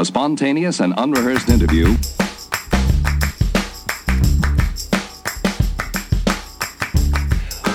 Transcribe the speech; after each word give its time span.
a 0.00 0.04
spontaneous 0.04 0.80
and 0.80 0.94
unrehearsed 0.96 1.50
interview. 1.50 1.84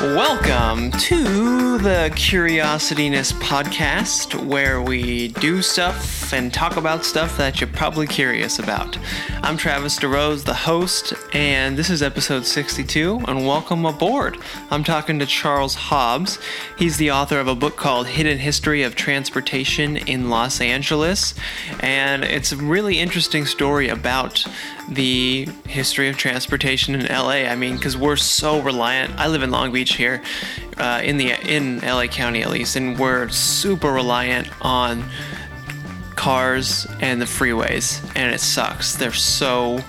Welcome 0.01 0.89
to 1.01 1.77
the 1.77 2.09
Curiosityness 2.15 3.31
podcast, 3.33 4.43
where 4.43 4.81
we 4.81 5.27
do 5.27 5.61
stuff 5.61 6.24
and 6.33 6.53
talk 6.53 6.77
about 6.77 7.05
stuff 7.05 7.37
that 7.37 7.59
you're 7.59 7.67
probably 7.67 8.07
curious 8.07 8.59
about. 8.59 8.97
I'm 9.43 9.57
Travis 9.57 9.99
DeRose, 9.99 10.43
the 10.43 10.53
host, 10.53 11.13
and 11.33 11.77
this 11.77 11.89
is 11.89 12.01
episode 12.01 12.45
62, 12.45 13.21
and 13.27 13.45
welcome 13.45 13.85
aboard. 13.85 14.37
I'm 14.71 14.83
talking 14.83 15.19
to 15.19 15.25
Charles 15.25 15.75
Hobbs. 15.75 16.39
He's 16.77 16.97
the 16.97 17.11
author 17.11 17.39
of 17.39 17.47
a 17.47 17.55
book 17.55 17.75
called 17.75 18.07
Hidden 18.07 18.39
History 18.39 18.83
of 18.83 18.95
Transportation 18.95 19.97
in 19.97 20.29
Los 20.29 20.61
Angeles, 20.61 21.35
and 21.81 22.23
it's 22.23 22.51
a 22.51 22.57
really 22.57 22.99
interesting 22.99 23.45
story 23.45 23.89
about 23.89 24.45
the 24.89 25.47
history 25.67 26.09
of 26.09 26.17
transportation 26.17 26.95
in 26.95 27.05
LA. 27.07 27.49
I 27.49 27.55
mean, 27.55 27.75
because 27.75 27.97
we're 27.97 28.15
so 28.15 28.61
reliant. 28.61 29.13
I 29.17 29.27
live 29.27 29.43
in 29.43 29.51
Long 29.51 29.71
Beach 29.71 29.95
here, 29.95 30.21
uh, 30.77 31.01
in 31.03 31.17
the 31.17 31.31
in 31.47 31.79
LA 31.81 32.07
County 32.07 32.41
at 32.41 32.49
least, 32.49 32.75
and 32.75 32.97
we're 32.97 33.29
super 33.29 33.91
reliant 33.91 34.47
on 34.61 35.03
cars 36.15 36.87
and 36.99 37.21
the 37.21 37.25
freeways, 37.25 38.03
and 38.15 38.33
it 38.33 38.39
sucks. 38.39 38.95
They're 38.95 39.11
so 39.13 39.83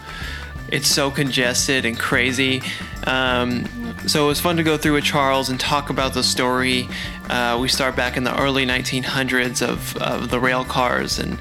it's 0.69 0.89
so 0.89 1.11
congested 1.11 1.85
and 1.85 1.99
crazy. 1.99 2.63
Um, 3.07 3.67
so 4.07 4.25
it 4.25 4.29
was 4.29 4.41
fun 4.41 4.57
to 4.57 4.63
go 4.63 4.77
through 4.77 4.95
with 4.95 5.05
Charles 5.05 5.49
and 5.49 5.61
talk 5.61 5.91
about 5.91 6.15
the 6.15 6.25
story. 6.25 6.89
Uh, 7.31 7.59
we 7.61 7.69
start 7.69 7.95
back 7.95 8.17
in 8.17 8.25
the 8.25 8.37
early 8.41 8.67
1900s 8.67 9.63
of, 9.63 9.97
of 9.99 10.31
the 10.31 10.41
rail 10.41 10.65
cars 10.65 11.19
and 11.19 11.39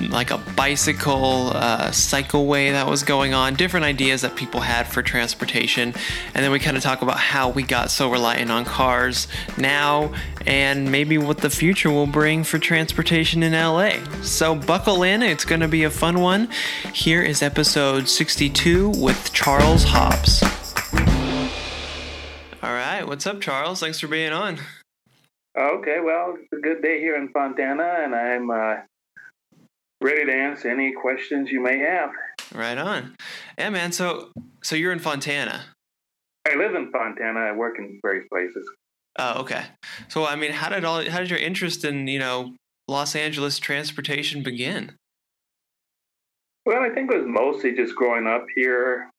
like 0.00 0.30
a 0.30 0.38
bicycle 0.56 1.50
uh, 1.54 1.88
cycleway 1.88 2.70
that 2.72 2.86
was 2.86 3.02
going 3.02 3.34
on, 3.34 3.54
different 3.54 3.84
ideas 3.84 4.22
that 4.22 4.36
people 4.36 4.60
had 4.60 4.86
for 4.86 5.02
transportation. 5.02 5.94
And 6.34 6.44
then 6.44 6.50
we 6.50 6.58
kind 6.58 6.76
of 6.76 6.82
talk 6.82 7.02
about 7.02 7.18
how 7.18 7.50
we 7.50 7.62
got 7.62 7.90
so 7.90 8.10
reliant 8.10 8.50
on 8.50 8.64
cars 8.64 9.28
now 9.56 10.12
and 10.46 10.90
maybe 10.90 11.18
what 11.18 11.38
the 11.38 11.50
future 11.50 11.90
will 11.90 12.06
bring 12.06 12.44
for 12.44 12.58
transportation 12.58 13.42
in 13.42 13.52
LA. 13.52 13.98
So 14.22 14.54
buckle 14.54 15.02
in, 15.02 15.22
it's 15.22 15.44
going 15.44 15.60
to 15.60 15.68
be 15.68 15.84
a 15.84 15.90
fun 15.90 16.20
one. 16.20 16.48
Here 16.94 17.22
is 17.22 17.42
episode 17.42 18.08
62 18.08 18.90
with 18.90 19.32
Charles 19.32 19.84
Hobbs. 19.84 20.42
All 22.62 22.72
right, 22.72 23.06
what's 23.06 23.26
up, 23.26 23.40
Charles? 23.40 23.80
Thanks 23.80 24.00
for 24.00 24.08
being 24.08 24.32
on. 24.32 24.58
Okay, 25.56 25.98
well, 26.04 26.36
it's 26.38 26.52
a 26.52 26.60
good 26.60 26.82
day 26.82 27.00
here 27.00 27.16
in 27.16 27.28
Fontana, 27.30 28.00
and 28.04 28.14
I'm 28.14 28.50
uh, 28.50 28.76
ready 30.00 30.24
to 30.24 30.32
answer 30.32 30.68
any 30.68 30.92
questions 30.92 31.50
you 31.50 31.60
may 31.60 31.78
have. 31.78 32.10
Right 32.54 32.78
on. 32.78 33.16
Yeah, 33.58 33.70
man. 33.70 33.92
So, 33.92 34.30
so 34.62 34.76
you're 34.76 34.92
in 34.92 34.98
Fontana. 34.98 35.64
I 36.46 36.54
live 36.54 36.74
in 36.74 36.90
Fontana. 36.90 37.40
I 37.40 37.52
work 37.52 37.78
in 37.78 38.00
various 38.02 38.26
places. 38.30 38.68
Oh, 39.18 39.40
okay. 39.40 39.64
So, 40.08 40.26
I 40.26 40.36
mean, 40.36 40.52
how 40.52 40.68
did 40.68 40.84
all 40.84 41.04
how 41.10 41.18
did 41.18 41.30
your 41.30 41.38
interest 41.38 41.84
in 41.84 42.06
you 42.06 42.18
know 42.18 42.54
Los 42.86 43.16
Angeles 43.16 43.58
transportation 43.58 44.42
begin? 44.42 44.92
Well, 46.64 46.82
I 46.82 46.90
think 46.90 47.10
it 47.10 47.16
was 47.16 47.26
mostly 47.26 47.74
just 47.74 47.94
growing 47.94 48.26
up 48.26 48.46
here. 48.54 49.10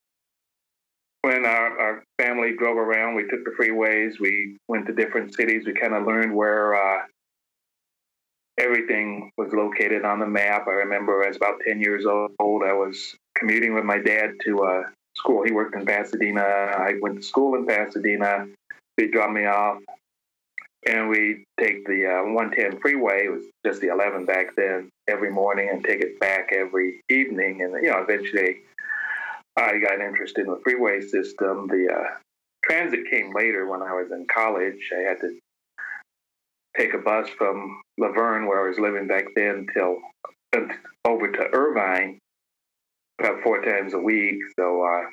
When 1.21 1.45
our, 1.45 1.79
our 1.79 2.03
family 2.17 2.53
drove 2.57 2.77
around, 2.77 3.15
we 3.15 3.23
took 3.23 3.43
the 3.43 3.51
freeways. 3.59 4.19
We 4.19 4.57
went 4.69 4.85
to 4.87 4.93
different 4.93 5.35
cities. 5.35 5.63
We 5.65 5.73
kind 5.73 5.93
of 5.93 6.05
learned 6.05 6.33
where 6.33 6.75
uh, 6.75 7.01
everything 8.59 9.31
was 9.37 9.51
located 9.53 10.03
on 10.03 10.19
the 10.19 10.27
map. 10.27 10.67
I 10.67 10.71
remember 10.71 11.23
I 11.23 11.29
was 11.29 11.37
about 11.37 11.61
10 11.65 11.79
years 11.79 12.05
old. 12.05 12.63
I 12.63 12.73
was 12.73 13.15
commuting 13.35 13.73
with 13.73 13.85
my 13.85 13.97
dad 13.97 14.33
to 14.45 14.63
uh, 14.63 14.83
school. 15.15 15.43
He 15.43 15.51
worked 15.51 15.75
in 15.75 15.85
Pasadena. 15.85 16.41
I 16.41 16.93
went 17.01 17.15
to 17.17 17.23
school 17.23 17.55
in 17.55 17.65
Pasadena. 17.65 18.47
He 18.97 19.07
dropped 19.07 19.33
me 19.33 19.45
off, 19.45 19.79
and 20.85 21.09
we 21.09 21.45
take 21.59 21.85
the 21.87 22.19
uh, 22.19 22.33
110 22.33 22.81
freeway. 22.81 23.25
It 23.25 23.31
was 23.31 23.43
just 23.65 23.79
the 23.79 23.87
11 23.87 24.25
back 24.25 24.55
then 24.55 24.89
every 25.07 25.31
morning, 25.31 25.69
and 25.71 25.83
take 25.83 26.01
it 26.01 26.19
back 26.19 26.49
every 26.51 27.01
evening. 27.09 27.61
And 27.61 27.81
you 27.81 27.89
know, 27.89 27.99
eventually, 27.99 28.57
I 29.55 29.79
got 29.79 30.01
interested 30.01 30.45
in 30.45 30.51
the 30.51 30.59
freeway 30.63 30.99
system. 31.01 31.67
The 31.67 31.87
uh, 31.93 32.17
transit 32.65 33.09
came 33.09 33.33
later 33.33 33.67
when 33.67 33.81
I 33.81 33.93
was 33.93 34.11
in 34.11 34.27
college. 34.27 34.91
I 34.93 35.01
had 35.01 35.21
to 35.21 35.39
take 36.77 36.93
a 36.93 36.97
bus 36.97 37.29
from 37.37 37.81
La 37.97 38.11
Verne, 38.11 38.45
where 38.45 38.63
I 38.63 38.69
was 38.69 38.79
living 38.79 39.07
back 39.07 39.25
then, 39.35 39.67
till 39.73 39.97
over 41.05 41.31
to 41.31 41.49
Irvine 41.53 42.19
about 43.19 43.41
four 43.43 43.61
times 43.61 43.93
a 43.93 43.99
week. 43.99 44.37
So 44.57 44.83
uh, 44.83 45.05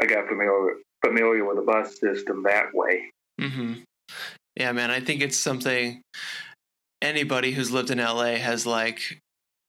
I 0.00 0.06
got 0.06 0.28
familiar 0.28 0.76
familiar 1.04 1.44
with 1.44 1.56
the 1.56 1.62
bus 1.62 1.98
system 1.98 2.42
that 2.44 2.74
way. 2.74 3.10
Mm-hmm. 3.40 3.74
Yeah, 4.56 4.72
man. 4.72 4.90
I 4.90 5.00
think 5.00 5.22
it's 5.22 5.36
something 5.36 6.02
anybody 7.00 7.52
who's 7.52 7.70
lived 7.70 7.90
in 7.90 7.98
LA 7.98 8.36
has 8.36 8.66
like. 8.66 9.18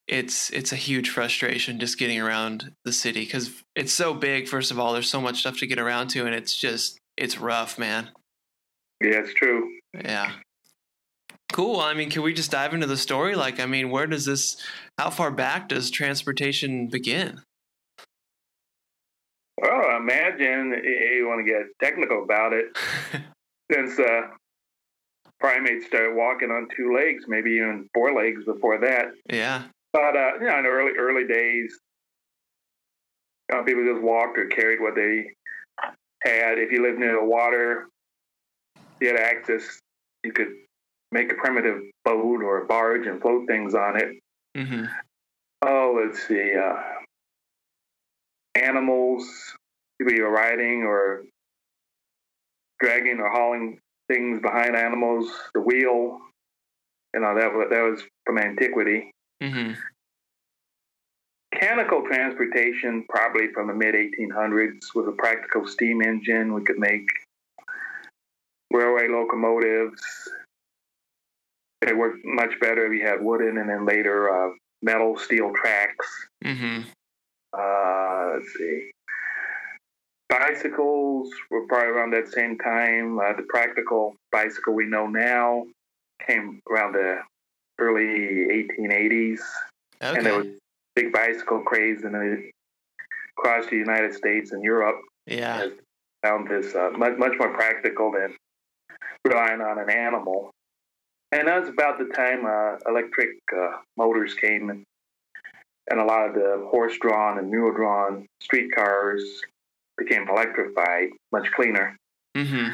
It's 0.06 0.50
it's 0.50 0.74
a 0.74 0.78
huge 0.78 1.10
frustration 1.10 1.80
just 1.80 1.98
getting 1.98 2.20
around 2.20 2.74
the 2.84 2.92
city 2.92 3.24
because 3.24 3.52
it's 3.74 3.94
so 3.94 4.14
big. 4.14 4.50
First 4.50 4.70
of 4.70 4.78
all, 4.78 4.92
there's 4.92 5.10
so 5.10 5.22
much 5.22 5.40
stuff 5.40 5.60
to 5.60 5.68
get 5.68 5.80
around 5.80 6.10
to, 6.10 6.26
and 6.26 6.36
it's 6.36 6.58
just 6.58 6.98
it's 7.16 7.40
rough, 7.40 7.80
man. 7.80 8.10
Yeah, 9.02 9.20
it's 9.20 9.34
true. 9.34 9.70
Yeah. 9.94 10.34
Cool. 11.54 11.80
I 11.80 11.94
mean, 11.94 12.10
can 12.10 12.24
we 12.24 12.34
just 12.34 12.50
dive 12.50 12.74
into 12.74 12.88
the 12.88 12.98
story? 12.98 13.36
Like, 13.36 13.60
I 13.60 13.68
mean, 13.68 13.92
where 13.92 14.08
does 14.08 14.26
this, 14.26 14.58
how 14.98 15.12
far 15.12 15.30
back 15.30 15.70
does 15.70 15.92
transportation 15.92 16.88
begin? 16.88 17.40
Well, 19.62 19.96
imagine 19.98 20.74
you 20.84 21.28
want 21.28 21.46
to 21.46 21.52
get 21.52 21.68
technical 21.80 22.24
about 22.24 22.54
it. 22.54 22.76
Since 23.72 24.00
uh, 24.00 24.22
primates 25.40 25.86
started 25.86 26.16
walking 26.16 26.50
on 26.50 26.68
two 26.76 26.92
legs, 26.96 27.26
maybe 27.28 27.52
even 27.52 27.88
four 27.94 28.16
legs 28.16 28.44
before 28.46 28.80
that. 28.80 29.12
Yeah. 29.32 29.66
But 29.94 30.18
uh, 30.18 30.32
you 30.42 30.48
know, 30.48 30.58
in 30.58 30.64
the 30.64 30.70
early 30.70 30.94
early 30.98 31.28
days, 31.28 31.80
you 33.50 33.58
know, 33.58 33.64
people 33.64 33.86
just 33.86 34.02
walked 34.02 34.40
or 34.40 34.48
carried 34.48 34.82
what 34.82 34.96
they 34.96 35.30
had. 36.24 36.58
If 36.58 36.72
you 36.72 36.82
lived 36.82 36.98
near 36.98 37.14
the 37.14 37.24
water, 37.24 37.90
you 39.00 39.10
had 39.10 39.20
access. 39.20 39.80
You 40.24 40.34
could 40.34 40.50
make 41.14 41.32
a 41.32 41.36
primitive 41.36 41.82
boat 42.04 42.42
or 42.44 42.64
a 42.64 42.66
barge 42.66 43.08
and 43.08 43.22
float 43.22 43.48
things 43.48 43.76
on 43.76 44.02
it. 44.02 44.20
Mm-hmm. 44.58 44.86
Oh, 45.62 46.02
let's 46.04 46.28
see. 46.28 46.54
Uh, 46.56 46.82
animals, 48.56 49.56
people 49.98 50.14
you're 50.14 50.32
riding 50.32 50.84
or 50.84 51.24
dragging 52.80 53.20
or 53.20 53.30
hauling 53.30 53.80
things 54.08 54.42
behind 54.42 54.76
animals, 54.76 55.32
the 55.54 55.62
wheel. 55.62 56.20
You 57.14 57.22
know 57.22 57.36
that 57.36 57.70
that 57.70 57.82
was 57.82 58.02
from 58.26 58.40
antiquity. 58.40 59.12
Mm-hmm. 59.42 59.74
Mechanical 61.54 62.04
transportation, 62.08 63.06
probably 63.08 63.54
from 63.54 63.68
the 63.68 63.74
mid 63.74 63.94
1800s, 63.94 64.96
with 64.96 65.08
a 65.08 65.12
practical 65.12 65.68
steam 65.68 66.02
engine. 66.02 66.54
We 66.54 66.64
could 66.64 66.80
make 66.80 67.08
railway 68.72 69.08
locomotives. 69.08 70.02
They 71.86 71.94
worked 71.94 72.24
much 72.24 72.60
better 72.60 72.86
if 72.86 73.00
you 73.00 73.06
had 73.06 73.22
wooden 73.22 73.58
and 73.58 73.70
then 73.70 73.86
later 73.86 74.30
uh, 74.30 74.52
metal, 74.82 75.18
steel 75.18 75.52
tracks. 75.54 76.08
Mm-hmm. 76.44 76.82
Uh, 77.58 78.34
let's 78.34 78.54
see. 78.58 78.92
Bicycles 80.30 81.30
were 81.52 81.68
probably 81.68 81.90
around 81.90 82.12
that 82.12 82.32
same 82.32 82.58
time. 82.58 83.20
Uh, 83.20 83.34
the 83.34 83.44
practical 83.50 84.16
bicycle 84.32 84.74
we 84.74 84.86
know 84.86 85.08
now 85.08 85.64
came 86.26 86.60
around 86.72 86.94
the 86.94 87.20
early 87.80 88.66
1880s. 88.80 89.40
Okay. 90.02 90.18
And 90.18 90.26
there 90.26 90.38
was 90.38 90.48
big 90.96 91.12
bicycle 91.12 91.62
craze 91.62 92.04
in 92.04 92.14
the, 92.14 92.50
across 93.38 93.70
the 93.70 93.76
United 93.76 94.14
States 94.14 94.52
and 94.52 94.64
Europe. 94.64 95.00
yeah. 95.28 95.68
Found 96.24 96.50
this 96.50 96.74
uh, 96.74 96.90
much, 96.98 97.18
much 97.18 97.34
more 97.38 97.54
practical 97.54 98.10
than 98.10 98.34
relying 99.26 99.60
on 99.60 99.78
an 99.78 99.90
animal. 99.90 100.52
And 101.34 101.48
that 101.48 101.62
was 101.62 101.70
about 101.70 101.98
the 101.98 102.06
time 102.14 102.46
uh, 102.46 102.78
electric 102.88 103.32
uh, 103.58 103.78
motors 103.98 104.36
came 104.36 104.70
and, 104.70 104.84
and 105.90 106.00
a 106.00 106.06
lot 106.06 106.30
of 106.30 106.36
the 106.36 106.68
horse 106.70 106.96
drawn 107.00 107.40
and 107.40 107.50
mule 107.50 107.74
drawn 107.74 108.28
streetcars 108.40 109.42
became 109.98 110.30
electrified, 110.30 111.10
much 111.32 111.52
cleaner. 111.56 111.98
Mm-hmm. 112.38 112.74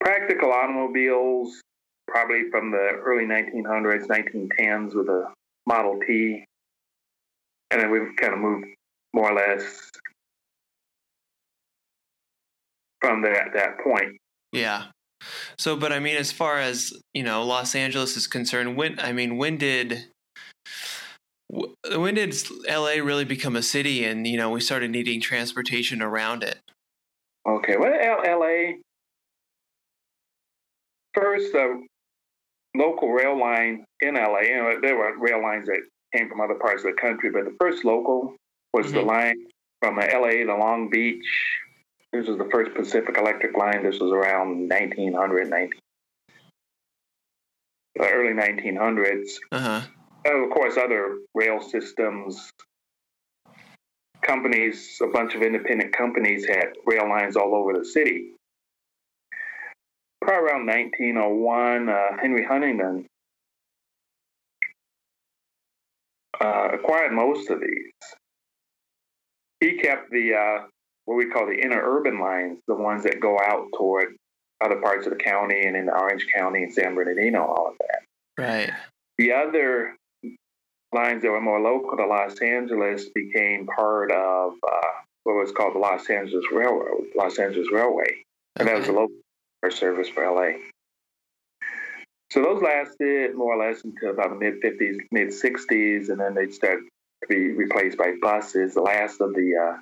Practical 0.00 0.50
automobiles, 0.50 1.60
probably 2.08 2.50
from 2.50 2.72
the 2.72 2.88
early 3.00 3.26
1900s, 3.26 4.08
1910s, 4.08 4.92
with 4.92 5.08
a 5.08 5.32
Model 5.66 6.00
T. 6.04 6.44
And 7.70 7.80
then 7.80 7.92
we've 7.92 8.16
kind 8.16 8.32
of 8.32 8.40
moved 8.40 8.66
more 9.12 9.30
or 9.30 9.36
less 9.36 9.88
from 13.00 13.22
that, 13.22 13.52
that 13.54 13.78
point. 13.84 14.16
Yeah. 14.50 14.86
So, 15.58 15.76
but 15.76 15.92
I 15.92 15.98
mean, 15.98 16.16
as 16.16 16.32
far 16.32 16.58
as 16.58 16.92
you 17.14 17.22
know, 17.22 17.44
Los 17.44 17.74
Angeles 17.74 18.16
is 18.16 18.26
concerned, 18.26 18.76
when 18.76 18.98
I 19.00 19.12
mean, 19.12 19.36
when 19.36 19.56
did 19.56 20.06
When 21.48 22.14
did 22.14 22.34
LA 22.68 23.02
really 23.02 23.24
become 23.24 23.54
a 23.54 23.62
city 23.62 24.04
and, 24.04 24.26
you 24.26 24.36
know, 24.36 24.50
we 24.50 24.60
started 24.60 24.90
needing 24.90 25.20
transportation 25.20 26.02
around 26.02 26.42
it? 26.42 26.58
Okay, 27.48 27.76
well, 27.76 27.92
LA, 27.92 28.78
first, 31.14 31.52
the 31.52 31.86
local 32.74 33.12
rail 33.12 33.38
line 33.38 33.84
in 34.00 34.14
LA, 34.14 34.40
you 34.40 34.56
know, 34.56 34.80
there 34.82 34.96
were 34.96 35.16
rail 35.18 35.40
lines 35.40 35.66
that 35.66 35.80
came 36.12 36.28
from 36.28 36.40
other 36.40 36.56
parts 36.56 36.84
of 36.84 36.90
the 36.90 37.00
country, 37.00 37.30
but 37.30 37.44
the 37.44 37.54
first 37.60 37.84
local 37.84 38.34
was 38.74 38.86
mm-hmm. 38.86 38.96
the 38.96 39.02
line 39.02 39.36
from 39.80 39.96
LA 39.96 40.44
to 40.44 40.56
Long 40.58 40.90
Beach. 40.90 41.24
This 42.12 42.28
was 42.28 42.38
the 42.38 42.48
first 42.50 42.74
Pacific 42.74 43.18
Electric 43.18 43.56
line. 43.56 43.82
This 43.82 44.00
was 44.00 44.12
around 44.12 44.68
1900, 44.68 45.50
19, 45.50 45.70
the 47.96 48.10
early 48.10 48.32
1900s. 48.32 49.28
Uh-huh. 49.52 49.82
And 50.24 50.44
of 50.44 50.50
course, 50.50 50.76
other 50.76 51.18
rail 51.34 51.60
systems, 51.60 52.50
companies, 54.22 54.98
a 55.02 55.06
bunch 55.06 55.34
of 55.34 55.42
independent 55.42 55.92
companies 55.96 56.46
had 56.46 56.72
rail 56.84 57.08
lines 57.08 57.36
all 57.36 57.54
over 57.54 57.72
the 57.78 57.84
city. 57.84 58.32
Probably 60.20 60.50
around 60.50 60.66
1901, 60.66 61.88
uh, 61.88 61.94
Henry 62.20 62.44
Huntington 62.44 63.06
uh, 66.40 66.68
acquired 66.72 67.12
most 67.12 67.50
of 67.50 67.60
these. 67.60 67.92
He 69.60 69.76
kept 69.78 70.10
the 70.10 70.34
uh, 70.34 70.66
what 71.06 71.16
we 71.16 71.26
call 71.26 71.46
the 71.46 71.56
interurban 71.56 72.20
lines, 72.20 72.58
the 72.68 72.74
ones 72.74 73.04
that 73.04 73.20
go 73.20 73.38
out 73.40 73.66
toward 73.76 74.16
other 74.62 74.76
parts 74.76 75.06
of 75.06 75.12
the 75.12 75.18
county 75.18 75.62
and 75.64 75.76
in 75.76 75.88
Orange 75.88 76.26
County 76.34 76.64
and 76.64 76.72
San 76.72 76.94
Bernardino, 76.94 77.44
all 77.44 77.68
of 77.68 77.74
that. 77.78 78.02
Right. 78.38 78.70
The 79.18 79.32
other 79.32 79.96
lines 80.92 81.22
that 81.22 81.30
were 81.30 81.40
more 81.40 81.60
local 81.60 81.96
to 81.96 82.06
Los 82.06 82.40
Angeles 82.40 83.08
became 83.14 83.66
part 83.66 84.10
of 84.10 84.54
uh, 84.66 84.88
what 85.24 85.34
was 85.34 85.52
called 85.52 85.74
the 85.74 85.78
Los 85.78 86.08
Angeles 86.10 86.44
Railroad, 86.52 87.06
Los 87.16 87.38
Angeles 87.38 87.68
Railway, 87.72 88.22
and 88.56 88.68
that 88.68 88.76
was 88.76 88.88
a 88.88 88.92
local 88.92 89.10
service 89.70 90.08
for 90.08 90.24
LA. 90.24 90.58
So 92.30 92.42
those 92.42 92.62
lasted 92.62 93.34
more 93.34 93.54
or 93.54 93.68
less 93.68 93.82
until 93.84 94.10
about 94.10 94.30
the 94.30 94.36
mid 94.36 94.60
50s, 94.62 94.98
mid 95.10 95.28
60s, 95.28 96.08
and 96.08 96.20
then 96.20 96.34
they 96.34 96.50
started 96.50 96.84
to 97.22 97.28
be 97.28 97.52
replaced 97.52 97.98
by 97.98 98.14
buses. 98.20 98.74
The 98.74 98.82
last 98.82 99.20
of 99.20 99.34
the 99.34 99.54
uh, 99.56 99.80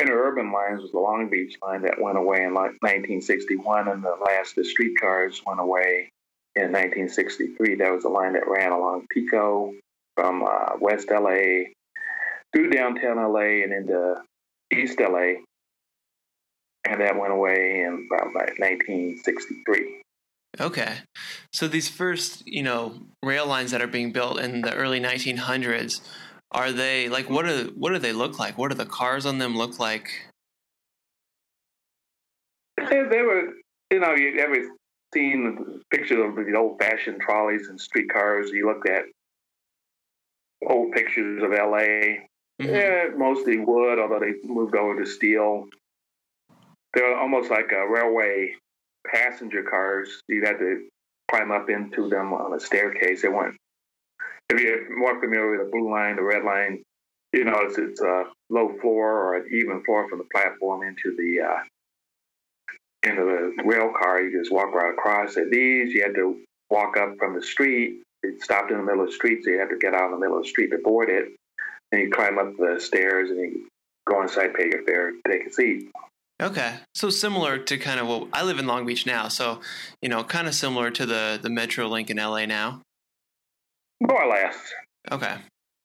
interurban 0.00 0.52
lines 0.52 0.82
was 0.82 0.92
the 0.92 0.98
Long 0.98 1.28
Beach 1.30 1.56
line 1.62 1.82
that 1.82 2.00
went 2.00 2.18
away 2.18 2.42
in 2.42 2.54
1961, 2.54 3.88
and 3.88 4.02
the 4.02 4.16
last 4.26 4.56
the 4.56 4.64
streetcars 4.64 5.42
went 5.46 5.60
away 5.60 6.10
in 6.56 6.72
1963. 6.72 7.76
That 7.76 7.92
was 7.92 8.02
the 8.02 8.08
line 8.08 8.34
that 8.34 8.48
ran 8.48 8.72
along 8.72 9.06
Pico 9.10 9.72
from 10.16 10.44
uh, 10.44 10.76
West 10.80 11.08
LA 11.10 11.70
through 12.52 12.70
downtown 12.70 13.16
LA 13.16 13.62
and 13.62 13.72
into 13.72 14.22
East 14.72 14.98
LA, 15.00 15.42
and 16.84 17.00
that 17.00 17.18
went 17.18 17.32
away 17.32 17.80
in 17.80 18.08
about 18.10 18.34
1963. 18.34 20.00
Okay. 20.60 20.98
So 21.52 21.66
these 21.66 21.88
first, 21.88 22.46
you 22.46 22.62
know, 22.62 22.94
rail 23.22 23.46
lines 23.46 23.72
that 23.72 23.82
are 23.82 23.88
being 23.88 24.12
built 24.12 24.38
in 24.38 24.60
the 24.60 24.74
early 24.74 25.00
1900s, 25.00 26.00
are 26.54 26.72
they 26.72 27.08
like 27.08 27.28
what 27.28 27.46
are 27.46 27.64
what 27.74 27.92
do 27.92 27.98
they 27.98 28.12
look 28.12 28.38
like? 28.38 28.56
What 28.56 28.70
do 28.70 28.76
the 28.76 28.86
cars 28.86 29.26
on 29.26 29.38
them 29.38 29.56
look 29.56 29.78
like? 29.78 30.08
They, 32.78 33.02
they 33.02 33.22
were, 33.22 33.48
you 33.90 34.00
know, 34.00 34.14
you 34.14 34.38
ever 34.38 34.56
seen 35.12 35.80
pictures 35.90 36.18
of 36.20 36.36
the 36.36 36.54
old-fashioned 36.56 37.20
trolleys 37.20 37.68
and 37.68 37.80
streetcars? 37.80 38.50
You 38.50 38.66
looked 38.66 38.88
at 38.88 39.04
old 40.66 40.92
pictures 40.92 41.42
of 41.42 41.50
LA. 41.50 42.24
Mm-hmm. 42.60 42.64
Yeah, 42.66 43.04
mostly 43.16 43.58
wood, 43.58 43.98
although 43.98 44.20
they 44.20 44.34
moved 44.44 44.76
over 44.76 45.00
to 45.00 45.06
steel. 45.06 45.66
They're 46.94 47.16
almost 47.16 47.50
like 47.50 47.72
a 47.72 47.88
railway 47.88 48.54
passenger 49.06 49.62
cars. 49.62 50.22
You 50.28 50.44
had 50.44 50.58
to 50.58 50.86
climb 51.30 51.50
up 51.50 51.68
into 51.68 52.08
them 52.08 52.32
on 52.32 52.54
a 52.54 52.60
staircase. 52.60 53.22
They 53.22 53.28
weren't. 53.28 53.56
If 54.50 54.60
you're 54.60 54.98
more 54.98 55.20
familiar 55.20 55.50
with 55.50 55.66
the 55.66 55.70
blue 55.70 55.90
line, 55.90 56.16
the 56.16 56.22
red 56.22 56.44
line, 56.44 56.82
you 57.32 57.44
know 57.44 57.60
it's, 57.62 57.78
it's 57.78 58.00
a 58.00 58.24
low 58.50 58.76
floor 58.80 59.10
or 59.10 59.36
an 59.36 59.48
even 59.52 59.82
floor 59.84 60.08
from 60.08 60.18
the 60.18 60.28
platform 60.32 60.82
into 60.82 61.16
the 61.16 61.42
uh, 61.42 61.62
into 63.02 63.24
the 63.24 63.62
rail 63.64 63.92
car. 63.96 64.22
You 64.22 64.38
just 64.38 64.52
walk 64.52 64.72
right 64.74 64.92
across. 64.92 65.36
At 65.36 65.50
these, 65.50 65.92
you 65.92 66.02
had 66.02 66.14
to 66.14 66.40
walk 66.70 66.96
up 66.96 67.16
from 67.18 67.34
the 67.34 67.42
street. 67.42 68.02
It 68.22 68.42
stopped 68.42 68.70
in 68.70 68.78
the 68.78 68.82
middle 68.82 69.02
of 69.02 69.08
the 69.08 69.12
street, 69.12 69.44
so 69.44 69.50
you 69.50 69.58
had 69.58 69.68
to 69.70 69.78
get 69.78 69.94
out 69.94 70.06
in 70.06 70.12
the 70.12 70.18
middle 70.18 70.38
of 70.38 70.44
the 70.44 70.48
street 70.48 70.70
to 70.70 70.78
board 70.78 71.10
it. 71.10 71.34
And 71.92 72.02
you 72.02 72.10
climb 72.10 72.38
up 72.38 72.56
the 72.56 72.80
stairs 72.80 73.30
and 73.30 73.38
you 73.38 73.68
go 74.06 74.22
inside, 74.22 74.54
pay 74.54 74.70
your 74.70 74.82
fare, 74.84 75.12
take 75.28 75.46
a 75.46 75.52
seat. 75.52 75.90
Okay, 76.42 76.74
so 76.94 77.10
similar 77.10 77.58
to 77.58 77.78
kind 77.78 78.00
of 78.00 78.08
what 78.08 78.28
I 78.32 78.42
live 78.42 78.58
in 78.58 78.66
Long 78.66 78.86
Beach 78.86 79.06
now, 79.06 79.28
so 79.28 79.60
you 80.02 80.08
know, 80.08 80.24
kind 80.24 80.48
of 80.48 80.54
similar 80.54 80.90
to 80.90 81.06
the 81.06 81.38
the 81.40 81.50
Metro 81.50 81.86
Link 81.86 82.10
in 82.10 82.16
LA 82.16 82.46
now. 82.46 82.82
More 84.00 84.24
or 84.24 84.28
less. 84.28 84.56
Okay. 85.10 85.36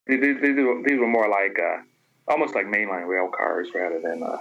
These, 0.08 0.22
these, 0.22 0.56
these 0.86 1.00
were 1.00 1.08
more 1.08 1.30
like 1.30 1.58
uh, 1.60 1.82
almost 2.28 2.56
like 2.56 2.66
mainline 2.66 3.08
rail 3.08 3.30
cars 3.36 3.70
rather 3.76 4.00
than 4.02 4.24
uh, 4.24 4.38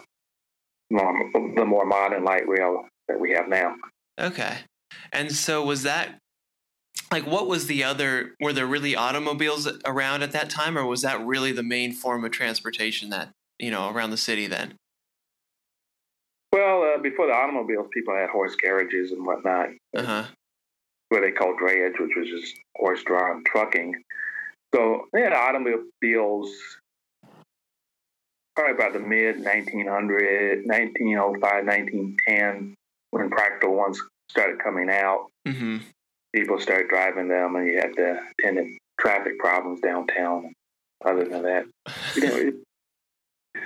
more, 0.91 1.31
the 1.56 1.65
more 1.65 1.85
modern 1.85 2.25
light 2.25 2.49
rail 2.49 2.87
that 3.09 3.19
we 3.19 3.32
have 3.32 3.49
now. 3.49 3.75
Okay, 4.20 4.59
and 5.12 5.32
so 5.32 5.65
was 5.65 5.82
that 5.85 6.19
like 7.12 7.26
what 7.26 7.47
was 7.47 7.67
the 7.67 7.85
other? 7.85 8.35
Were 8.41 8.53
there 8.53 8.67
really 8.67 8.97
automobiles 8.97 9.69
around 9.85 10.23
at 10.23 10.32
that 10.32 10.50
time, 10.50 10.76
or 10.76 10.85
was 10.87 11.03
that 11.03 11.25
really 11.25 11.53
the 11.53 11.62
main 11.62 11.93
form 11.93 12.25
of 12.25 12.32
transportation 12.32 13.11
that 13.11 13.31
you 13.59 13.71
know 13.71 13.91
around 13.91 14.11
the 14.11 14.17
city 14.17 14.47
then? 14.47 14.75
Well, 16.53 16.82
uh, 16.82 16.99
before 17.03 17.26
the 17.26 17.35
automobiles, 17.35 17.88
people 17.93 18.14
had 18.14 18.31
horse 18.31 18.56
carriages 18.56 19.12
and 19.12 19.25
whatnot. 19.25 19.69
Uh-huh. 19.97 20.25
What 21.08 21.22
they 21.22 21.31
called 21.31 21.58
drayage, 21.58 21.99
which 21.99 22.16
was 22.16 22.28
just 22.28 22.55
horse-drawn 22.76 23.43
trucking. 23.44 23.94
So 24.75 25.06
they 25.12 25.22
had 25.22 25.32
automobiles 25.32 26.50
probably 28.55 28.75
about 28.75 28.93
the 28.93 29.00
mid 29.00 29.44
1900, 29.44 30.66
1905, 30.66 31.40
1910, 31.40 32.75
when 33.12 33.31
practical 33.31 33.75
ones 33.75 34.00
started 34.31 34.58
coming 34.58 34.90
out. 34.90 35.28
Mm-hmm. 35.46 35.78
People 36.34 36.60
started 36.60 36.88
driving 36.88 37.28
them, 37.28 37.56
and 37.56 37.66
you 37.66 37.78
had 37.78 37.94
the 37.96 38.20
attendant 38.38 38.76
traffic 39.00 39.38
problems 39.38 39.81
downtown. 39.81 40.52
Other 41.04 41.25
than 41.25 41.43
that, 41.43 41.64
you 42.16 42.23
know, 42.26 42.52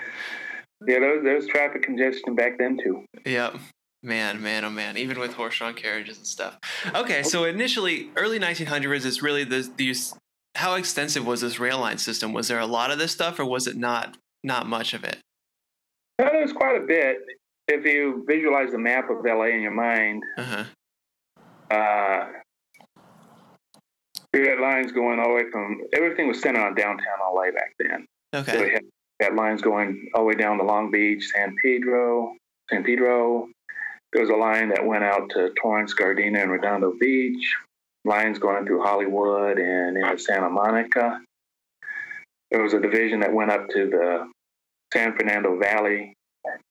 yeah, 0.87 0.99
there, 0.99 1.23
there 1.23 1.35
was 1.37 1.47
traffic 1.47 1.83
congestion 1.83 2.35
back 2.35 2.59
then 2.59 2.77
too. 2.77 3.07
Yep. 3.25 3.55
Man, 4.03 4.43
man, 4.43 4.65
oh 4.65 4.71
man! 4.71 4.97
Even 4.97 5.21
with 5.21 5.35
horse-drawn 5.35 5.75
carriages 5.75 6.17
and 6.17 6.27
stuff. 6.27 6.59
Okay, 6.95 7.23
so 7.23 7.45
initially, 7.45 8.11
early 8.17 8.41
1900s 8.41 9.05
is 9.05 9.23
really 9.23 9.45
the 9.45 9.71
these. 9.77 10.15
How 10.57 10.75
extensive 10.75 11.27
was 11.27 11.41
this 11.41 11.59
rail 11.61 11.79
line 11.79 11.99
system? 11.99 12.33
Was 12.33 12.49
there 12.49 12.59
a 12.59 12.67
lot 12.67 12.91
of 12.91 12.99
this 12.99 13.13
stuff, 13.13 13.39
or 13.39 13.45
was 13.45 13.67
it 13.67 13.77
not 13.77 14.17
not 14.43 14.67
much 14.67 14.93
of 14.93 15.05
it? 15.05 15.19
Well, 16.19 16.31
there 16.33 16.43
was 16.43 16.53
quite 16.53 16.77
a 16.77 16.85
bit. 16.85 17.19
If 17.69 17.87
you 17.87 18.25
visualize 18.29 18.73
the 18.73 18.79
map 18.79 19.09
of 19.09 19.25
LA 19.25 19.45
in 19.45 19.63
your 19.63 19.71
mind, 19.71 20.23
uh-huh. 20.37 20.65
uh, 21.71 22.27
you 24.35 24.49
had 24.49 24.59
lines 24.59 24.91
going 24.91 25.21
all 25.21 25.29
the 25.29 25.35
way 25.35 25.51
from 25.51 25.81
everything 25.93 26.27
was 26.27 26.41
centered 26.41 26.61
on 26.61 26.75
downtown 26.75 27.19
LA 27.33 27.53
back 27.53 27.73
then. 27.79 28.07
Okay. 28.35 28.53
So 28.53 28.69
had 28.69 28.83
Got 29.23 29.37
lines 29.37 29.63
going 29.63 30.09
all 30.15 30.23
the 30.23 30.27
way 30.27 30.35
down 30.35 30.59
to 30.59 30.65
Long 30.65 30.91
Beach, 30.91 31.29
San 31.33 31.55
Pedro, 31.63 32.35
San 32.69 32.83
Pedro. 32.83 33.47
There 34.13 34.23
was 34.23 34.31
a 34.31 34.37
line 34.37 34.69
that 34.69 34.85
went 34.85 35.05
out 35.05 35.31
to 35.31 35.51
Torrance, 35.61 35.95
Gardena, 35.95 36.43
and 36.43 36.51
Redondo 36.51 36.93
Beach. 36.99 37.57
Lines 38.05 38.39
going 38.39 38.67
through 38.67 38.83
Hollywood 38.83 39.59
and 39.59 39.97
into 39.97 40.19
Santa 40.19 40.51
Monica. 40.51 41.21
There 42.51 42.61
was 42.61 42.75
a 42.75 42.81
division 42.81 43.21
that 43.21 43.33
went 43.33 43.51
up 43.53 43.69
to 43.71 43.89
the 43.89 44.29
San 44.93 45.17
Fernando 45.17 45.57
Valley. 45.59 46.13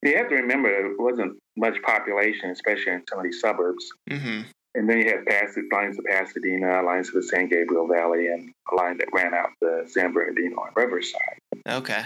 You 0.04 0.18
have 0.18 0.28
to 0.30 0.36
remember 0.36 0.70
it 0.70 1.00
wasn't 1.00 1.38
much 1.56 1.82
population, 1.84 2.50
especially 2.50 2.92
in 2.92 3.04
some 3.10 3.20
of 3.20 3.24
these 3.24 3.40
suburbs. 3.40 3.90
Mm-hmm. 4.10 4.42
And 4.76 4.90
then 4.90 5.00
you 5.00 5.10
had 5.10 5.26
lines 5.72 5.96
to 5.98 6.04
Pasadena, 6.04 6.82
lines 6.84 7.10
to 7.12 7.20
the 7.20 7.24
San 7.24 7.48
Gabriel 7.50 7.88
Valley, 7.88 8.28
and 8.28 8.52
a 8.72 8.76
line 8.76 8.98
that 8.98 9.08
ran 9.14 9.34
out 9.34 9.50
the 9.60 9.86
San 9.88 10.14
Bernardino 10.14 10.64
and 10.64 10.76
Riverside. 10.76 11.40
Okay. 11.68 12.04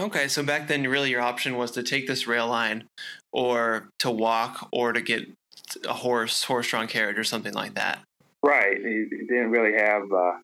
Okay, 0.00 0.28
so 0.28 0.42
back 0.42 0.66
then, 0.66 0.82
really, 0.84 1.10
your 1.10 1.20
option 1.20 1.56
was 1.56 1.72
to 1.72 1.82
take 1.82 2.06
this 2.06 2.26
rail 2.26 2.48
line, 2.48 2.84
or 3.32 3.88
to 3.98 4.10
walk, 4.10 4.68
or 4.72 4.92
to 4.92 5.00
get 5.02 5.28
a 5.86 5.92
horse, 5.92 6.42
horse-drawn 6.44 6.88
carriage, 6.88 7.18
or 7.18 7.24
something 7.24 7.52
like 7.52 7.74
that. 7.74 8.00
Right. 8.42 8.80
You, 8.80 9.26
didn't 9.28 9.50
really 9.50 9.76
have. 9.78 10.10
Uh, 10.10 10.38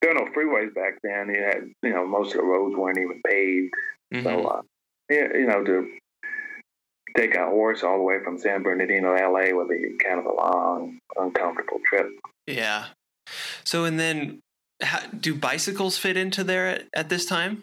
there 0.00 0.14
were 0.14 0.20
no 0.20 0.30
freeways 0.32 0.74
back 0.74 0.98
then. 1.02 1.28
You 1.28 1.42
had, 1.42 1.70
you 1.82 1.90
know, 1.90 2.06
most 2.06 2.34
of 2.34 2.40
the 2.40 2.46
roads 2.46 2.74
weren't 2.74 2.98
even 2.98 3.20
paved. 3.26 3.74
Mm-hmm. 4.12 4.24
So, 4.24 4.44
uh, 4.46 4.62
yeah, 5.10 5.28
you 5.34 5.46
know, 5.46 5.62
to 5.62 5.90
take 7.16 7.34
a 7.34 7.46
horse 7.46 7.82
all 7.82 7.98
the 7.98 8.02
way 8.02 8.22
from 8.24 8.38
San 8.38 8.62
Bernardino 8.62 9.14
LA 9.14 9.54
would 9.54 9.68
be 9.68 9.96
kind 10.02 10.18
of 10.18 10.26
a 10.26 10.32
long, 10.32 10.98
uncomfortable 11.16 11.80
trip. 11.86 12.08
Yeah. 12.46 12.86
So, 13.64 13.84
and 13.84 14.00
then 14.00 14.40
how, 14.82 15.00
do 15.08 15.34
bicycles 15.34 15.98
fit 15.98 16.16
into 16.16 16.44
there 16.44 16.66
at, 16.66 16.84
at 16.94 17.08
this 17.10 17.26
time? 17.26 17.62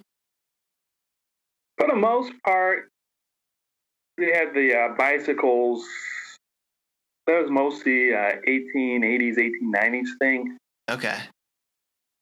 For 1.82 1.88
the 1.88 1.96
most 1.96 2.32
part, 2.46 2.90
they 4.20 4.32
had 4.32 4.54
the 4.54 4.72
uh, 4.78 4.96
bicycles. 4.96 5.84
That 7.26 7.42
was 7.42 7.50
mostly 7.50 8.14
uh, 8.14 8.34
1880s, 8.48 9.38
1890s 9.40 10.08
thing. 10.20 10.58
Okay. 10.92 11.18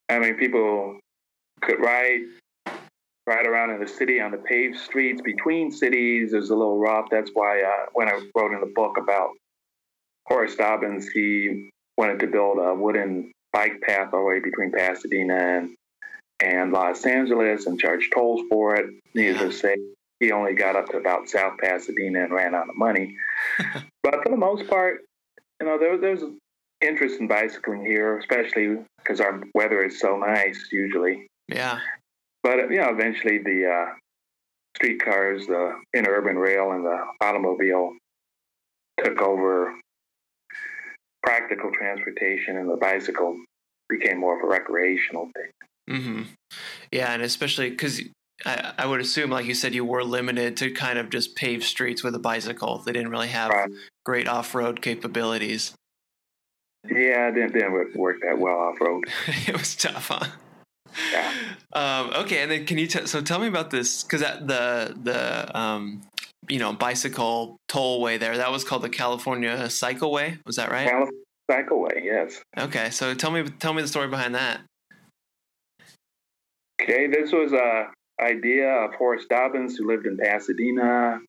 I 0.07 0.19
mean, 0.19 0.35
people 0.35 0.97
could 1.61 1.81
ride 1.81 2.21
ride 3.27 3.45
around 3.45 3.71
in 3.71 3.81
the 3.81 3.87
city 3.87 4.21
on 4.21 4.31
the 4.31 4.37
paved 4.37 4.79
streets 4.79 5.21
between 5.21 5.73
cities. 5.73 6.31
There's 6.31 6.51
a 6.51 6.55
little 6.55 6.79
rough. 6.79 7.07
That's 7.11 7.31
why 7.33 7.61
uh, 7.61 7.87
when 7.91 8.07
I 8.07 8.13
wrote 8.37 8.53
in 8.53 8.61
the 8.61 8.71
book 8.73 8.97
about 8.97 9.31
Horace 10.27 10.55
Dobbins, 10.55 11.09
he 11.09 11.69
wanted 11.97 12.21
to 12.21 12.27
build 12.27 12.59
a 12.59 12.73
wooden 12.73 13.33
bike 13.51 13.81
path 13.81 14.13
all 14.13 14.21
the 14.21 14.25
way 14.25 14.39
between 14.39 14.71
Pasadena 14.71 15.35
and, 15.35 15.75
and 16.39 16.71
Los 16.71 17.05
Angeles 17.05 17.65
and 17.65 17.79
charge 17.79 18.09
tolls 18.13 18.41
for 18.49 18.75
it. 18.75 18.89
Needless 19.13 19.55
to 19.55 19.59
say, 19.59 19.75
he 20.19 20.31
only 20.31 20.53
got 20.53 20.75
up 20.75 20.89
to 20.89 20.97
about 20.97 21.29
South 21.29 21.57
Pasadena 21.59 22.23
and 22.23 22.33
ran 22.33 22.55
out 22.55 22.69
of 22.69 22.75
money. 22.75 23.15
but 24.03 24.23
for 24.23 24.29
the 24.29 24.37
most 24.37 24.67
part, 24.67 25.01
you 25.59 25.67
know, 25.67 25.77
there, 25.77 25.97
there's 25.97 26.23
interest 26.81 27.19
in 27.19 27.27
bicycling 27.27 27.85
here, 27.85 28.17
especially 28.17 28.77
because 28.97 29.19
our 29.19 29.41
weather 29.53 29.83
is 29.83 29.99
so 29.99 30.17
nice 30.17 30.69
usually. 30.71 31.27
Yeah. 31.47 31.79
But 32.43 32.71
you 32.71 32.77
know, 32.77 32.89
eventually 32.89 33.39
the 33.39 33.67
uh, 33.67 33.93
streetcars, 34.77 35.47
the 35.47 35.73
interurban 35.95 36.41
rail, 36.41 36.71
and 36.71 36.85
the 36.85 37.05
automobile 37.21 37.93
took 39.03 39.21
over 39.21 39.73
practical 41.21 41.71
transportation, 41.71 42.57
and 42.57 42.69
the 42.69 42.77
bicycle 42.77 43.37
became 43.89 44.19
more 44.19 44.37
of 44.37 44.43
a 44.43 44.47
recreational 44.47 45.29
thing. 45.35 45.51
Mm-hmm. 45.89 46.21
Yeah, 46.91 47.13
and 47.13 47.21
especially 47.21 47.69
because 47.69 48.01
I, 48.45 48.73
I, 48.77 48.85
would 48.85 49.01
assume, 49.01 49.31
like 49.31 49.45
you 49.45 49.53
said, 49.53 49.73
you 49.73 49.83
were 49.83 50.03
limited 50.03 50.55
to 50.57 50.71
kind 50.71 50.99
of 50.99 51.09
just 51.09 51.35
paved 51.35 51.63
streets 51.63 52.03
with 52.03 52.15
a 52.15 52.19
bicycle. 52.19 52.77
They 52.79 52.91
didn't 52.91 53.09
really 53.09 53.27
have 53.27 53.49
right. 53.49 53.69
great 54.05 54.27
off-road 54.27 54.81
capabilities. 54.81 55.73
Yeah, 56.85 57.27
it 57.27 57.33
didn't, 57.33 57.53
didn't 57.53 57.95
work 57.95 58.17
that 58.21 58.39
well 58.39 58.57
off-road. 58.57 59.05
it 59.47 59.57
was 59.57 59.75
tough, 59.75 60.07
huh? 60.07 60.27
Yeah. 61.11 61.31
Um, 61.73 62.11
okay, 62.23 62.41
and 62.41 62.51
then 62.51 62.65
can 62.65 62.77
you 62.77 62.87
t- 62.87 63.05
so 63.05 63.21
tell 63.21 63.39
me 63.39 63.47
about 63.47 63.69
this 63.69 64.03
because 64.03 64.21
the 64.21 64.95
the 65.03 65.57
um, 65.57 66.01
you 66.47 66.57
know 66.57 66.73
bicycle 66.73 67.57
tollway 67.69 68.19
there 68.19 68.37
that 68.37 68.51
was 68.51 68.63
called 68.63 68.81
the 68.81 68.89
California 68.89 69.55
Cycleway 69.65 70.39
was 70.47 70.55
that 70.55 70.71
right? 70.71 70.89
California 70.89 71.19
Cycleway, 71.49 72.03
yes. 72.03 72.41
Okay, 72.57 72.89
so 72.89 73.13
tell 73.13 73.29
me 73.29 73.43
tell 73.59 73.73
me 73.73 73.81
the 73.81 73.87
story 73.87 74.07
behind 74.07 74.33
that. 74.35 74.61
Okay, 76.81 77.07
this 77.07 77.31
was 77.31 77.53
a 77.53 77.89
idea 78.19 78.69
of 78.69 78.93
Horace 78.95 79.25
Dobbins 79.29 79.77
who 79.77 79.87
lived 79.87 80.05
in 80.05 80.17
Pasadena. 80.17 81.19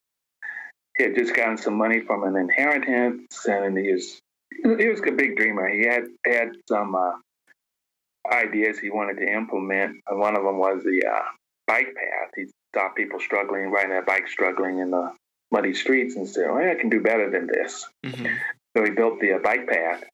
He 0.97 1.05
had 1.05 1.15
just 1.15 1.35
gotten 1.35 1.57
some 1.57 1.75
money 1.75 2.01
from 2.01 2.25
an 2.25 2.37
inheritance, 2.37 3.47
and 3.47 3.77
he 3.79 3.93
was 3.93 4.21
he 4.79 4.89
was 4.89 5.01
a 5.01 5.13
big 5.13 5.37
dreamer. 5.37 5.69
He 5.69 5.87
had 5.87 6.05
had 6.27 6.53
some 6.69 6.95
uh, 6.95 7.13
ideas 8.31 8.79
he 8.79 8.91
wanted 8.91 9.19
to 9.19 9.33
implement. 9.33 9.97
And 10.09 10.19
one 10.19 10.37
of 10.37 10.45
them 10.45 10.59
was 10.59 10.83
the 10.83 11.03
uh, 11.07 11.23
bike 11.67 11.95
path. 11.95 12.31
He 12.37 12.47
saw 12.75 12.89
people 12.91 13.21
struggling, 13.21 13.71
riding 13.71 13.91
their 13.91 14.03
bike, 14.03 14.29
struggling 14.29 14.79
in 14.79 14.91
the 14.91 15.13
muddy 15.51 15.75
streets, 15.75 16.17
and 16.17 16.29
said, 16.29 16.51
well, 16.51 16.69
"I 16.69 16.75
can 16.75 16.91
do 16.91 17.01
better 17.01 17.31
than 17.31 17.47
this." 17.47 17.87
Mm-hmm. 18.05 18.27
So 18.77 18.85
he 18.85 18.91
built 18.91 19.21
the 19.21 19.35
uh, 19.35 19.39
bike 19.39 19.69
path, 19.69 20.05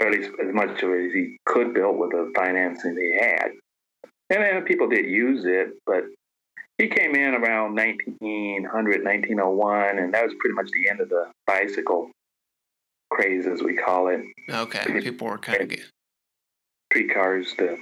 or 0.00 0.06
at 0.06 0.12
least 0.12 0.30
as 0.40 0.54
much 0.54 0.82
of 0.82 0.90
it 0.90 1.06
as 1.06 1.12
he 1.12 1.38
could 1.44 1.74
build 1.74 1.98
with 1.98 2.10
the 2.10 2.32
financing 2.34 2.96
he 2.96 3.18
had. 3.18 3.52
And 4.30 4.42
then 4.42 4.62
people 4.64 4.88
did 4.88 5.06
use 5.06 5.44
it, 5.44 5.74
but 5.86 6.04
he 6.78 6.88
came 6.88 7.14
in 7.14 7.34
around 7.34 7.74
1900, 7.74 9.04
1901, 9.04 9.98
and 9.98 10.14
that 10.14 10.24
was 10.24 10.34
pretty 10.40 10.54
much 10.54 10.68
the 10.72 10.88
end 10.90 11.00
of 11.00 11.08
the 11.08 11.30
bicycle 11.46 12.10
craze, 13.10 13.46
as 13.46 13.62
we 13.62 13.76
call 13.76 14.08
it. 14.08 14.22
Okay, 14.50 15.00
people 15.00 15.28
were 15.28 15.38
kind 15.38 15.72
of 15.72 15.78
streetcars, 16.90 17.54
the 17.58 17.78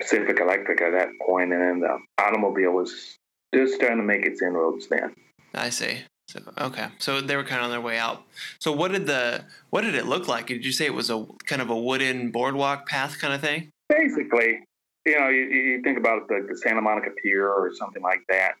Pacific 0.00 0.38
Electric 0.38 0.80
at 0.80 0.92
that 0.92 1.08
point, 1.26 1.52
and 1.52 1.60
then 1.60 1.80
the 1.80 1.98
automobile 2.18 2.72
was 2.72 3.16
just 3.54 3.74
starting 3.74 3.98
to 3.98 4.04
make 4.04 4.24
its 4.24 4.42
inroads 4.42 4.86
then. 4.88 5.12
I 5.54 5.70
see. 5.70 6.02
So 6.28 6.40
okay, 6.58 6.88
so 6.98 7.22
they 7.22 7.36
were 7.36 7.42
kind 7.42 7.60
of 7.60 7.64
on 7.64 7.70
their 7.70 7.80
way 7.80 7.98
out. 7.98 8.22
So 8.60 8.70
what 8.70 8.92
did 8.92 9.06
the 9.06 9.44
what 9.70 9.80
did 9.80 9.94
it 9.94 10.06
look 10.06 10.28
like? 10.28 10.46
Did 10.46 10.64
you 10.64 10.72
say 10.72 10.84
it 10.84 10.94
was 10.94 11.08
a 11.08 11.26
kind 11.46 11.62
of 11.62 11.70
a 11.70 11.76
wooden 11.76 12.30
boardwalk 12.30 12.86
path 12.86 13.18
kind 13.18 13.32
of 13.32 13.40
thing? 13.40 13.70
Basically, 13.88 14.60
you 15.06 15.18
know, 15.18 15.28
you, 15.28 15.44
you 15.44 15.82
think 15.82 15.98
about 15.98 16.28
the, 16.28 16.46
the 16.48 16.56
Santa 16.56 16.80
Monica 16.80 17.10
Pier 17.22 17.48
or 17.48 17.72
something 17.74 18.02
like 18.02 18.20
that. 18.28 18.52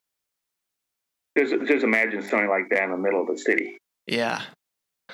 Just 1.36 1.54
just 1.66 1.84
imagine 1.84 2.22
something 2.22 2.48
like 2.48 2.68
that 2.70 2.84
in 2.84 2.90
the 2.90 2.96
middle 2.96 3.20
of 3.20 3.28
the 3.28 3.38
city. 3.38 3.78
Yeah. 4.06 4.42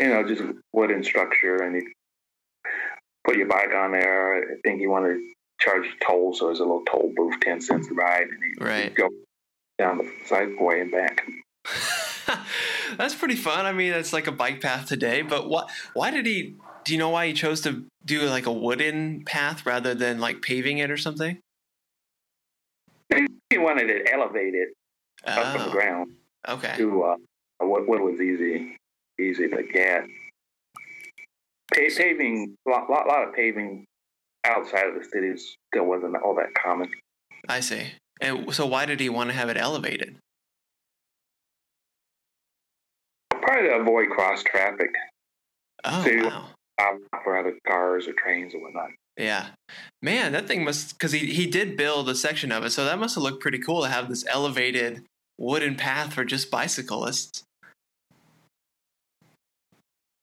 You 0.01 0.09
know, 0.09 0.27
just 0.27 0.43
wooden 0.73 1.05
structure, 1.05 1.57
and 1.57 1.77
you 1.77 1.93
put 3.25 3.37
your 3.37 3.47
bike 3.47 3.75
on 3.75 3.93
there. 3.93 4.37
I 4.37 4.41
think 4.65 4.81
you 4.81 4.91
want 4.91 5.05
to 5.05 5.21
charge 5.61 5.87
toll, 6.05 6.35
so 6.35 6.47
there's 6.47 6.61
a 6.61 6.65
little 6.65 6.85
toll 6.85 7.13
booth, 7.15 7.39
ten 7.41 7.61
cents 7.61 7.89
a 7.91 7.95
ride, 7.95 8.23
and 8.23 8.41
you, 8.43 8.65
right. 8.65 8.91
you 8.91 8.91
go 8.91 9.09
down 9.79 9.99
the 9.99 10.11
sideway 10.27 10.81
and 10.81 10.91
back. 10.91 11.27
That's 12.97 13.15
pretty 13.15 13.37
fun. 13.37 13.67
I 13.67 13.73
mean, 13.73 13.93
it's 13.93 14.13
like 14.13 14.27
a 14.27 14.33
bike 14.33 14.61
path 14.61 14.87
today. 14.87 15.23
But 15.23 15.49
what? 15.49 15.71
Why 15.95 16.11
did 16.11 16.27
he? 16.27 16.57
Do 16.85 16.93
you 16.93 16.99
know 16.99 17.11
why 17.11 17.29
he 17.29 17.33
chose 17.33 17.63
to 17.63 17.85
do 18.05 18.23
like 18.23 18.47
a 18.47 18.53
wooden 18.53 19.25
path 19.25 19.65
rather 19.65 19.95
than 19.95 20.21
like 20.21 20.43
paving 20.43 20.79
it 20.79 20.91
or 20.91 20.97
something? 20.97 21.39
He 23.51 23.59
wanted 23.59 23.91
it 23.91 24.09
elevated 24.13 24.69
oh. 25.27 25.33
up 25.33 25.53
from 25.53 25.63
the 25.63 25.69
oh, 25.69 25.73
ground. 25.73 26.13
Okay. 26.49 26.75
To 26.77 27.03
uh, 27.03 27.17
what 27.61 27.89
what 27.89 28.01
was 28.01 28.21
easy 28.21 28.77
easy 29.19 29.49
to 29.49 29.63
get 29.63 30.07
paving, 31.75 32.57
a 32.67 32.71
lot, 32.71 32.91
lot, 32.91 33.07
lot 33.07 33.27
of 33.27 33.35
paving 33.35 33.87
outside 34.45 34.87
of 34.87 34.95
the 34.95 35.05
cities 35.05 35.57
still 35.73 35.87
wasn't 35.87 36.17
all 36.23 36.35
that 36.35 36.55
common. 36.55 36.91
I 37.49 37.61
see. 37.61 37.93
And 38.21 38.55
so, 38.55 38.67
why 38.67 38.87
did 38.87 39.01
he 39.01 39.09
want 39.09 39.31
to 39.31 39.37
have 39.37 39.49
it 39.49 39.57
elevated? 39.57 40.17
Probably 43.31 43.69
to 43.69 43.77
avoid 43.77 44.11
cross 44.11 44.43
traffic. 44.43 44.91
Oh, 45.85 46.05
so 46.05 46.29
wow. 46.29 46.47
Um, 46.81 47.07
for 47.23 47.39
other 47.39 47.55
cars 47.67 48.09
or 48.09 48.13
trains 48.15 48.55
or 48.55 48.61
whatnot. 48.61 48.91
Yeah, 49.17 49.51
man, 50.03 50.33
that 50.33 50.49
thing 50.49 50.65
must 50.65 50.99
because 50.99 51.13
he 51.13 51.21
he 51.21 51.47
did 51.47 51.77
build 51.77 52.09
a 52.09 52.17
section 52.17 52.51
of 52.51 52.65
it, 52.65 52.71
so 52.71 52.85
that 52.85 52.99
must 52.99 53.15
have 53.15 53.23
looked 53.23 53.41
pretty 53.41 53.59
cool 53.59 53.83
to 53.83 53.89
have 53.89 54.09
this 54.09 54.25
elevated 54.29 55.05
wooden 55.39 55.77
path 55.77 56.13
for 56.13 56.25
just 56.25 56.51
bicyclists. 56.51 57.45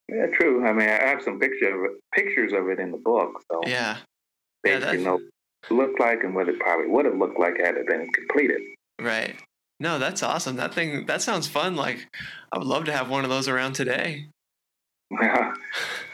Yeah, 0.09 0.27
true. 0.33 0.65
I 0.67 0.73
mean, 0.73 0.89
I 0.89 1.07
have 1.07 1.21
some 1.21 1.39
picture 1.39 1.73
of 1.73 1.91
it, 1.91 1.99
pictures 2.13 2.51
of 2.51 2.67
it 2.67 2.79
in 2.79 2.91
the 2.91 2.97
book. 2.97 3.41
So 3.49 3.61
yeah, 3.65 3.97
they 4.63 4.77
yeah, 4.77 4.91
you 4.91 5.05
know 5.05 5.19
looked 5.69 5.99
like 5.99 6.23
and 6.23 6.35
what 6.35 6.49
it 6.49 6.59
probably 6.59 6.87
would 6.87 7.05
have 7.05 7.17
looked 7.17 7.39
like 7.39 7.57
had 7.59 7.75
it 7.75 7.87
been 7.87 8.11
completed. 8.11 8.61
Right. 8.99 9.35
No, 9.79 9.99
that's 9.99 10.21
awesome. 10.21 10.57
That 10.57 10.73
thing 10.73 11.05
that 11.05 11.21
sounds 11.21 11.47
fun. 11.47 11.75
Like 11.75 12.07
I 12.51 12.57
would 12.57 12.67
love 12.67 12.85
to 12.85 12.91
have 12.91 13.09
one 13.09 13.23
of 13.23 13.29
those 13.29 13.47
around 13.47 13.73
today. 13.73 14.27
Yeah. 15.09 15.53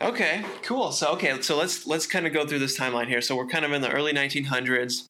okay, 0.00 0.44
cool. 0.62 0.92
So 0.92 1.12
okay, 1.12 1.40
so 1.42 1.56
let's 1.56 1.86
let's 1.86 2.06
kind 2.06 2.26
of 2.26 2.32
go 2.32 2.46
through 2.46 2.60
this 2.60 2.78
timeline 2.78 3.08
here. 3.08 3.20
So 3.20 3.36
we're 3.36 3.46
kind 3.46 3.64
of 3.64 3.72
in 3.72 3.82
the 3.82 3.90
early 3.90 4.12
1900s 4.12 5.06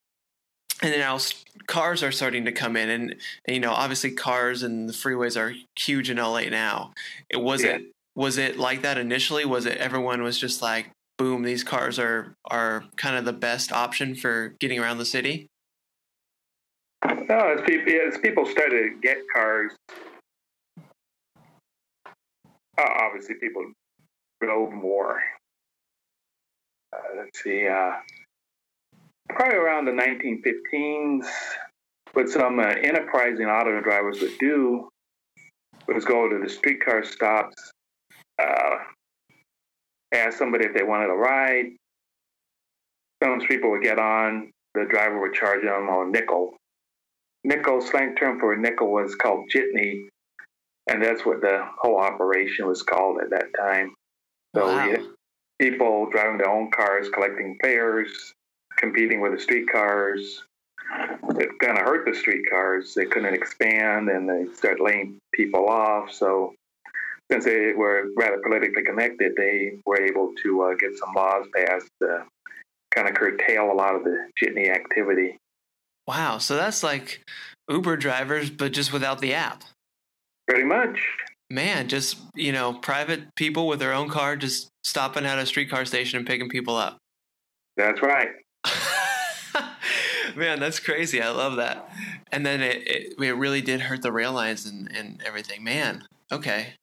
and 0.82 0.92
then 0.92 1.00
now 1.00 1.18
cars 1.66 2.02
are 2.02 2.12
starting 2.12 2.44
to 2.44 2.52
come 2.52 2.76
in 2.76 2.88
and, 2.88 3.16
and, 3.44 3.54
you 3.54 3.60
know 3.60 3.72
obviously 3.72 4.10
cars 4.10 4.62
and 4.62 4.88
the 4.88 4.92
freeways 4.92 5.36
are 5.36 5.54
huge 5.76 6.10
in 6.10 6.16
la 6.16 6.40
now 6.40 6.92
it 7.30 7.38
was 7.38 7.62
yeah. 7.62 7.76
it 7.76 7.82
was 8.14 8.38
it 8.38 8.58
like 8.58 8.82
that 8.82 8.98
initially 8.98 9.44
was 9.44 9.66
it 9.66 9.76
everyone 9.78 10.22
was 10.22 10.38
just 10.38 10.62
like 10.62 10.90
boom 11.16 11.42
these 11.42 11.64
cars 11.64 11.98
are 11.98 12.34
are 12.50 12.84
kind 12.96 13.16
of 13.16 13.24
the 13.24 13.32
best 13.32 13.72
option 13.72 14.14
for 14.14 14.54
getting 14.60 14.78
around 14.78 14.98
the 14.98 15.04
city 15.04 15.46
no 17.28 17.54
as 17.56 17.60
people, 17.66 17.92
as 18.06 18.18
people 18.18 18.46
started 18.46 18.90
to 18.90 19.00
get 19.02 19.18
cars 19.34 19.72
obviously 22.78 23.34
people 23.34 23.64
drove 24.40 24.72
more 24.72 25.20
uh, 26.92 27.16
let's 27.16 27.42
see 27.42 27.66
uh, 27.66 27.92
probably 29.28 29.56
around 29.56 29.84
the 29.84 29.92
1915s, 29.92 31.26
what 32.12 32.28
some 32.28 32.58
uh, 32.58 32.62
enterprising 32.62 33.46
auto 33.46 33.80
drivers 33.80 34.20
would 34.20 34.38
do 34.38 34.88
was 35.86 36.04
go 36.04 36.28
to 36.28 36.38
the 36.42 36.48
streetcar 36.48 37.04
stops, 37.04 37.72
uh, 38.40 38.76
ask 40.12 40.38
somebody 40.38 40.64
if 40.64 40.74
they 40.74 40.82
wanted 40.82 41.10
a 41.10 41.14
ride. 41.14 41.66
Some 43.22 43.40
people 43.40 43.70
would 43.70 43.82
get 43.82 43.98
on, 43.98 44.50
the 44.74 44.86
driver 44.88 45.20
would 45.20 45.34
charge 45.34 45.62
them 45.62 45.88
a 45.88 46.06
nickel. 46.06 46.54
Nickel, 47.44 47.80
slang 47.80 48.14
term 48.16 48.38
for 48.38 48.52
a 48.52 48.58
nickel 48.58 48.92
was 48.92 49.14
called 49.14 49.50
jitney, 49.54 50.08
and 50.88 51.02
that's 51.02 51.24
what 51.24 51.40
the 51.40 51.64
whole 51.78 51.98
operation 51.98 52.66
was 52.66 52.82
called 52.82 53.20
at 53.22 53.30
that 53.30 53.46
time. 53.58 53.94
So 54.58 54.66
wow. 54.66 54.96
people 55.60 56.08
driving 56.10 56.38
their 56.38 56.50
own 56.50 56.70
cars, 56.72 57.08
collecting 57.10 57.56
fares, 57.62 58.34
competing 58.76 59.20
with 59.20 59.32
the 59.32 59.38
streetcars. 59.38 60.42
It 61.38 61.50
kind 61.60 61.78
of 61.78 61.84
hurt 61.84 62.04
the 62.04 62.14
streetcars. 62.14 62.92
They 62.94 63.04
couldn't 63.04 63.34
expand 63.34 64.08
and 64.08 64.28
they 64.28 64.52
started 64.54 64.82
laying 64.82 65.18
people 65.32 65.68
off. 65.68 66.10
So, 66.10 66.54
since 67.30 67.44
they 67.44 67.72
were 67.72 68.06
rather 68.16 68.38
politically 68.38 68.82
connected, 68.82 69.34
they 69.36 69.78
were 69.86 70.00
able 70.00 70.32
to 70.42 70.62
uh, 70.62 70.74
get 70.74 70.96
some 70.96 71.14
laws 71.14 71.46
passed 71.54 71.88
to 72.02 72.24
kind 72.92 73.06
of 73.06 73.14
curtail 73.14 73.70
a 73.70 73.74
lot 73.74 73.94
of 73.94 74.02
the 74.02 74.28
jitney 74.42 74.70
activity. 74.70 75.36
Wow. 76.08 76.38
So 76.38 76.56
that's 76.56 76.82
like 76.82 77.22
Uber 77.68 77.98
drivers, 77.98 78.50
but 78.50 78.72
just 78.72 78.92
without 78.92 79.20
the 79.20 79.34
app. 79.34 79.62
Pretty 80.48 80.64
much. 80.64 80.98
Man, 81.50 81.88
just, 81.88 82.18
you 82.34 82.52
know, 82.52 82.74
private 82.74 83.34
people 83.34 83.66
with 83.66 83.78
their 83.78 83.92
own 83.92 84.08
car 84.10 84.36
just 84.36 84.68
stopping 84.84 85.24
at 85.24 85.38
a 85.38 85.46
streetcar 85.46 85.86
station 85.86 86.18
and 86.18 86.26
picking 86.26 86.48
people 86.48 86.76
up. 86.76 86.98
That's 87.76 88.02
right. 88.02 88.28
Man, 90.36 90.60
that's 90.60 90.78
crazy. 90.78 91.22
I 91.22 91.30
love 91.30 91.56
that. 91.56 91.90
And 92.30 92.44
then 92.44 92.60
it, 92.60 92.86
it, 92.86 93.14
it 93.18 93.36
really 93.36 93.62
did 93.62 93.82
hurt 93.82 94.02
the 94.02 94.12
rail 94.12 94.32
lines 94.32 94.66
and, 94.66 94.94
and 94.94 95.22
everything. 95.24 95.64
Man, 95.64 96.04
okay. 96.30 96.74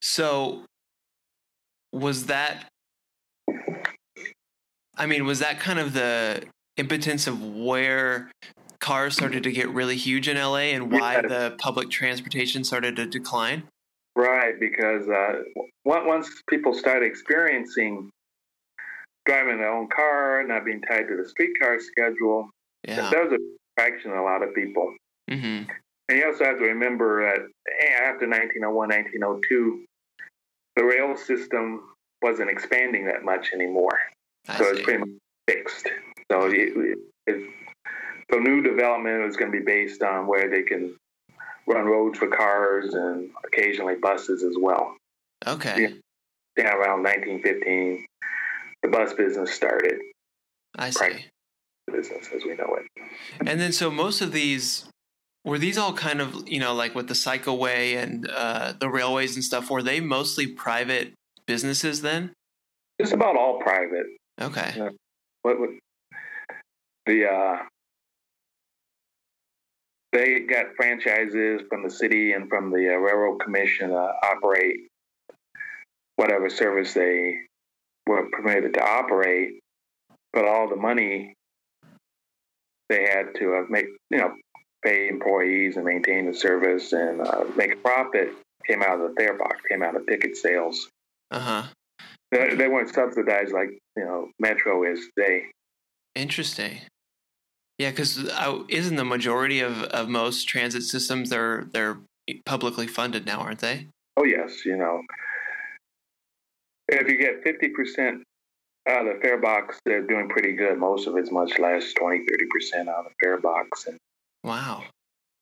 So, 0.00 0.64
was 1.92 2.26
that, 2.26 2.68
I 4.96 5.06
mean, 5.06 5.26
was 5.26 5.40
that 5.40 5.60
kind 5.60 5.78
of 5.78 5.92
the 5.92 6.44
impotence 6.76 7.26
of 7.26 7.42
where 7.42 8.30
cars 8.86 9.14
started 9.16 9.42
to 9.42 9.50
get 9.50 9.68
really 9.70 9.96
huge 9.96 10.28
in 10.28 10.36
LA 10.36 10.70
and 10.76 10.92
why 10.92 11.14
Yeah. 11.14 11.22
the 11.22 11.56
public 11.58 11.90
transportation 11.90 12.62
started 12.62 12.94
to 12.96 13.06
decline? 13.06 13.64
Right, 14.14 14.58
because 14.60 15.08
uh, 15.08 15.42
once 15.84 16.30
people 16.48 16.72
started 16.72 17.06
experiencing 17.06 18.10
driving 19.26 19.58
their 19.58 19.72
own 19.72 19.88
car, 19.88 20.44
not 20.46 20.64
being 20.64 20.80
tied 20.82 21.08
to 21.08 21.16
the 21.16 21.28
streetcar 21.28 21.80
schedule, 21.80 22.48
Yeah. 22.86 23.10
that 23.10 23.24
was 23.24 23.32
a 23.32 23.38
distraction 23.76 24.12
to 24.12 24.20
a 24.20 24.22
lot 24.22 24.42
of 24.44 24.54
people. 24.54 24.94
hmm 25.28 25.62
And 26.08 26.18
you 26.18 26.24
also 26.24 26.44
have 26.44 26.58
to 26.58 26.64
remember 26.64 27.10
that 27.26 27.40
eh, 27.80 27.92
after 28.08 28.28
1901, 28.28 28.88
1902, 28.88 29.84
the 30.76 30.84
rail 30.84 31.16
system 31.16 31.82
wasn't 32.22 32.50
expanding 32.50 33.04
that 33.06 33.24
much 33.24 33.52
anymore. 33.52 33.98
I 34.48 34.58
so 34.58 34.64
it's 34.68 34.78
see. 34.78 34.84
pretty 34.84 34.98
much 35.00 35.08
fixed. 35.48 35.88
So 36.30 36.46
it, 36.46 36.98
it, 37.26 37.50
so 38.30 38.38
new 38.38 38.62
development 38.62 39.24
is 39.24 39.36
going 39.36 39.52
to 39.52 39.58
be 39.58 39.64
based 39.64 40.02
on 40.02 40.26
where 40.26 40.48
they 40.50 40.62
can 40.62 40.96
run 41.66 41.86
roads 41.86 42.18
for 42.18 42.28
cars 42.28 42.94
and 42.94 43.30
occasionally 43.44 43.96
buses 43.96 44.42
as 44.42 44.56
well. 44.58 44.96
Okay. 45.46 45.82
Yeah. 45.82 45.88
Yeah, 46.56 46.74
around 46.74 47.02
1915, 47.02 48.06
the 48.82 48.88
bus 48.88 49.12
business 49.12 49.52
started, 49.52 50.00
I 50.74 50.88
see. 50.88 51.26
Business 51.92 52.28
as 52.34 52.44
we 52.44 52.54
know 52.54 52.76
it. 52.76 53.02
And 53.46 53.60
then, 53.60 53.72
so 53.72 53.90
most 53.90 54.22
of 54.22 54.32
these 54.32 54.86
were 55.44 55.58
these 55.58 55.78
all 55.78 55.92
kind 55.92 56.20
of 56.20 56.48
you 56.48 56.58
know 56.58 56.74
like 56.74 56.94
with 56.94 57.08
the 57.08 57.14
cycleway 57.14 58.02
and 58.02 58.28
uh, 58.28 58.72
the 58.78 58.88
railways 58.88 59.34
and 59.34 59.44
stuff. 59.44 59.70
Were 59.70 59.82
they 59.82 60.00
mostly 60.00 60.46
private 60.46 61.12
businesses 61.46 62.02
then? 62.02 62.32
Just 63.00 63.12
about 63.12 63.36
all 63.36 63.60
private. 63.60 64.06
Okay. 64.40 64.72
Yeah. 64.76 64.88
What 65.42 65.60
would 65.60 65.78
the 67.06 67.26
uh, 67.30 67.58
they 70.16 70.40
got 70.40 70.74
franchises 70.76 71.60
from 71.68 71.82
the 71.82 71.90
city 71.90 72.32
and 72.32 72.48
from 72.48 72.70
the 72.70 72.94
uh, 72.94 72.96
railroad 72.96 73.38
commission 73.38 73.90
to 73.90 74.12
operate 74.22 74.88
whatever 76.16 76.48
service 76.48 76.94
they 76.94 77.40
were 78.06 78.26
permitted 78.32 78.72
to 78.72 78.82
operate, 78.82 79.60
but 80.32 80.46
all 80.46 80.68
the 80.68 80.76
money 80.76 81.34
they 82.88 83.02
had 83.02 83.34
to 83.34 83.56
uh, 83.56 83.62
make 83.68 83.86
you 84.10 84.18
know 84.18 84.32
pay 84.82 85.08
employees 85.08 85.76
and 85.76 85.84
maintain 85.84 86.24
the 86.24 86.34
service 86.34 86.92
and 86.92 87.20
uh, 87.20 87.44
make 87.54 87.74
a 87.74 87.76
profit 87.76 88.30
came 88.66 88.82
out 88.82 88.98
of 88.98 89.10
the 89.10 89.14
fare 89.18 89.36
box, 89.36 89.60
came 89.68 89.82
out 89.82 89.96
of 89.96 90.06
ticket 90.06 90.36
sales. 90.36 90.88
Uh 91.30 91.40
huh. 91.40 91.62
They, 92.32 92.54
they 92.54 92.68
weren't 92.68 92.92
subsidized 92.92 93.52
like 93.52 93.68
you 93.96 94.04
know 94.04 94.30
Metro 94.38 94.82
is 94.90 95.00
today. 95.14 95.46
Interesting. 96.14 96.80
Yeah, 97.78 97.90
because 97.90 98.26
uh, 98.30 98.62
isn't 98.68 98.96
the 98.96 99.04
majority 99.04 99.60
of, 99.60 99.82
of 99.84 100.08
most 100.08 100.48
transit 100.48 100.82
systems 100.82 101.28
they're 101.30 101.66
they're 101.72 101.98
publicly 102.44 102.86
funded 102.86 103.26
now, 103.26 103.40
aren't 103.40 103.58
they? 103.60 103.88
Oh 104.16 104.24
yes, 104.24 104.64
you 104.64 104.76
know, 104.76 105.02
if 106.88 107.08
you 107.08 107.18
get 107.18 107.42
fifty 107.42 107.68
percent 107.68 108.22
out 108.88 109.06
of 109.06 109.14
the 109.14 109.20
fare 109.20 109.38
box, 109.38 109.78
they're 109.84 110.06
doing 110.06 110.28
pretty 110.28 110.52
good. 110.52 110.78
Most 110.78 111.06
of 111.06 111.16
it's 111.16 111.30
much 111.30 111.58
less, 111.58 111.92
20, 111.92 112.20
30 112.20 112.46
percent 112.46 112.88
out 112.88 113.00
of 113.00 113.04
the 113.06 113.14
fare 113.22 113.38
box, 113.38 113.86
and 113.86 113.98
Wow. 114.42 114.84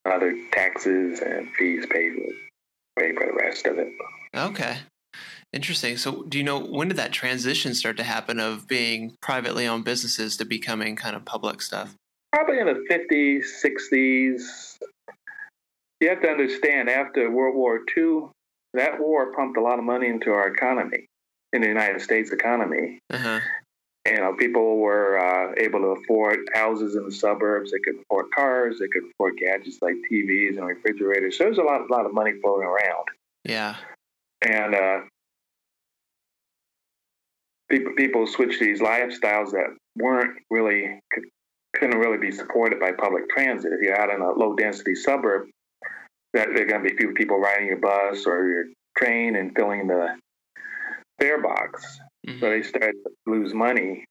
other 0.06 0.36
taxes 0.50 1.20
and 1.20 1.48
fees 1.52 1.86
paid 1.86 2.14
pay 2.98 3.12
for 3.14 3.26
the 3.26 3.32
rest 3.32 3.66
of 3.66 3.78
it. 3.78 3.92
Okay. 4.34 4.78
Interesting. 5.52 5.96
So, 5.98 6.24
do 6.24 6.36
you 6.36 6.42
know 6.42 6.58
when 6.58 6.88
did 6.88 6.96
that 6.96 7.12
transition 7.12 7.74
start 7.74 7.96
to 7.98 8.02
happen 8.02 8.40
of 8.40 8.66
being 8.66 9.14
privately 9.22 9.68
owned 9.68 9.84
businesses 9.84 10.36
to 10.38 10.44
becoming 10.44 10.96
kind 10.96 11.14
of 11.14 11.24
public 11.24 11.62
stuff? 11.62 11.94
Probably 12.34 12.58
in 12.58 12.66
the 12.66 12.84
fifties, 12.88 13.60
sixties. 13.60 14.76
You 16.00 16.08
have 16.08 16.20
to 16.22 16.28
understand, 16.28 16.90
after 16.90 17.30
World 17.30 17.54
War 17.54 17.80
II, 17.96 18.24
that 18.74 18.98
war 18.98 19.32
pumped 19.32 19.56
a 19.56 19.60
lot 19.60 19.78
of 19.78 19.84
money 19.84 20.08
into 20.08 20.32
our 20.32 20.48
economy, 20.48 21.06
in 21.52 21.62
the 21.62 21.68
United 21.68 22.02
States 22.02 22.32
economy. 22.32 22.98
Uh 23.10 23.18
huh. 23.18 23.40
you 24.08 24.16
know, 24.16 24.34
people 24.34 24.78
were 24.78 25.16
uh, 25.16 25.54
able 25.58 25.78
to 25.78 25.86
afford 26.02 26.40
houses 26.52 26.96
in 26.96 27.04
the 27.04 27.12
suburbs. 27.12 27.70
They 27.70 27.78
could 27.78 28.00
afford 28.02 28.26
cars. 28.34 28.80
They 28.80 28.88
could 28.88 29.04
afford 29.12 29.36
gadgets 29.38 29.78
like 29.80 29.94
TVs 30.10 30.58
and 30.58 30.66
refrigerators. 30.66 31.38
So 31.38 31.44
there's 31.44 31.58
a 31.58 31.62
lot, 31.62 31.82
a 31.88 31.92
lot 31.92 32.04
of 32.04 32.12
money 32.12 32.32
flowing 32.42 32.66
around, 32.66 33.06
Yeah. 33.44 33.76
and 34.42 34.74
uh, 34.74 35.00
people 37.70 37.92
people 37.92 38.26
switched 38.26 38.58
these 38.58 38.80
lifestyles 38.80 39.52
that 39.52 39.68
weren't 39.96 40.36
really 40.50 41.00
couldn't 41.74 41.98
really 41.98 42.18
be 42.18 42.32
supported 42.32 42.80
by 42.80 42.92
public 42.92 43.28
transit. 43.28 43.72
If 43.72 43.80
you're 43.80 44.00
out 44.00 44.10
in 44.10 44.20
a 44.20 44.30
low 44.32 44.54
density 44.54 44.94
suburb, 44.94 45.48
that 46.32 46.48
there 46.54 46.64
are 46.64 46.66
going 46.66 46.82
to 46.82 46.90
be 46.90 46.96
few 46.96 47.12
people 47.12 47.38
riding 47.38 47.66
your 47.66 47.78
bus 47.78 48.26
or 48.26 48.48
your 48.48 48.64
train 48.96 49.36
and 49.36 49.54
filling 49.54 49.86
the 49.86 50.16
fare 51.20 51.40
box. 51.40 52.00
Mhm. 52.26 52.40
So 52.40 52.50
they 52.50 52.62
started 52.62 52.96
to 53.04 53.12
lose 53.26 53.54
money. 53.54 54.04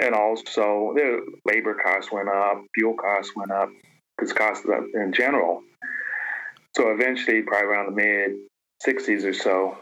And 0.00 0.14
also, 0.14 0.92
their 0.96 1.20
labor 1.44 1.74
costs 1.74 2.10
went 2.10 2.28
up, 2.28 2.64
fuel 2.74 2.94
costs 2.94 3.34
went 3.36 3.52
up, 3.52 3.70
because 4.16 4.32
costs 4.32 4.66
up 4.66 4.84
in 4.92 5.12
general. 5.12 5.62
So 6.76 6.90
eventually, 6.90 7.42
probably 7.42 7.68
around 7.68 7.86
the 7.86 8.02
mid 8.02 8.36
60s 8.84 9.24
or 9.24 9.32
so, 9.32 9.78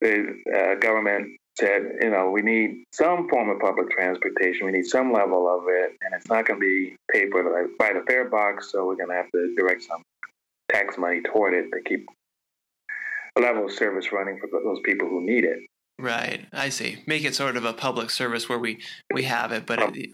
the 0.00 0.42
uh, 0.52 0.74
government 0.76 1.38
said, 1.58 1.82
you 2.00 2.10
know, 2.10 2.30
we 2.30 2.42
need 2.42 2.84
some 2.92 3.28
form 3.28 3.50
of 3.50 3.58
public 3.60 3.90
transportation. 3.90 4.66
We 4.66 4.72
need 4.72 4.86
some 4.86 5.12
level 5.12 5.48
of 5.48 5.64
it, 5.68 5.92
and 6.02 6.14
it's 6.14 6.28
not 6.28 6.46
going 6.46 6.60
to 6.60 6.66
be 6.66 6.96
paid 7.12 7.30
for 7.30 7.68
by 7.78 7.92
the 7.92 8.02
fare 8.06 8.28
box, 8.28 8.72
so 8.72 8.86
we're 8.86 8.96
going 8.96 9.10
to 9.10 9.14
have 9.14 9.30
to 9.32 9.54
direct 9.56 9.82
some 9.82 10.02
tax 10.70 10.96
money 10.96 11.20
toward 11.22 11.54
it 11.54 11.70
to 11.70 11.80
keep 11.84 12.06
a 13.36 13.40
level 13.40 13.66
of 13.66 13.72
service 13.72 14.12
running 14.12 14.38
for 14.38 14.48
those 14.52 14.80
people 14.84 15.08
who 15.08 15.24
need 15.24 15.44
it. 15.44 15.58
Right. 15.98 16.46
I 16.52 16.70
see. 16.70 17.02
Make 17.06 17.24
it 17.24 17.34
sort 17.34 17.56
of 17.56 17.64
a 17.64 17.72
public 17.72 18.10
service 18.10 18.48
where 18.48 18.58
we 18.58 18.80
we 19.12 19.22
have 19.24 19.52
it, 19.52 19.66
but 19.66 19.96
it, 19.96 20.10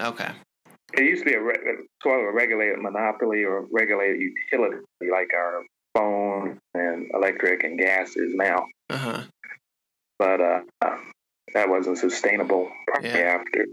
okay. 0.00 0.30
It 0.94 1.04
used 1.04 1.24
to 1.24 1.30
be 1.30 1.34
a 1.34 1.42
re- 1.42 1.56
sort 2.02 2.20
of 2.20 2.26
a 2.26 2.32
regulated 2.32 2.78
monopoly 2.78 3.44
or 3.44 3.66
regulated 3.72 4.20
utility, 4.20 4.76
like 5.10 5.30
our 5.34 5.64
phone 5.96 6.58
and 6.74 7.10
electric 7.14 7.64
and 7.64 7.78
gas 7.78 8.16
is 8.16 8.34
now. 8.34 8.66
Uh 8.90 8.96
huh. 8.96 9.22
But 10.22 10.40
uh, 10.40 10.60
that 11.52 11.68
wasn't 11.68 11.98
sustainable 11.98 12.70
probably 12.86 13.10
Yeah. 13.10 13.40
after 13.40 13.66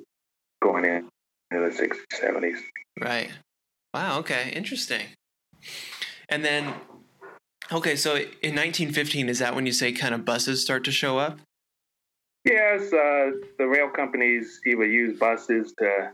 going 0.63 0.83
in 0.83 1.07
into 1.51 1.69
the 1.69 1.75
60s, 1.75 1.99
70s. 2.11 2.57
Right. 2.99 3.29
Wow. 3.93 4.17
Okay. 4.19 4.51
Interesting. 4.55 5.05
And 6.27 6.43
then, 6.43 6.73
okay, 7.71 7.95
so 7.95 8.15
in 8.15 8.55
1915, 8.55 9.29
is 9.29 9.37
that 9.37 9.53
when 9.53 9.67
you 9.67 9.71
say 9.71 9.91
kind 9.91 10.15
of 10.15 10.25
buses 10.25 10.63
start 10.63 10.83
to 10.85 10.91
show 10.91 11.19
up? 11.19 11.37
Yes, 12.45 12.91
uh, 12.93 13.29
the 13.59 13.67
rail 13.67 13.89
companies 13.89 14.59
either 14.65 14.87
use 14.87 15.19
buses 15.19 15.71
to 15.77 16.11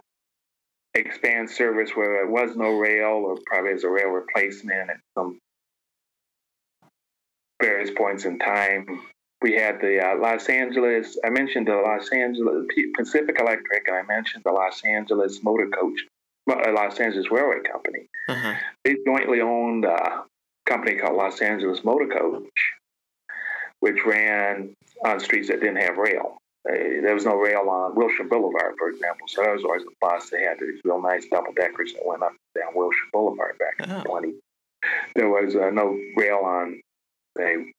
expand 0.95 1.49
service 1.49 1.91
where 1.95 2.11
there 2.11 2.27
was 2.27 2.57
no 2.57 2.77
rail 2.77 3.23
or 3.25 3.37
probably 3.45 3.71
as 3.71 3.85
a 3.85 3.89
rail 3.89 4.09
replacement 4.09 4.89
at 4.89 4.97
some 5.17 5.39
various 7.61 7.91
points 7.91 8.25
in 8.25 8.37
time. 8.37 9.01
We 9.45 9.53
had 9.53 9.79
the 9.79 10.03
uh, 10.03 10.15
Los 10.17 10.49
Angeles, 10.49 11.19
I 11.23 11.29
mentioned 11.29 11.67
the 11.67 11.75
Los 11.75 12.09
Angeles 12.09 12.65
Pacific 12.97 13.39
Electric, 13.39 13.87
and 13.87 13.95
I 13.95 14.01
mentioned 14.01 14.43
the 14.43 14.51
Los 14.51 14.83
Angeles 14.83 15.43
Motor 15.43 15.67
Coach, 15.67 15.99
uh, 16.49 16.71
Los 16.71 16.99
Angeles 16.99 17.29
Railway 17.29 17.59
Company. 17.61 18.07
Uh 18.27 18.33
huh. 18.33 18.53
They 18.83 18.95
jointly 19.05 19.41
owned 19.41 19.85
a 19.85 20.23
company 20.65 20.95
called 20.95 21.15
Los 21.15 21.41
Angeles 21.43 21.83
Motor 21.83 22.07
Coach, 22.07 22.49
which 23.81 24.03
ran 24.03 24.73
on 25.05 25.19
streets 25.19 25.49
that 25.49 25.59
didn't 25.59 25.75
have 25.75 25.97
rail. 25.97 26.37
Uh, 26.67 26.73
there 27.03 27.13
was 27.13 27.25
no 27.25 27.35
rail 27.35 27.69
on 27.69 27.93
Wilshire 27.93 28.25
Boulevard, 28.25 28.73
for 28.79 28.89
example. 28.89 29.27
So 29.27 29.43
that 29.43 29.53
was 29.53 29.63
always 29.63 29.83
the 29.83 29.91
bus. 30.01 30.31
They 30.31 30.41
had 30.41 30.57
these 30.59 30.81
real 30.83 30.99
nice 30.99 31.27
double 31.29 31.53
deckers 31.53 31.93
that 31.93 32.01
went 32.03 32.23
up 32.23 32.31
and 32.31 32.63
down 32.63 32.73
Wilshire 32.73 33.11
Boulevard 33.13 33.59
back 33.59 33.87
in 33.87 33.93
Oh. 33.93 33.99
the 34.01 34.09
20s. 34.09 34.39
There 35.15 35.29
was 35.29 35.55
uh, 35.55 35.69
no 35.69 35.95
rail 36.17 36.37
on, 36.43 36.81
say, 37.37 37.71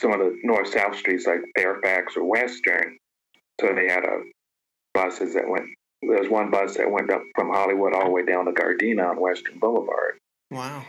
some 0.00 0.12
of 0.12 0.18
the 0.18 0.38
north 0.42 0.68
south 0.68 0.96
streets 0.96 1.26
like 1.26 1.40
Fairfax 1.56 2.16
or 2.16 2.24
Western. 2.24 2.96
So 3.60 3.72
they 3.74 3.88
had 3.88 4.04
uh, 4.04 4.18
buses 4.94 5.34
that 5.34 5.48
went. 5.48 5.66
There 6.02 6.20
was 6.20 6.28
one 6.28 6.50
bus 6.50 6.76
that 6.76 6.90
went 6.90 7.10
up 7.10 7.22
from 7.34 7.48
Hollywood 7.48 7.94
all 7.94 8.04
the 8.04 8.10
way 8.10 8.24
down 8.24 8.44
to 8.44 8.52
Gardena 8.52 9.10
on 9.10 9.20
Western 9.20 9.58
Boulevard. 9.58 10.18
Wow. 10.50 10.84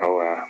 So, 0.00 0.20
uh, 0.20 0.44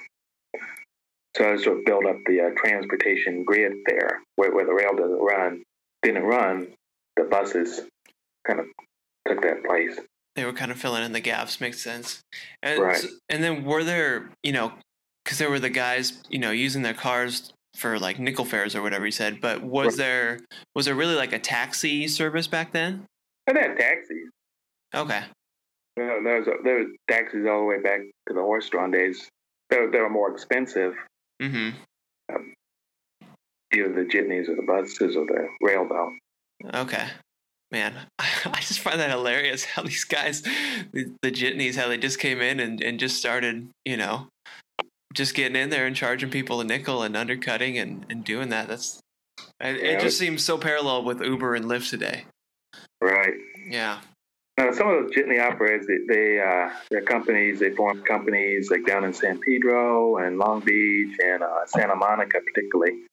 so 1.36 1.52
I 1.52 1.56
sort 1.56 1.78
of 1.78 1.84
built 1.84 2.04
up 2.04 2.16
the 2.26 2.40
uh, 2.42 2.50
transportation 2.56 3.44
grid 3.44 3.72
there, 3.86 4.20
where, 4.36 4.52
where 4.54 4.66
the 4.66 4.72
rail 4.74 4.94
doesn't 4.94 5.18
run, 5.20 5.62
didn't 6.02 6.24
run. 6.24 6.68
The 7.16 7.24
buses 7.24 7.80
kind 8.46 8.60
of 8.60 8.66
took 9.26 9.42
that 9.42 9.64
place. 9.64 9.98
They 10.36 10.44
were 10.44 10.52
kind 10.52 10.70
of 10.70 10.78
filling 10.78 11.02
in 11.04 11.12
the 11.12 11.20
gaps. 11.20 11.60
Makes 11.60 11.80
sense. 11.80 12.20
And 12.62 12.80
Right. 12.80 12.96
s- 12.96 13.06
and 13.28 13.42
then 13.42 13.64
were 13.64 13.82
there, 13.84 14.28
you 14.42 14.52
know, 14.52 14.72
because 15.24 15.38
there 15.38 15.50
were 15.50 15.58
the 15.58 15.70
guys, 15.70 16.22
you 16.28 16.38
know, 16.38 16.50
using 16.50 16.82
their 16.82 16.94
cars 16.94 17.52
for 17.78 17.98
like 17.98 18.18
nickel 18.18 18.44
fares 18.44 18.74
or 18.74 18.82
whatever 18.82 19.04
you 19.06 19.12
said. 19.12 19.40
But 19.40 19.62
was 19.62 19.86
Right. 19.88 19.96
there 19.96 20.40
was 20.74 20.86
there 20.86 20.94
really 20.94 21.14
like 21.14 21.32
a 21.32 21.38
taxi 21.38 22.08
service 22.08 22.46
back 22.46 22.72
then? 22.72 23.06
They 23.46 23.58
had 23.58 23.78
taxis. 23.78 24.28
Okay. 24.94 25.22
Know, 25.96 26.20
there 26.22 26.38
was 26.38 26.46
there 26.64 26.78
was 26.78 26.88
taxis 27.10 27.46
all 27.48 27.60
the 27.60 27.64
way 27.66 27.80
back 27.80 28.00
to 28.28 28.34
the 28.34 28.40
horse-drawn 28.40 28.90
days. 28.90 29.28
They, 29.70 29.78
were- 29.80 29.90
they 29.90 30.00
were 30.00 30.08
more 30.10 30.30
expensive, 30.32 30.94
Mm-hmm. 31.42 31.70
either 33.74 33.92
the 33.92 34.04
jitneys 34.08 34.48
or 34.48 34.56
the 34.56 34.62
buses 34.66 35.16
or 35.16 35.26
the 35.26 35.48
rail 35.62 35.86
though. 35.88 36.10
Okay. 36.80 37.06
Man, 37.70 37.94
I 38.18 38.60
just 38.60 38.80
find 38.80 38.98
that 38.98 39.10
hilarious 39.10 39.64
how 39.64 39.82
these 39.82 40.04
guys, 40.04 40.40
the, 40.40 41.12
the 41.22 41.30
jitneys, 41.30 41.76
how 41.76 41.88
they 41.88 41.98
just 41.98 42.18
came 42.18 42.40
in 42.40 42.60
and, 42.60 42.80
and 42.82 42.98
just 42.98 43.18
started, 43.18 43.68
you 43.84 43.96
know, 43.98 44.28
just 45.14 45.34
getting 45.34 45.56
in 45.56 45.70
there 45.70 45.86
and 45.86 45.96
charging 45.96 46.30
people 46.30 46.60
a 46.60 46.64
nickel 46.64 47.02
and 47.02 47.16
undercutting 47.16 47.78
and, 47.78 48.04
and 48.10 48.24
doing 48.24 48.48
that. 48.50 48.68
That's 48.68 49.00
it, 49.60 49.76
it 49.76 49.82
Yeah. 49.84 49.98
just 50.00 50.18
seems 50.18 50.44
so 50.44 50.58
parallel 50.58 51.04
with 51.04 51.20
Uber 51.22 51.54
and 51.54 51.64
Lyft 51.66 51.90
today. 51.90 52.24
Right. 53.00 53.34
Yeah. 53.68 54.00
Now, 54.58 54.72
some 54.72 54.88
of 54.88 55.04
those 55.04 55.12
jitney 55.14 55.38
operators, 55.40 55.86
they, 55.86 56.12
they 56.12 56.40
uh, 56.40 56.70
their 56.90 57.02
companies, 57.02 57.60
they 57.60 57.70
formed 57.70 58.04
companies 58.04 58.70
like 58.72 58.84
down 58.84 59.04
in 59.04 59.12
San 59.12 59.38
Pedro 59.38 60.16
and 60.16 60.36
Long 60.36 60.60
Beach 60.60 61.16
and 61.24 61.44
uh, 61.44 61.64
Santa 61.66 61.94
Monica, 61.94 62.40
particularly. 62.40 63.04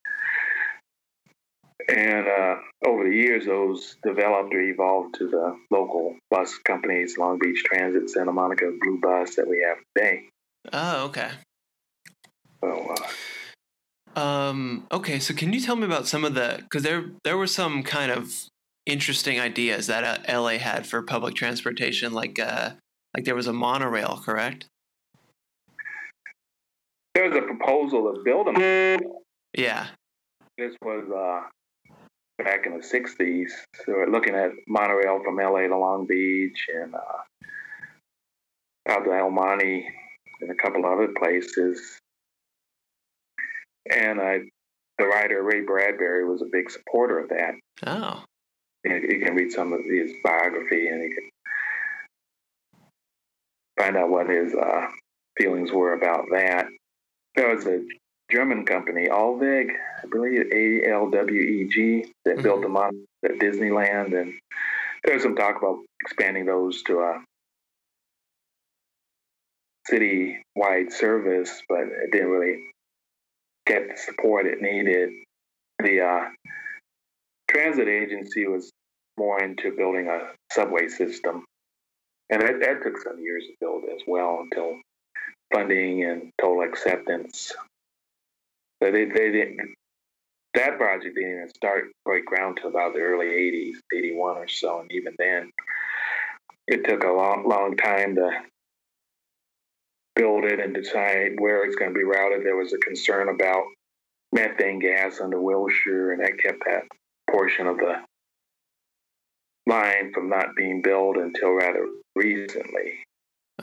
And 1.87 2.27
uh, 2.27 2.55
over 2.87 3.03
the 3.03 3.15
years, 3.15 3.45
those 3.45 3.97
developed 4.03 4.55
or 4.55 4.59
evolved 4.61 5.15
to 5.19 5.27
the 5.27 5.55
local 5.69 6.15
bus 6.31 6.57
companies, 6.57 7.15
Long 7.19 7.37
Beach 7.37 7.63
Transit, 7.63 8.09
Santa 8.09 8.31
Monica 8.31 8.71
Blue 8.81 8.99
Bus 8.99 9.35
that 9.35 9.47
we 9.47 9.63
have 9.67 9.77
today. 9.95 10.23
Oh, 10.73 11.05
okay. 11.05 11.29
So, 12.65 12.95
uh, 14.15 14.19
Um, 14.19 14.87
okay, 14.91 15.19
so 15.19 15.33
can 15.33 15.53
you 15.53 15.59
tell 15.59 15.75
me 15.75 15.85
about 15.85 16.07
some 16.07 16.23
of 16.23 16.33
the 16.33 16.59
because 16.61 16.83
there 16.83 17.11
there 17.23 17.37
were 17.37 17.47
some 17.47 17.83
kind 17.83 18.11
of 18.11 18.33
interesting 18.85 19.39
ideas 19.39 19.87
that 19.87 20.03
uh, 20.03 20.41
LA 20.41 20.57
had 20.57 20.87
for 20.87 21.01
public 21.03 21.35
transportation, 21.35 22.13
like 22.13 22.39
uh, 22.39 22.71
like 23.13 23.25
there 23.25 23.35
was 23.35 23.47
a 23.47 23.53
monorail, 23.53 24.21
correct? 24.23 24.67
there 27.15 27.29
was 27.29 27.37
a 27.37 27.41
proposal 27.41 28.13
to 28.13 28.21
build 28.23 28.47
a 28.47 28.51
monorail. 28.51 29.21
Yeah. 29.57 29.87
This 30.57 30.75
was 30.83 31.09
uh, 31.09 32.43
back 32.43 32.65
in 32.65 32.73
the 32.77 32.83
60s. 32.83 33.49
So 33.77 33.93
we're 33.93 34.11
looking 34.11 34.35
at 34.35 34.51
monorail 34.67 35.21
from 35.23 35.37
LA 35.37 35.61
to 35.61 35.77
Long 35.77 36.05
Beach 36.05 36.67
and 36.75 36.93
uh, 36.93 37.21
out 38.89 39.05
to 39.05 39.13
El 39.13 39.31
Monte 39.31 39.87
and 40.41 40.51
a 40.51 40.55
couple 40.55 40.85
other 40.85 41.07
places. 41.17 41.97
And 43.91 44.19
I, 44.19 44.39
the 44.97 45.05
writer 45.05 45.43
Ray 45.43 45.61
Bradbury 45.61 46.25
was 46.27 46.41
a 46.41 46.49
big 46.51 46.69
supporter 46.71 47.19
of 47.19 47.29
that. 47.29 47.55
Oh. 47.85 48.23
You, 48.83 48.95
you 48.95 49.19
can 49.19 49.35
read 49.35 49.51
some 49.51 49.73
of 49.73 49.81
his 49.85 50.11
biography 50.23 50.87
and 50.87 51.01
you 51.03 51.15
can 51.15 51.29
find 53.77 53.97
out 53.97 54.09
what 54.09 54.29
his 54.29 54.53
uh, 54.53 54.87
feelings 55.37 55.71
were 55.71 55.93
about 55.93 56.25
that. 56.31 56.67
There 57.35 57.53
was 57.53 57.65
a 57.67 57.83
German 58.31 58.65
company, 58.65 59.07
Alweg, 59.07 59.69
I 60.03 60.07
believe 60.07 60.51
A 60.51 60.89
L 60.89 61.09
W 61.09 61.41
E 61.41 61.67
G, 61.67 62.11
that 62.23 62.37
Mhm. 62.37 62.43
built 62.43 62.61
the 62.61 62.69
up 62.69 62.93
at 63.23 63.31
Disneyland, 63.33 64.19
and 64.19 64.33
there's 65.03 65.21
some 65.21 65.35
talk 65.35 65.57
about 65.57 65.77
expanding 66.01 66.45
those 66.45 66.81
to 66.83 67.01
a 67.01 67.23
city-wide 69.85 70.91
service, 70.91 71.61
but 71.69 71.81
it 71.81 72.11
didn't 72.11 72.29
really 72.29 72.63
get 73.65 73.89
the 73.89 73.97
support 73.97 74.45
it 74.45 74.61
needed. 74.61 75.09
The 75.79 76.01
uh, 76.01 76.29
transit 77.49 77.87
agency 77.87 78.47
was 78.47 78.71
more 79.17 79.41
into 79.41 79.75
building 79.75 80.07
a 80.07 80.31
subway 80.51 80.87
system, 80.87 81.45
and 82.29 82.41
that, 82.41 82.59
that 82.61 82.83
took 82.83 82.97
some 83.01 83.19
years 83.19 83.43
to 83.45 83.53
build 83.59 83.83
as 83.85 84.01
well 84.07 84.39
until 84.41 84.79
funding 85.53 86.03
and 86.03 86.31
toll 86.41 86.63
acceptance. 86.63 87.53
So 88.81 88.91
they, 88.91 89.05
they 89.05 89.31
didn't. 89.31 89.73
That 90.53 90.77
project 90.77 91.15
didn't 91.15 91.31
even 91.31 91.49
start 91.49 91.85
break 92.05 92.25
ground 92.25 92.59
till 92.61 92.69
about 92.69 92.93
the 92.93 93.01
early 93.01 93.27
'80s, 93.27 93.75
'81 93.93 94.37
or 94.37 94.47
so, 94.47 94.79
and 94.79 94.91
even 94.91 95.13
then, 95.17 95.51
it 96.67 96.85
took 96.85 97.03
a 97.03 97.11
long, 97.11 97.47
long 97.47 97.75
time 97.75 98.15
to 98.15 98.31
build 100.15 100.45
it 100.45 100.59
and 100.59 100.73
decide 100.73 101.33
where 101.39 101.65
it's 101.65 101.75
going 101.75 101.93
to 101.93 101.97
be 101.97 102.03
routed. 102.03 102.45
There 102.45 102.55
was 102.55 102.73
a 102.73 102.77
concern 102.77 103.29
about 103.29 103.63
methane 104.31 104.79
gas 104.79 105.19
under 105.21 105.41
Wilshire, 105.41 106.11
and 106.11 106.21
that 106.21 106.39
kept 106.39 106.63
that 106.65 106.83
portion 107.29 107.67
of 107.67 107.77
the 107.77 108.01
line 109.67 110.13
from 110.13 110.29
not 110.29 110.55
being 110.55 110.81
built 110.81 111.17
until 111.17 111.51
rather 111.51 111.87
recently. 112.15 112.99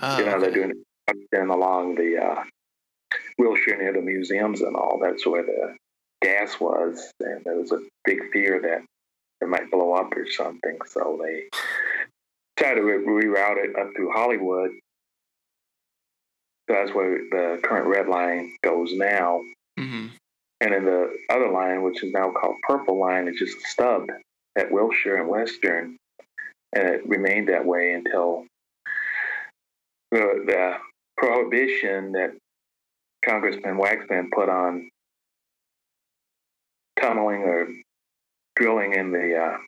Oh, 0.01 0.19
you 0.19 0.25
know, 0.25 0.41
they're 0.41 0.51
okay. 0.51 0.55
doing 0.55 0.73
it 1.09 1.38
along 1.38 1.95
the 1.95 2.19
uh, 2.19 2.43
Wilshire 3.38 3.77
near 3.77 3.93
the 3.93 4.01
museums 4.01 4.61
and 4.62 4.77
all. 4.77 4.99
That's 5.03 5.27
where 5.27 5.43
the 5.43 5.77
gas 6.23 6.59
was, 6.61 7.11
and 7.21 7.45
there 7.45 7.57
was 7.57 7.73
a 7.73 7.81
big 8.05 8.33
fear 8.33 8.61
that 8.62 8.83
it 9.41 9.49
might 9.49 9.71
blow 9.71 9.95
up 9.95 10.12
or 10.17 10.27
something. 10.29 10.79
So 10.87 11.21
they 11.23 11.45
tried 12.57 12.75
to 12.75 12.83
re- 12.83 13.05
reroute 13.05 13.65
it 13.65 13.79
up 13.79 13.91
through 13.95 14.12
Hollywood. 14.12 14.71
So 16.73 16.79
that's 16.79 16.95
where 16.95 17.19
the 17.31 17.61
current 17.63 17.87
red 17.87 18.09
line 18.09 18.57
goes 18.65 18.95
now. 18.95 19.43
Mhm. 19.79 20.11
And 20.63 20.73
then 20.73 20.87
the 20.87 21.19
other 21.29 21.49
line, 21.49 21.83
which 21.83 22.03
is 22.03 22.15
now 22.15 22.31
called 22.33 22.57
Purple 22.63 22.99
Line, 22.99 23.29
is 23.29 23.37
just 23.37 23.61
stubbed 23.67 24.11
at 24.57 24.71
Wilshire 24.71 25.17
and 25.17 25.29
Western. 25.29 25.99
And 26.73 26.89
it 26.89 27.07
remained 27.07 27.49
that 27.49 27.67
way 27.67 27.93
until 27.93 28.47
the, 30.13 30.45
the 30.47 30.79
prohibition 31.19 32.13
that 32.13 32.39
Congressman 33.23 33.77
Waxman 33.77 34.31
put 34.31 34.49
on 34.49 34.89
tunneling 36.99 37.43
or 37.43 37.69
drilling 38.57 38.95
in 38.95 39.13
the 39.13 39.37
uh, 39.37 39.59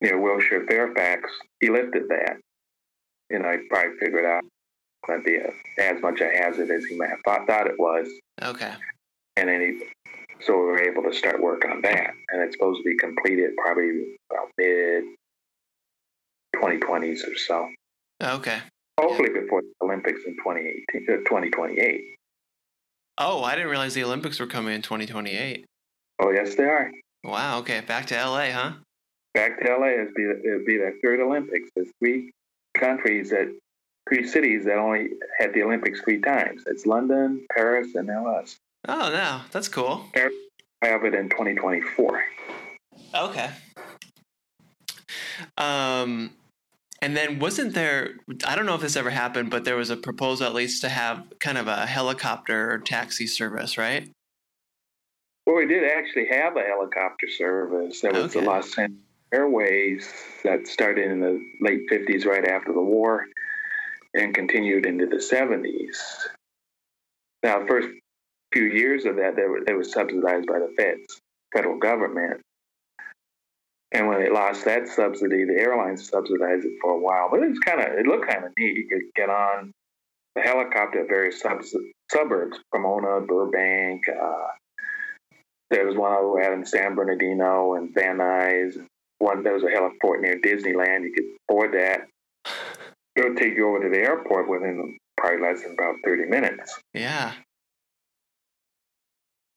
near 0.00 0.20
Wilshire 0.20 0.64
Fairfax, 0.64 1.28
he 1.58 1.70
lifted 1.70 2.08
that. 2.08 2.38
You 3.30 3.40
know, 3.40 3.50
he 3.50 3.66
probably 3.68 3.96
figured 3.98 4.24
out 4.24 4.44
it 5.02 5.08
might 5.12 5.24
be 5.24 5.36
a, 5.36 5.50
as 5.80 6.00
much 6.02 6.20
a 6.20 6.28
hazard 6.30 6.70
as 6.70 6.84
he 6.84 6.96
might 6.96 7.10
have 7.10 7.18
thought, 7.24 7.46
thought 7.46 7.66
it 7.66 7.78
was 7.78 8.08
Okay. 8.42 8.72
and 9.36 9.48
then 9.48 9.60
he, 9.60 9.82
so 10.44 10.54
we 10.58 10.64
were 10.66 10.80
able 10.80 11.02
to 11.04 11.12
start 11.12 11.40
work 11.40 11.64
on 11.64 11.80
that, 11.82 12.10
and 12.32 12.42
it's 12.42 12.54
supposed 12.54 12.78
to 12.78 12.84
be 12.84 12.96
completed 12.96 13.50
probably 13.56 14.16
about 14.30 14.48
mid 14.58 15.04
2020s 16.56 17.20
or 17.30 17.36
so. 17.36 17.68
Okay. 18.22 18.58
Hopefully 19.00 19.30
before 19.30 19.62
the 19.62 19.72
Olympics 19.82 20.20
in 20.26 20.34
2018, 20.34 21.06
uh, 21.08 21.16
2028. 21.28 22.00
Oh, 23.18 23.42
I 23.42 23.54
didn't 23.54 23.70
realize 23.70 23.94
the 23.94 24.04
Olympics 24.04 24.38
were 24.40 24.46
coming 24.46 24.74
in 24.74 24.82
2028. 24.82 25.64
Oh 26.20 26.30
yes, 26.30 26.54
they 26.54 26.64
are. 26.64 26.90
Wow. 27.24 27.58
Okay. 27.60 27.80
Back 27.80 28.06
to 28.06 28.14
LA, 28.16 28.50
huh? 28.50 28.72
Back 29.34 29.60
to 29.60 29.76
LA, 29.76 29.86
it'll 29.88 30.06
be 30.14 30.24
it'll 30.24 30.64
be 30.66 30.76
their 30.76 30.94
third 31.02 31.20
Olympics. 31.20 31.70
There's 31.74 31.88
three 31.98 32.30
countries 32.74 33.30
that, 33.30 33.48
three 34.12 34.26
cities 34.26 34.64
that 34.64 34.76
only 34.76 35.10
had 35.38 35.54
the 35.54 35.62
Olympics 35.62 36.00
three 36.02 36.20
times. 36.20 36.64
It's 36.66 36.86
London, 36.86 37.46
Paris, 37.54 37.94
and 37.94 38.10
us. 38.10 38.56
Oh, 38.88 39.10
no, 39.10 39.40
that's 39.50 39.68
cool. 39.68 40.04
I 40.14 40.86
have 40.86 41.04
it 41.04 41.14
in 41.14 41.28
2024. 41.30 42.24
Okay. 43.14 43.50
Um, 45.56 46.30
and 47.00 47.16
then 47.16 47.38
wasn't 47.38 47.74
there? 47.74 48.14
I 48.46 48.54
don't 48.54 48.66
know 48.66 48.74
if 48.74 48.80
this 48.80 48.96
ever 48.96 49.10
happened, 49.10 49.50
but 49.50 49.64
there 49.64 49.76
was 49.76 49.90
a 49.90 49.96
proposal 49.96 50.46
at 50.46 50.54
least 50.54 50.82
to 50.82 50.88
have 50.88 51.24
kind 51.40 51.58
of 51.58 51.66
a 51.68 51.86
helicopter 51.86 52.72
or 52.72 52.78
taxi 52.78 53.26
service, 53.26 53.78
right? 53.78 54.10
Well, 55.46 55.56
we 55.56 55.66
did 55.66 55.84
actually 55.90 56.26
have 56.28 56.56
a 56.56 56.62
helicopter 56.62 57.28
service. 57.28 58.00
That 58.00 58.12
was 58.12 58.24
Okay. 58.36 58.40
the 58.40 58.46
Los 58.46 58.78
Angeles 58.78 59.00
Airways 59.32 60.12
that 60.44 60.66
started 60.66 61.10
in 61.10 61.20
the 61.20 61.40
late 61.60 61.88
50s, 61.90 62.26
right 62.26 62.46
after 62.46 62.72
the 62.72 62.82
war, 62.82 63.26
and 64.14 64.34
continued 64.34 64.86
into 64.86 65.06
the 65.06 65.16
70s. 65.16 65.96
Now, 67.42 67.64
first 67.66 67.88
few 68.52 68.64
years 68.64 69.04
of 69.04 69.16
that, 69.16 69.36
they 69.36 69.44
were, 69.44 69.60
they 69.66 69.72
were 69.72 69.84
subsidized 69.84 70.46
by 70.46 70.58
the 70.58 70.72
feds, 70.76 71.20
federal 71.52 71.78
government. 71.78 72.40
And 73.92 74.08
when 74.08 74.20
they 74.20 74.30
lost 74.30 74.64
that 74.64 74.88
subsidy, 74.88 75.44
the 75.44 75.58
airlines 75.58 76.08
subsidized 76.08 76.64
it 76.64 76.78
for 76.80 76.92
a 76.92 76.98
while. 76.98 77.28
But 77.30 77.42
it 77.42 77.50
was 77.50 77.58
kind 77.58 77.80
of, 77.80 77.86
it 77.98 78.06
looked 78.06 78.28
kind 78.28 78.44
of 78.44 78.52
neat. 78.58 78.76
You 78.76 78.88
could 78.88 79.02
get 79.14 79.28
on 79.28 79.72
the 80.34 80.40
helicopter 80.40 81.02
at 81.02 81.08
various 81.08 81.40
sub- 81.40 81.62
suburbs, 82.10 82.58
Pomona, 82.72 83.20
Burbank. 83.20 84.02
Uh, 84.08 84.46
there 85.70 85.86
was 85.86 85.96
one 85.96 86.12
over 86.12 86.42
out 86.42 86.52
in 86.52 86.64
San 86.64 86.94
Bernardino 86.94 87.74
and 87.74 87.92
Van 87.94 88.18
Nuys. 88.18 88.76
One 89.18 89.42
there 89.42 89.54
was 89.54 89.62
a 89.62 89.66
heliport 89.66 90.20
near 90.20 90.38
Disneyland. 90.40 91.04
You 91.04 91.12
could 91.14 91.24
board 91.48 91.72
that. 91.74 92.08
It 93.16 93.24
would 93.24 93.36
take 93.36 93.56
you 93.56 93.68
over 93.68 93.82
to 93.82 93.90
the 93.90 94.02
airport 94.02 94.48
within 94.48 94.98
probably 95.16 95.42
less 95.42 95.62
than 95.62 95.74
about 95.74 95.96
thirty 96.04 96.24
minutes. 96.24 96.80
Yeah. 96.94 97.32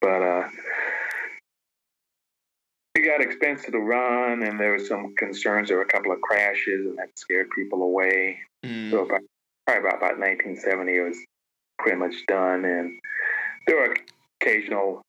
But 0.02 0.22
uh, 0.22 0.48
it 2.96 3.02
got 3.02 3.22
expensive 3.22 3.72
to 3.72 3.80
run, 3.80 4.44
and 4.44 4.60
there 4.60 4.72
were 4.72 4.80
some 4.80 5.16
concerns. 5.16 5.70
There 5.70 5.78
were 5.78 5.84
a 5.84 5.88
couple 5.88 6.12
of 6.12 6.22
crashes, 6.22 6.86
and 6.86 6.98
that 6.98 7.18
scared 7.18 7.50
people 7.56 7.82
away. 7.82 8.40
Mm. 8.64 8.92
So 8.92 9.06
about, 9.06 9.22
probably 9.66 9.82
about, 9.82 9.98
about 9.98 10.20
1970, 10.20 10.96
it 10.96 11.02
was 11.02 11.18
pretty 11.80 11.98
much 11.98 12.14
done. 12.28 12.66
And 12.66 13.00
there 13.68 13.78
were 13.78 13.96
occasional 14.42 15.02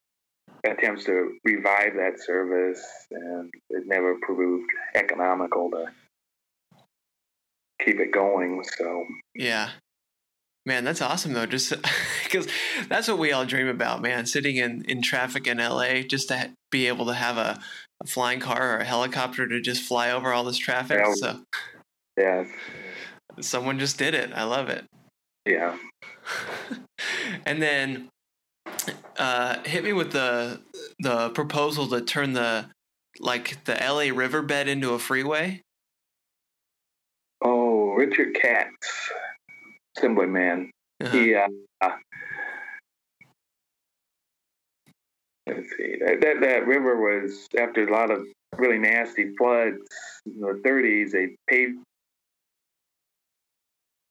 attempts 0.65 1.05
to 1.05 1.37
revive 1.45 1.95
that 1.95 2.19
service, 2.19 2.83
and 3.11 3.53
it 3.71 3.85
never 3.87 4.17
proved 4.23 4.71
economical 4.95 5.71
to 5.71 5.87
keep 7.85 7.99
it 8.01 8.13
going. 8.13 8.63
So 8.77 9.05
Yeah. 9.35 9.71
Man, 10.65 10.83
that's 10.85 11.01
awesome 11.01 11.33
though. 11.33 11.47
Just 11.47 11.73
because 12.25 12.49
that's 12.89 13.07
what 13.09 13.19
we 13.19 13.33
all 13.33 13.47
dream 13.47 13.69
about, 13.69 14.03
man. 14.03 14.27
Sitting 14.27 14.57
in, 14.57 14.85
in 14.89 15.01
traffic 15.03 15.47
in 15.47 15.59
LA, 15.59 16.03
just 16.03 16.29
to 16.29 16.37
ha- 16.39 16.49
be 16.73 16.89
able 16.89 17.07
to 17.07 17.15
have 17.15 17.37
a, 17.39 17.61
a 18.03 18.07
flying 18.07 18.41
car 18.41 18.75
or 18.75 18.79
a 18.79 18.85
helicopter 18.85 19.47
to 19.47 19.61
just 19.61 19.83
fly 19.83 20.11
over 20.11 20.33
all 20.33 20.43
this 20.45 20.59
traffic. 20.59 20.99
Yeah. 20.99 21.15
So 21.15 21.41
yeah, 22.19 22.45
someone 23.41 23.79
just 23.79 23.97
did 23.99 24.15
it. 24.15 24.33
I 24.35 24.43
love 24.45 24.69
it. 24.69 24.85
yeah. 25.47 25.77
and 27.47 27.63
then 27.63 28.09
uh, 29.19 29.63
hit 29.65 29.85
me 29.85 29.93
with 29.93 30.11
the 30.13 30.61
the 30.99 31.31
proposal 31.31 31.87
to 31.89 32.01
turn 32.01 32.33
the 32.33 32.67
like 33.21 33.63
the 33.65 33.75
LA 33.75 34.13
riverbed 34.17 34.67
into 34.69 34.93
a 34.95 34.99
freeway. 34.99 35.63
Richard 37.97 38.35
Katz, 38.41 39.11
Assembly 39.97 40.27
Man. 40.27 40.71
Uh-huh. 41.03 41.17
He, 41.17 41.35
uh, 41.35 41.49
let's 45.47 45.71
see, 45.77 45.97
that, 46.01 46.21
that, 46.21 46.41
that 46.41 46.67
river 46.67 46.97
was, 46.97 47.49
after 47.59 47.89
a 47.89 47.93
lot 47.93 48.11
of 48.11 48.27
really 48.59 48.79
nasty 48.79 49.35
floods 49.37 49.79
in 50.27 50.41
the 50.41 50.61
30s, 50.65 51.13
they 51.13 51.35
paved 51.49 51.79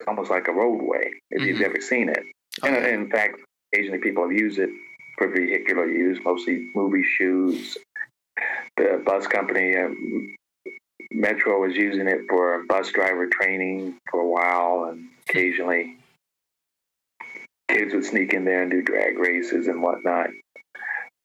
almost 0.08 0.32
like 0.32 0.48
a 0.48 0.52
roadway, 0.52 1.12
if 1.32 1.44
you've 1.44 1.60
Mhm. 1.60 1.66
ever 1.66 1.82
seen 1.82 2.10
it. 2.10 2.24
And 2.64 2.76
Okay. 2.76 2.94
in 2.94 3.10
fact, 3.10 3.40
occasionally 3.72 4.00
people 4.00 4.24
have 4.24 4.32
used 4.38 4.60
it 4.60 4.70
for 5.18 5.28
vehicular 5.28 5.88
use, 5.88 6.20
mostly 6.24 6.72
movie 6.76 7.04
shoots. 7.04 7.78
The 8.78 9.02
bus 9.06 9.28
company, 9.28 9.76
um, 9.78 10.36
Metro, 11.16 11.62
was 11.62 11.76
using 11.76 12.08
it 12.08 12.22
for 12.30 12.64
bus 12.68 12.92
driver 12.92 13.28
training 13.28 13.98
for 14.10 14.20
a 14.20 14.28
while, 14.28 14.90
and 14.90 15.08
occasionally 15.28 15.98
kids 17.70 17.94
would 17.94 18.06
sneak 18.06 18.34
in 18.34 18.46
there 18.46 18.62
and 18.62 18.72
do 18.72 18.82
drag 18.82 19.18
races 19.18 19.68
and 19.68 19.82
whatnot. 19.82 20.30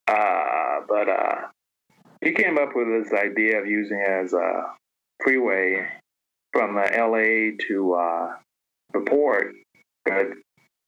Uh, 0.06 0.80
but 0.88 1.08
uh, 1.08 1.36
he 2.20 2.32
came 2.32 2.58
up 2.58 2.70
with 2.74 2.88
this 2.88 3.12
idea 3.12 3.60
of 3.60 3.66
using 3.66 3.98
it 3.98 4.08
as 4.08 4.32
a 4.32 4.64
freeway 5.22 5.86
from 6.52 6.76
uh, 6.76 6.82
LA 6.96 7.56
to 7.68 7.94
uh, 7.94 8.34
the 8.92 9.00
port 9.00 9.54
that 10.06 10.26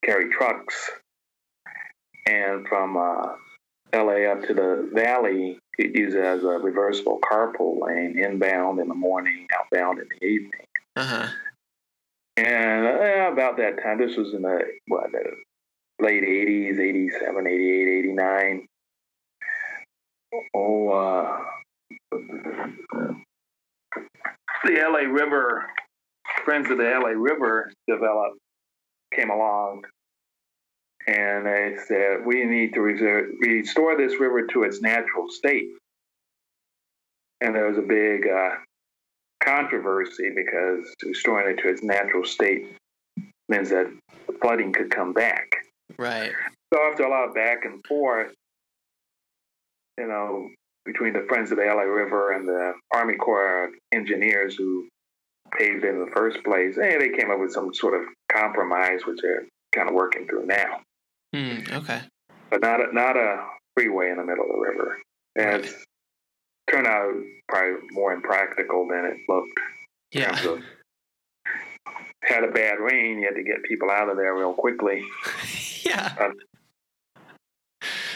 carry 0.05 0.31
trucks, 0.31 0.91
and 2.27 2.67
from 2.67 2.97
uh, 2.97 3.35
LA 3.95 4.31
up 4.31 4.43
to 4.47 4.55
the 4.55 4.91
valley, 4.93 5.59
use 5.79 6.15
it 6.15 6.25
as 6.25 6.45
a 6.45 6.49
reversible 6.49 7.19
carpool 7.21 7.81
lane, 7.81 8.19
inbound 8.19 8.81
in 8.81 8.89
the 8.89 8.95
morning, 8.95 9.47
outbound 9.59 9.99
in 9.99 10.09
the 10.09 10.27
evening. 10.27 10.67
Uh-huh. 10.97 11.29
And 12.37 12.87
uh, 12.87 13.33
about 13.33 13.57
that 13.59 13.83
time, 13.83 13.99
this 13.99 14.17
was 14.17 14.35
in 14.35 14.43
the 14.43 14.61
what 14.87 15.11
the 15.13 15.23
late 16.01 16.23
'80s, 16.23 16.79
'87, 16.79 17.47
'88, 17.47 17.89
'89. 17.99 18.69
Oh, 20.55 20.89
uh, 20.89 21.41
the 24.65 24.73
LA 24.73 25.11
River, 25.11 25.67
Friends 26.45 26.71
of 26.71 26.79
the 26.79 26.85
LA 26.85 27.11
River 27.11 27.71
developed, 27.87 28.39
came 29.15 29.31
along, 29.31 29.85
and 31.07 31.47
they 31.47 31.77
said 31.87 32.25
we 32.25 32.45
need 32.45 32.75
to 32.75 32.81
reserve, 32.81 33.31
restore 33.41 33.97
this 33.97 34.21
river 34.21 34.47
to 34.47 34.63
its 34.63 34.81
natural 34.81 35.29
state. 35.29 35.69
And 37.41 37.55
there 37.55 37.67
was 37.67 37.79
a 37.79 37.83
big 37.83 38.29
uh, 38.29 38.51
controversy 39.43 40.31
because 40.35 40.95
restoring 41.05 41.57
it 41.57 41.63
to 41.63 41.69
its 41.69 41.83
natural 41.83 42.25
state 42.25 42.77
means 43.49 43.71
that 43.71 43.93
flooding 44.41 44.73
could 44.73 44.91
come 44.91 45.13
back. 45.13 45.57
Right. 45.99 46.33
So 46.73 46.81
after 46.89 47.05
a 47.05 47.11
lot 47.11 47.29
of 47.29 47.35
back 47.35 47.65
and 47.65 47.85
forth, 47.87 48.33
you 49.99 50.07
know, 50.07 50.49
between 50.85 51.13
the 51.13 51.27
Friends 51.29 51.51
of 51.51 51.59
the 51.59 51.65
LA 51.65 51.83
River 51.83 52.33
and 52.33 52.49
the 52.49 52.73
Army 52.93 53.17
Corps 53.17 53.65
of 53.65 53.71
Engineers 53.93 54.57
who 54.57 54.89
paved 55.57 55.85
it 55.85 55.91
in 55.91 56.01
the 56.01 56.11
first 56.13 56.43
place, 56.45 56.77
hey, 56.77 56.97
they 56.99 57.11
came 57.11 57.31
up 57.31 57.39
with 57.39 57.53
some 57.53 57.75
sort 57.75 58.01
of 58.01 58.07
compromise, 58.31 59.01
which 59.07 59.19
they're 59.21 59.47
kind 59.73 59.89
of 59.89 59.95
working 59.95 60.27
through 60.27 60.47
now. 60.47 60.81
Hmm. 61.35 61.61
okay. 61.73 62.01
But 62.51 62.61
not 62.61 62.81
a, 62.81 62.93
not 62.95 63.17
a 63.17 63.45
freeway 63.77 64.11
in 64.11 64.17
the 64.17 64.25
middle 64.25 64.45
of 64.45 64.51
the 64.53 64.61
river. 64.61 64.99
And 65.37 65.65
it's 65.65 65.75
turned 66.71 66.87
out 66.87 67.13
probably 67.49 67.81
more 67.93 68.13
impractical 68.13 68.87
than 68.89 69.05
it 69.07 69.17
looked. 69.29 69.59
Yeah. 70.13 70.39
of- 70.49 70.63
had 72.23 72.45
a 72.45 72.53
bad 72.53 72.79
rain, 72.79 73.19
you 73.19 73.25
had 73.27 73.35
to 73.35 73.43
get 73.43 73.63
people 73.65 73.91
out 73.91 74.09
of 74.09 74.17
there 74.17 74.35
real 74.35 74.53
quickly. 74.53 75.03
yeah. 75.85 76.15
Uh, 76.21 76.29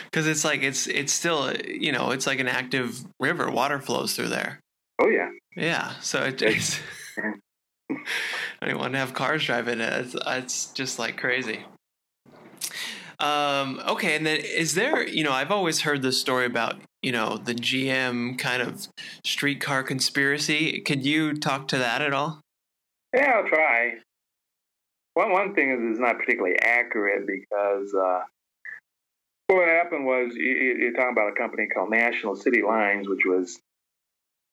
Because 0.05 0.27
it's 0.29 0.45
like 0.45 0.63
it's 0.63 0.87
it's 0.87 1.13
still 1.13 1.53
you 1.67 1.91
know 1.93 2.13
it's 2.13 2.27
like 2.27 2.39
an 2.39 2.47
active 2.49 3.01
river. 3.19 3.51
Water 3.51 3.81
flows 3.81 4.15
through 4.15 4.29
there. 4.29 4.61
Oh 5.01 5.09
yeah, 5.09 5.31
Yeah. 5.57 5.93
So 6.01 6.23
it, 6.23 6.41
it's 6.41 6.79
I 7.91 8.67
don't 8.69 8.79
want 8.79 8.93
to 8.93 8.99
have 8.99 9.13
cars 9.13 9.45
driving 9.45 9.81
it. 9.81 9.93
It's, 9.93 10.17
it's 10.27 10.67
just 10.73 10.99
like 10.99 11.17
crazy. 11.19 11.65
Um, 13.19 13.81
okay, 13.89 14.17
and 14.17 14.27
then 14.27 14.41
is 14.41 14.75
there, 14.75 15.07
you 15.07 15.25
know, 15.25 15.33
I've 15.33 15.51
always 15.51 15.81
heard 15.81 16.03
this 16.03 16.21
story 16.21 16.45
about, 16.47 16.77
you 17.03 17.13
know, 17.13 17.39
the 17.39 17.55
GM 17.55 18.39
kind 18.39 18.63
of 18.63 18.89
streetcar 19.25 19.83
conspiracy. 19.83 20.81
Could 20.81 21.05
you 21.05 21.35
talk 21.35 21.69
to 21.69 21.79
that 21.79 22.03
at 22.03 22.13
all? 22.13 22.41
yeah, 23.15 23.33
I'll 23.37 23.49
try. 23.49 23.95
One 25.15 25.33
one 25.33 25.55
thing 25.55 25.71
is 25.71 25.79
it's 25.81 26.01
not 26.01 26.19
particularly 26.19 26.57
accurate 26.61 27.27
because 27.27 27.95
uh, 27.95 28.21
what 29.47 29.69
happened 29.69 30.05
was 30.05 30.35
you, 30.35 30.77
you're 30.79 30.93
talking 30.93 31.13
about 31.13 31.31
a 31.31 31.35
company 31.35 31.67
called 31.67 31.91
National 31.91 32.37
City 32.37 32.63
Lines, 32.63 33.09
which 33.09 33.25
was 33.25 33.59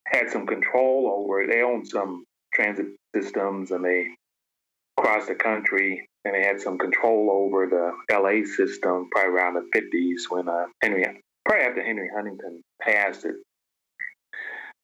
had 0.08 0.30
some 0.30 0.48
control 0.48 1.12
over. 1.14 1.46
They 1.48 1.62
owned 1.62 1.88
some 1.88 2.24
transit 2.54 2.88
systems 3.14 3.72
and 3.72 3.84
they 3.84 4.08
crossed 4.98 5.28
the 5.28 5.36
country 5.36 6.08
and 6.26 6.34
they 6.34 6.46
had 6.46 6.62
some 6.62 6.78
control 6.78 7.30
over 7.32 7.68
the 7.68 8.16
LA 8.16 8.46
system 8.46 9.10
probably 9.12 9.32
around 9.32 9.56
the 9.56 9.80
50s 9.80 10.30
when 10.30 10.48
uh, 10.48 10.66
Henry, 10.82 11.06
probably 11.46 11.66
after 11.66 11.84
Henry 11.84 12.10
Huntington 12.14 12.62
passed 12.82 13.26
it. 13.26 13.36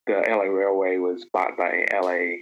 The 0.08 0.24
LA 0.28 0.44
Railway 0.44 0.98
was 0.98 1.26
bought 1.32 1.56
by 1.58 1.86
LA, 1.94 2.40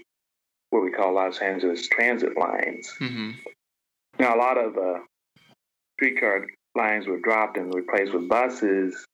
what 0.69 0.83
we 0.83 0.91
call 0.91 1.13
Los 1.13 1.39
Angeles 1.39 1.87
Transit 1.87 2.37
Lines. 2.37 2.93
Mm-hmm. 3.01 3.31
Now, 4.19 4.35
a 4.35 4.37
lot 4.37 4.57
of 4.57 4.77
uh, 4.77 4.99
streetcar 5.95 6.47
lines 6.75 7.07
were 7.07 7.19
dropped 7.19 7.57
and 7.57 7.73
replaced 7.73 8.13
with 8.13 8.29
buses 8.29 9.05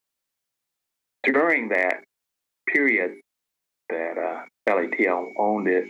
during 1.24 1.70
that 1.70 2.04
period 2.68 3.16
that 3.90 4.18
uh, 4.18 4.44
LATL 4.70 5.32
owned 5.40 5.68
it. 5.68 5.86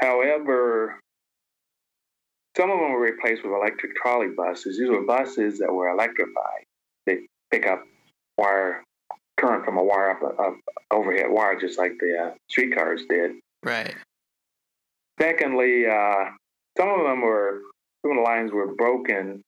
However, 0.00 1.00
some 2.58 2.70
of 2.70 2.80
them 2.80 2.90
were 2.90 3.00
replaced 3.00 3.44
with 3.44 3.52
electric 3.52 3.94
trolley 3.94 4.28
buses. 4.36 4.78
These 4.78 4.90
were 4.90 5.02
buses 5.02 5.58
that 5.60 5.72
were 5.72 5.90
electrified. 5.90 6.64
They 7.06 7.18
pick 7.52 7.66
up 7.66 7.84
wire 8.36 8.82
current 9.38 9.64
from 9.64 9.78
a 9.78 9.84
wire 9.84 10.10
up, 10.10 10.38
up 10.40 10.56
overhead 10.90 11.26
wire, 11.28 11.58
just 11.58 11.78
like 11.78 11.92
the 12.00 12.18
uh, 12.18 12.34
streetcars 12.50 13.02
did. 13.08 13.32
Right. 13.62 13.94
Secondly, 15.20 15.86
uh, 15.86 16.30
some 16.76 16.88
of 16.88 17.06
them 17.06 17.20
were 17.20 17.60
some 18.02 18.12
of 18.12 18.16
the 18.16 18.22
lines 18.22 18.50
were 18.52 18.74
broken 18.74 19.40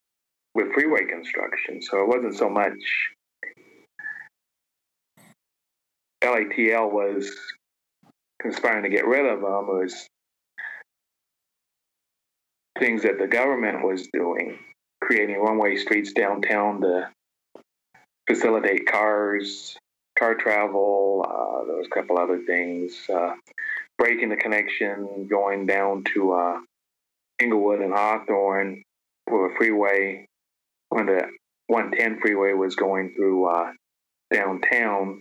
with 0.55 0.73
freeway 0.73 1.05
construction, 1.05 1.83
so 1.83 2.03
it 2.03 2.09
wasn't 2.09 2.37
so 2.37 2.49
much. 2.49 2.79
LATL 6.23 6.92
was 6.92 7.35
conspiring 8.40 8.85
to 8.85 8.88
get 8.88 9.07
rid 9.07 9.27
of 9.27 9.40
them. 9.40 9.66
It 9.68 9.83
was 9.83 10.07
things 12.81 13.03
that 13.03 13.19
the 13.19 13.29
government 13.29 13.87
was 13.87 14.09
doing, 14.12 14.59
creating 15.01 15.40
one-way 15.40 15.77
streets 15.77 16.12
downtown 16.12 16.81
to 16.81 17.09
facilitate 18.29 18.87
cars, 18.87 19.77
car 20.19 20.35
travel. 20.35 21.25
Uh, 21.29 21.66
there 21.66 21.77
was 21.77 21.87
a 21.87 21.95
couple 21.95 22.19
other 22.19 22.40
things. 22.47 22.97
Uh, 23.12 23.35
breaking 23.99 24.31
the 24.31 24.37
connection, 24.37 25.29
going 25.29 25.66
down 25.66 26.03
to 26.14 26.33
uh, 26.33 26.59
Inglewood 27.38 27.81
and 27.81 27.93
Hawthorne 27.93 28.83
for 29.29 29.53
a 29.53 29.57
freeway 29.57 30.27
when 30.88 31.07
the 31.07 31.23
110 31.66 32.21
freeway 32.21 32.55
was 32.55 32.75
going 32.75 33.14
through 33.14 33.47
uh, 33.47 33.73
downtown. 34.33 35.21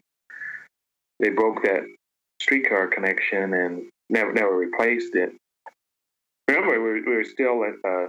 They 1.19 1.29
broke 1.29 1.61
that 1.63 1.81
streetcar 2.41 2.87
connection 2.87 3.53
and 3.53 3.83
never 4.09 4.31
never 4.31 4.55
replaced 4.55 5.15
it. 5.15 5.33
Remember, 6.49 6.71
we 6.71 6.79
were, 6.79 6.93
we 7.05 7.15
were 7.15 7.23
still 7.23 7.63
a 7.63 8.07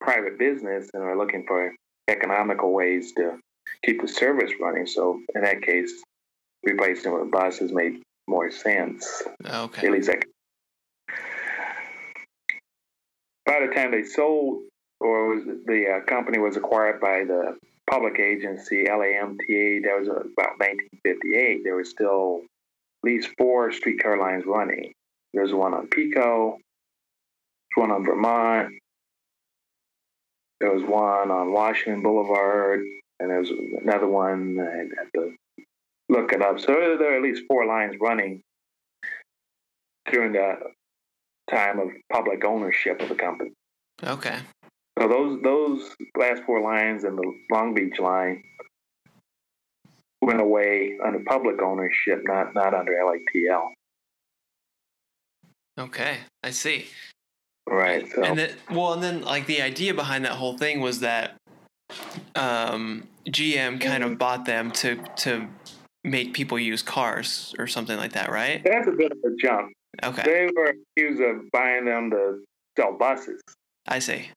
private 0.00 0.38
business 0.38 0.88
and 0.94 1.02
we're 1.02 1.18
looking 1.18 1.44
for 1.44 1.74
economical 2.08 2.72
ways 2.72 3.12
to 3.14 3.36
keep 3.84 4.00
the 4.00 4.06
service 4.06 4.52
running. 4.60 4.86
So 4.86 5.20
in 5.34 5.42
that 5.42 5.60
case, 5.62 5.92
replacing 6.62 7.12
it 7.12 7.20
with 7.20 7.32
buses 7.32 7.72
made 7.72 8.00
more 8.28 8.52
sense. 8.52 9.24
Okay. 9.44 9.88
At 9.88 9.92
least 9.92 10.08
I, 10.08 10.20
by 13.44 13.66
the 13.66 13.74
time 13.74 13.90
they 13.90 14.04
sold, 14.04 14.62
or 15.00 15.34
was 15.34 15.44
the 15.44 15.96
uh, 15.96 16.04
company 16.04 16.38
was 16.38 16.56
acquired 16.56 17.00
by 17.00 17.24
the 17.24 17.58
public 17.90 18.20
agency 18.20 18.84
LAMTA, 18.84 19.82
that 19.82 19.98
was 19.98 20.06
about 20.06 20.58
1958. 20.58 21.62
There 21.64 21.74
was 21.74 21.90
still 21.90 22.42
at 22.42 23.10
least 23.10 23.30
four 23.36 23.72
streetcar 23.72 24.16
lines 24.16 24.44
running. 24.46 24.92
There's 25.34 25.52
one 25.52 25.74
on 25.74 25.88
Pico, 25.88 26.58
one 27.76 27.90
on 27.90 28.04
Vermont, 28.04 28.74
there 30.60 30.72
was 30.72 30.82
one 30.82 31.30
on 31.30 31.52
Washington 31.52 32.02
Boulevard, 32.02 32.80
and 33.20 33.30
there's 33.30 33.50
another 33.82 34.08
one. 34.08 34.58
I 34.58 35.02
have 35.02 35.12
to 35.12 35.34
look 36.08 36.32
it 36.32 36.42
up. 36.42 36.60
So 36.60 36.96
there 36.98 37.12
are 37.12 37.16
at 37.16 37.22
least 37.22 37.42
four 37.48 37.66
lines 37.66 37.96
running 38.00 38.42
during 40.10 40.32
the 40.32 40.58
time 41.50 41.78
of 41.78 41.88
public 42.10 42.44
ownership 42.44 43.00
of 43.00 43.08
the 43.08 43.14
company. 43.14 43.52
Okay. 44.02 44.38
So 44.98 45.08
those 45.08 45.42
those 45.42 45.94
last 46.16 46.42
four 46.44 46.60
lines 46.60 47.04
and 47.04 47.18
the 47.18 47.32
Long 47.50 47.74
Beach 47.74 47.98
line 47.98 48.42
went 50.22 50.40
away 50.40 50.96
under 51.04 51.20
public 51.26 51.60
ownership, 51.60 52.22
not 52.24 52.54
not 52.54 52.74
under 52.74 52.92
LATL. 52.92 53.68
Okay, 55.78 56.18
I 56.42 56.50
see. 56.50 56.86
Right. 57.66 58.10
So. 58.12 58.22
And 58.22 58.38
then, 58.38 58.50
well, 58.70 58.92
and 58.92 59.02
then 59.02 59.22
like 59.22 59.46
the 59.46 59.62
idea 59.62 59.94
behind 59.94 60.24
that 60.24 60.32
whole 60.32 60.56
thing 60.58 60.80
was 60.80 61.00
that 61.00 61.36
um, 62.34 63.08
GM 63.26 63.80
kind 63.80 64.04
of 64.04 64.18
bought 64.18 64.44
them 64.44 64.70
to 64.72 64.96
to 65.16 65.48
make 66.04 66.34
people 66.34 66.58
use 66.58 66.82
cars 66.82 67.54
or 67.58 67.66
something 67.66 67.96
like 67.96 68.12
that, 68.12 68.30
right? 68.30 68.62
That's 68.64 68.88
a 68.88 68.92
bit 68.92 69.10
of 69.10 69.18
a 69.24 69.34
jump. 69.40 69.72
Okay. 70.02 70.22
They 70.22 70.48
were 70.54 70.74
accused 70.96 71.22
of 71.22 71.50
buying 71.50 71.86
them 71.86 72.10
to 72.10 72.42
sell 72.76 72.92
buses. 72.92 73.40
I 73.86 73.98
see. 74.00 74.28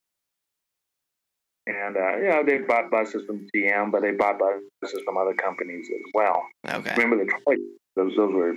And, 1.66 1.98
uh, 1.98 2.18
you 2.18 2.30
know, 2.30 2.44
they 2.46 2.60
bought 2.60 2.90
buses 2.90 3.24
from 3.26 3.46
GM, 3.54 3.92
but 3.92 4.02
they 4.02 4.12
bought 4.12 4.40
buses 4.40 5.02
from 5.04 5.18
other 5.18 5.34
companies 5.34 5.88
as 5.94 6.12
well. 6.14 6.44
Okay. 6.66 6.94
Remember 6.96 7.18
the 7.18 7.30
trolley? 7.30 7.58
Those, 7.98 8.16
those 8.16 8.34
were 8.34 8.56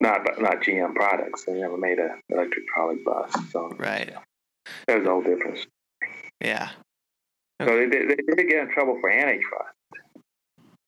not 0.00 0.22
not 0.40 0.62
GM 0.62 0.94
products. 0.94 1.44
They 1.44 1.52
never 1.52 1.76
made 1.76 1.98
an 1.98 2.20
electric 2.28 2.66
trolley 2.68 2.98
bus. 3.04 3.32
So 3.50 3.70
right. 3.78 4.12
That 4.86 4.98
was 4.98 5.06
a 5.06 5.10
whole 5.10 5.22
difference. 5.22 5.66
Yeah. 6.40 6.70
Okay. 7.60 7.70
So 7.70 7.76
they, 7.76 7.86
they, 7.86 8.04
they 8.06 8.34
did 8.34 8.48
get 8.48 8.62
in 8.62 8.70
trouble 8.70 8.98
for 9.00 9.10
antitrust. 9.10 9.74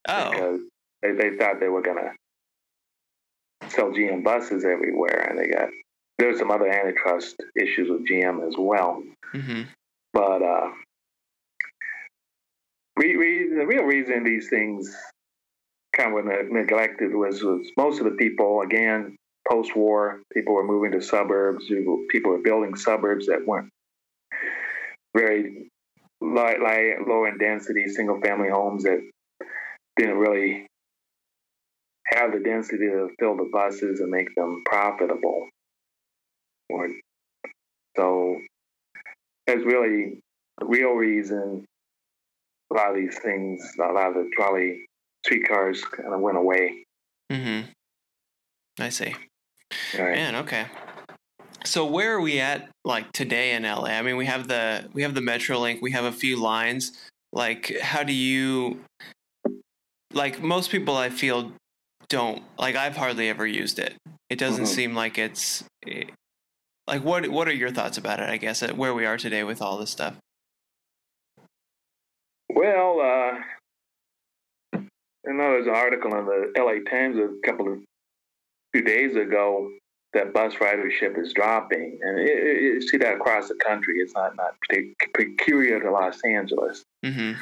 Oh. 0.08 0.30
Because 0.30 0.60
they, 1.02 1.12
they 1.12 1.36
thought 1.36 1.60
they 1.60 1.68
were 1.68 1.82
going 1.82 1.98
to 1.98 3.68
sell 3.68 3.90
GM 3.90 4.24
buses 4.24 4.64
everywhere, 4.64 5.28
and 5.28 5.38
they 5.38 5.48
got 5.48 5.68
there 6.18 6.28
were 6.30 6.38
some 6.38 6.50
other 6.50 6.68
antitrust 6.68 7.36
issues 7.56 7.90
with 7.90 8.06
GM 8.06 8.46
as 8.46 8.54
well. 8.56 9.02
Mm-hmm. 9.34 9.62
But 10.12 10.42
uh, 10.42 10.70
we, 12.96 13.16
we, 13.16 13.48
the 13.48 13.66
real 13.66 13.84
reason 13.84 14.22
these 14.24 14.48
things 14.48 14.94
kind 15.96 16.16
of 16.16 16.50
neglected 16.50 17.14
was, 17.14 17.42
was 17.42 17.66
most 17.76 17.98
of 17.98 18.04
the 18.04 18.12
people, 18.12 18.62
again, 18.62 19.16
post 19.48 19.76
war, 19.76 20.22
people 20.32 20.54
were 20.54 20.66
moving 20.66 20.92
to 20.92 21.02
suburbs. 21.02 21.66
People 22.10 22.30
were 22.30 22.42
building 22.42 22.74
suburbs 22.76 23.26
that 23.26 23.46
weren't 23.46 23.68
very 25.14 25.68
low, 26.20 26.54
low 27.06 27.24
in 27.26 27.38
density, 27.38 27.88
single 27.88 28.20
family 28.20 28.48
homes 28.48 28.84
that 28.84 29.00
didn't 29.96 30.16
really 30.16 30.66
have 32.06 32.32
the 32.32 32.40
density 32.40 32.86
to 32.86 33.08
fill 33.18 33.36
the 33.36 33.48
buses 33.52 34.00
and 34.00 34.10
make 34.10 34.34
them 34.34 34.62
profitable. 34.64 35.48
So 37.96 38.38
that's 39.46 39.64
really 39.64 40.20
the 40.58 40.66
real 40.66 40.92
reason 40.92 41.64
a 42.70 42.74
lot 42.74 42.90
of 42.90 42.96
these 42.96 43.18
things, 43.18 43.60
a 43.78 43.92
lot 43.92 44.08
of 44.08 44.14
the 44.14 44.30
trolley 44.34 44.86
streetcars 45.24 45.84
kind 45.84 46.12
of 46.12 46.20
went 46.20 46.38
away. 46.38 46.84
Mm-hmm. 47.30 47.70
I 48.80 48.88
see. 48.88 49.14
Right. 49.98 50.16
Man, 50.16 50.36
okay. 50.36 50.66
So 51.64 51.86
where 51.86 52.14
are 52.14 52.20
we 52.20 52.40
at 52.40 52.68
like 52.84 53.12
today 53.12 53.52
in 53.52 53.62
LA? 53.62 53.84
I 53.84 54.02
mean, 54.02 54.16
we 54.16 54.26
have 54.26 54.48
the 54.48 54.88
we 54.92 55.02
have 55.02 55.14
the 55.14 55.20
MetroLink, 55.20 55.80
we 55.80 55.92
have 55.92 56.04
a 56.04 56.12
few 56.12 56.36
lines. 56.40 56.92
Like, 57.32 57.78
how 57.80 58.02
do 58.02 58.12
you 58.12 58.80
like 60.12 60.42
most 60.42 60.70
people? 60.70 60.96
I 60.96 61.08
feel 61.08 61.52
don't 62.08 62.42
like. 62.58 62.76
I've 62.76 62.96
hardly 62.96 63.28
ever 63.28 63.46
used 63.46 63.78
it. 63.78 63.94
It 64.28 64.38
doesn't 64.38 64.64
mm-hmm. 64.64 64.74
seem 64.74 64.94
like 64.94 65.18
it's 65.18 65.64
like 66.86 67.04
what. 67.04 67.28
What 67.28 67.48
are 67.48 67.54
your 67.54 67.70
thoughts 67.70 67.96
about 67.96 68.20
it? 68.20 68.28
I 68.28 68.36
guess 68.36 68.62
at 68.62 68.76
where 68.76 68.92
we 68.92 69.06
are 69.06 69.16
today 69.16 69.44
with 69.44 69.62
all 69.62 69.78
this 69.78 69.90
stuff. 69.90 70.16
Well, 72.50 73.00
uh, 73.00 73.38
I 75.28 75.32
know 75.32 75.52
there's 75.52 75.66
an 75.66 75.74
article 75.74 76.14
in 76.16 76.26
the 76.26 76.52
LA 76.56 76.88
Times 76.90 77.16
a 77.16 77.28
couple 77.46 77.72
of 77.72 77.78
few 78.72 78.82
days 78.82 79.14
ago 79.16 79.70
that 80.14 80.32
bus 80.34 80.54
ridership 80.54 81.18
is 81.18 81.32
dropping, 81.32 81.98
and 82.02 82.18
it, 82.18 82.28
it, 82.28 82.62
you 82.62 82.82
see 82.82 82.98
that 82.98 83.14
across 83.14 83.48
the 83.48 83.54
country. 83.54 83.98
It's 83.98 84.14
not 84.14 84.36
not 84.36 84.54
peculiar 85.14 85.80
to 85.80 85.90
Los 85.90 86.18
Angeles. 86.24 86.82
Mm-hmm. 87.04 87.40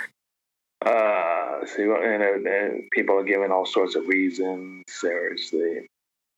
Uh, 0.85 1.67
see, 1.67 1.83
and, 1.83 2.47
and 2.47 2.83
people 2.93 3.19
are 3.19 3.25
giving 3.25 3.51
all 3.51 3.67
sorts 3.67 3.97
of 3.97 4.07
reasons. 4.07 4.85
There's 5.03 5.51
the 5.51 5.87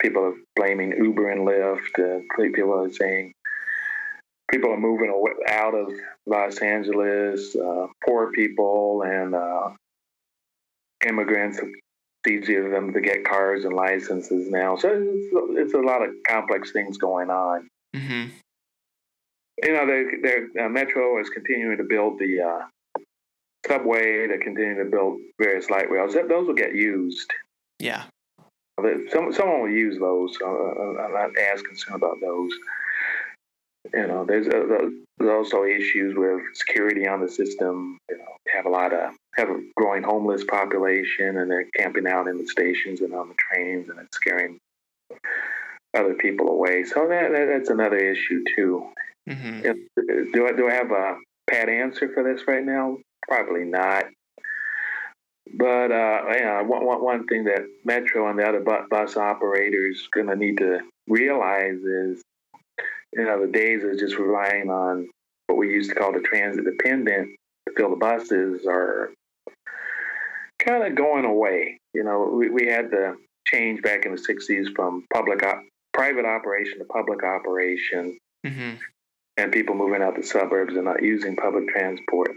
people 0.01 0.25
are 0.25 0.35
blaming 0.57 0.93
Uber 0.97 1.31
and 1.31 1.47
Lyft. 1.47 1.99
Uh, 1.99 2.21
people 2.53 2.73
are 2.73 2.91
saying 2.91 3.33
people 4.51 4.73
are 4.73 4.81
moving 4.81 5.13
out 5.49 5.75
of 5.75 5.93
Los 6.27 6.59
Angeles. 6.59 7.55
Uh, 7.55 7.87
poor 8.05 8.33
people 8.33 9.03
and 9.03 9.35
uh, 9.35 9.71
immigrants 11.07 11.61
it's 12.25 12.45
easier 12.45 12.65
for 12.65 12.71
them 12.71 12.93
to 12.93 13.01
get 13.01 13.25
cars 13.25 13.65
and 13.65 13.75
licenses 13.75 14.49
now. 14.49 14.77
So 14.77 14.89
it's, 14.93 15.59
it's 15.59 15.75
a 15.75 15.79
lot 15.79 16.03
of 16.03 16.11
complex 16.29 16.71
things 16.73 16.97
going 16.97 17.31
on. 17.31 17.69
Mm-hmm. 17.95 18.29
You 19.65 19.73
know, 19.73 19.87
they, 19.87 20.63
uh, 20.63 20.69
Metro 20.69 21.21
is 21.21 21.29
continuing 21.31 21.77
to 21.79 21.85
build 21.85 22.19
the 22.19 22.41
uh, 22.41 23.03
subway. 23.67 24.27
They're 24.27 24.39
continuing 24.39 24.79
to 24.79 24.91
build 24.91 25.19
various 25.39 25.71
light 25.71 25.91
rails. 25.91 26.15
Those 26.15 26.47
will 26.47 26.55
get 26.55 26.75
used. 26.75 27.31
Yeah. 27.79 28.05
Some, 29.11 29.33
someone 29.33 29.63
will 29.63 29.71
use 29.71 29.99
those. 29.99 30.37
Uh, 30.43 30.49
I'm 30.49 31.13
not 31.13 31.31
as 31.39 31.63
concerned 31.63 31.97
about 31.97 32.17
those 32.21 32.51
you 33.93 34.07
know, 34.07 34.25
there's, 34.25 34.47
uh, 34.49 34.91
there's 35.19 35.31
also 35.31 35.65
issues 35.65 36.15
with 36.17 36.41
security 36.55 37.07
on 37.07 37.21
the 37.21 37.29
system. 37.29 37.99
You 38.11 38.19
know, 38.19 38.25
have 38.53 38.67
a 38.67 38.71
lot 38.71 38.93
of 38.93 39.13
have 39.35 39.51
a 39.51 39.61
growing 39.77 40.03
homeless 40.03 40.45
population, 40.45 41.39
and 41.39 41.51
they're 41.51 41.67
camping 41.77 42.07
out 42.07 42.29
in 42.29 42.39
the 42.39 42.47
stations 42.47 43.01
and 43.01 43.15
on 43.15 43.29
the 43.29 43.35
trains, 43.35 43.89
and 43.89 43.99
it's 43.99 44.17
scaring 44.17 44.59
other 45.95 46.15
people 46.15 46.49
away. 46.49 46.85
So 46.85 47.07
that, 47.09 47.33
that 47.33 47.47
that's 47.47 47.71
another 47.71 47.99
issue 47.99 48.43
too. 48.57 48.89
Mm-hmm. 49.29 50.31
do 50.33 50.47
I 50.49 50.53
do 50.53 50.69
I 50.69 50.73
have 50.73 50.91
a 50.91 51.17
pat 51.51 51.69
answer 51.69 52.11
for 52.13 52.23
this 52.23 52.47
right 52.49 52.65
now? 52.65 52.99
Probably 53.29 53.65
not. 53.65 54.05
but 55.55 55.93
uh, 55.93 56.23
yeah, 56.35 56.63
one, 56.63 56.85
one, 56.85 57.03
one 57.03 57.27
thing 57.27 57.45
that 57.45 57.63
Metro 57.85 58.29
and 58.29 58.39
the 58.39 58.49
other 58.49 58.61
bus 58.61 59.17
operators 59.17 60.09
going 60.13 60.29
to 60.29 60.37
need 60.37 60.59
to 60.59 60.81
realize 61.09 61.79
is, 61.79 62.22
you 63.13 63.25
know, 63.25 63.45
the 63.45 63.53
days 63.53 63.83
of 63.85 63.99
just 63.99 64.17
relying 64.17 64.71
on 64.71 65.09
what 65.47 65.59
we 65.59 65.69
used 65.69 65.91
to 65.91 65.97
call 65.97 66.13
the 66.13 66.21
transit 66.21 66.65
dependent 66.65 67.29
to 67.69 67.75
fill 67.77 67.91
the 67.91 67.97
buses 67.97 68.67
are 68.67 69.11
kind 70.59 70.85
of 70.85 70.95
going 70.95 71.25
away. 71.25 71.79
You 71.95 72.05
know, 72.05 72.33
we, 72.35 72.51
we 72.51 72.67
had 72.67 72.91
the 72.91 73.17
change 73.47 73.83
back 73.83 74.07
in 74.07 74.15
the 74.15 74.21
60s 74.21 74.75
from 74.75 75.05
public 75.13 75.43
op- 75.43 75.65
private 75.93 76.25
operation 76.25 76.79
to 76.79 76.85
public 76.85 77.23
operation 77.25 78.19
Mm-hmm. 78.45 78.73
and 79.37 79.53
people 79.53 79.77
moving 79.77 80.03
out 80.03 80.17
the 80.17 80.23
suburbs 80.25 80.75
and 80.75 80.85
not 80.85 81.01
using 81.01 81.37
public 81.37 81.69
transport 81.69 82.33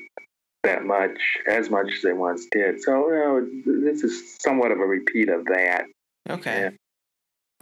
that 0.64 0.86
much 0.86 1.18
as 1.48 1.72
much 1.72 1.92
as 1.92 2.04
they 2.04 2.14
once 2.14 2.46
did. 2.52 2.80
So 2.80 3.10
you 3.10 3.16
know, 3.66 3.82
this 3.82 4.04
is 4.04 4.36
somewhat 4.40 4.72
of 4.72 4.80
a 4.80 4.86
repeat 4.86 5.30
of 5.30 5.46
that. 5.46 5.86
Okay. 6.30 6.70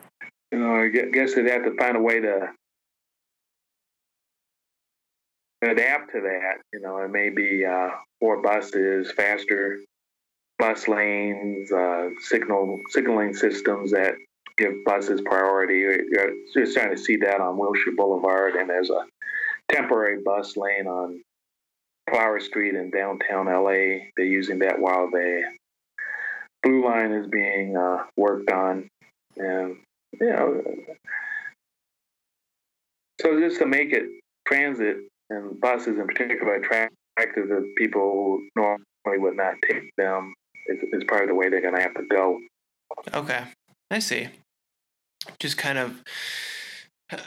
Yeah. 0.01 0.07
You 0.51 0.59
know, 0.59 0.75
I 0.75 0.89
guess 0.89 1.35
they'd 1.35 1.49
have 1.49 1.63
to 1.63 1.73
find 1.77 1.95
a 1.95 2.01
way 2.01 2.19
to 2.19 2.49
adapt 5.71 6.11
to 6.13 6.21
that. 6.21 6.61
You 6.73 6.81
know, 6.81 6.97
it 6.97 7.11
may 7.11 7.29
be 7.29 7.65
uh, 7.65 7.89
more 8.21 8.41
buses, 8.41 9.11
faster 9.11 9.79
bus 10.59 10.87
lanes, 10.87 11.71
uh, 11.71 12.09
signal 12.21 12.79
signaling 12.89 13.33
systems 13.33 13.91
that 13.91 14.15
give 14.57 14.73
buses 14.85 15.21
priority. 15.21 15.79
You're 15.79 16.31
you're 16.55 16.65
starting 16.65 16.95
to 16.95 17.01
see 17.01 17.17
that 17.17 17.41
on 17.41 17.57
Wilshire 17.57 17.93
Boulevard, 17.95 18.55
and 18.55 18.69
there's 18.69 18.89
a 18.89 19.05
temporary 19.71 20.21
bus 20.23 20.55
lane 20.57 20.87
on 20.87 21.21
Flower 22.09 22.39
Street 22.39 22.75
in 22.75 22.91
downtown 22.91 23.45
LA. 23.45 24.05
They're 24.15 24.25
using 24.25 24.59
that 24.59 24.79
while 24.79 25.09
the 25.09 25.43
blue 26.61 26.85
line 26.85 27.11
is 27.11 27.27
being 27.27 27.75
uh, 27.75 28.03
worked 28.15 28.51
on, 28.51 28.89
and 29.37 29.77
you 30.19 30.29
know, 30.29 30.63
so 33.21 33.39
just 33.39 33.59
to 33.59 33.65
make 33.65 33.91
it 33.91 34.05
transit 34.45 34.97
and 35.35 35.59
buses 35.59 35.97
in 35.97 36.07
particular 36.07 36.55
attractive 36.55 37.47
to 37.47 37.73
people 37.77 38.01
who 38.01 38.49
normally 38.55 39.19
would 39.19 39.35
not 39.35 39.55
take 39.67 39.91
them 39.97 40.33
is, 40.67 40.77
is 40.93 41.03
part 41.05 41.23
of 41.23 41.29
the 41.29 41.35
way 41.35 41.49
they're 41.49 41.61
going 41.61 41.75
to 41.75 41.81
have 41.81 41.93
to 41.95 42.05
go. 42.09 42.39
Okay. 43.13 43.43
I 43.91 43.99
see. 43.99 44.29
Just 45.39 45.57
kind 45.57 45.77
of, 45.77 46.03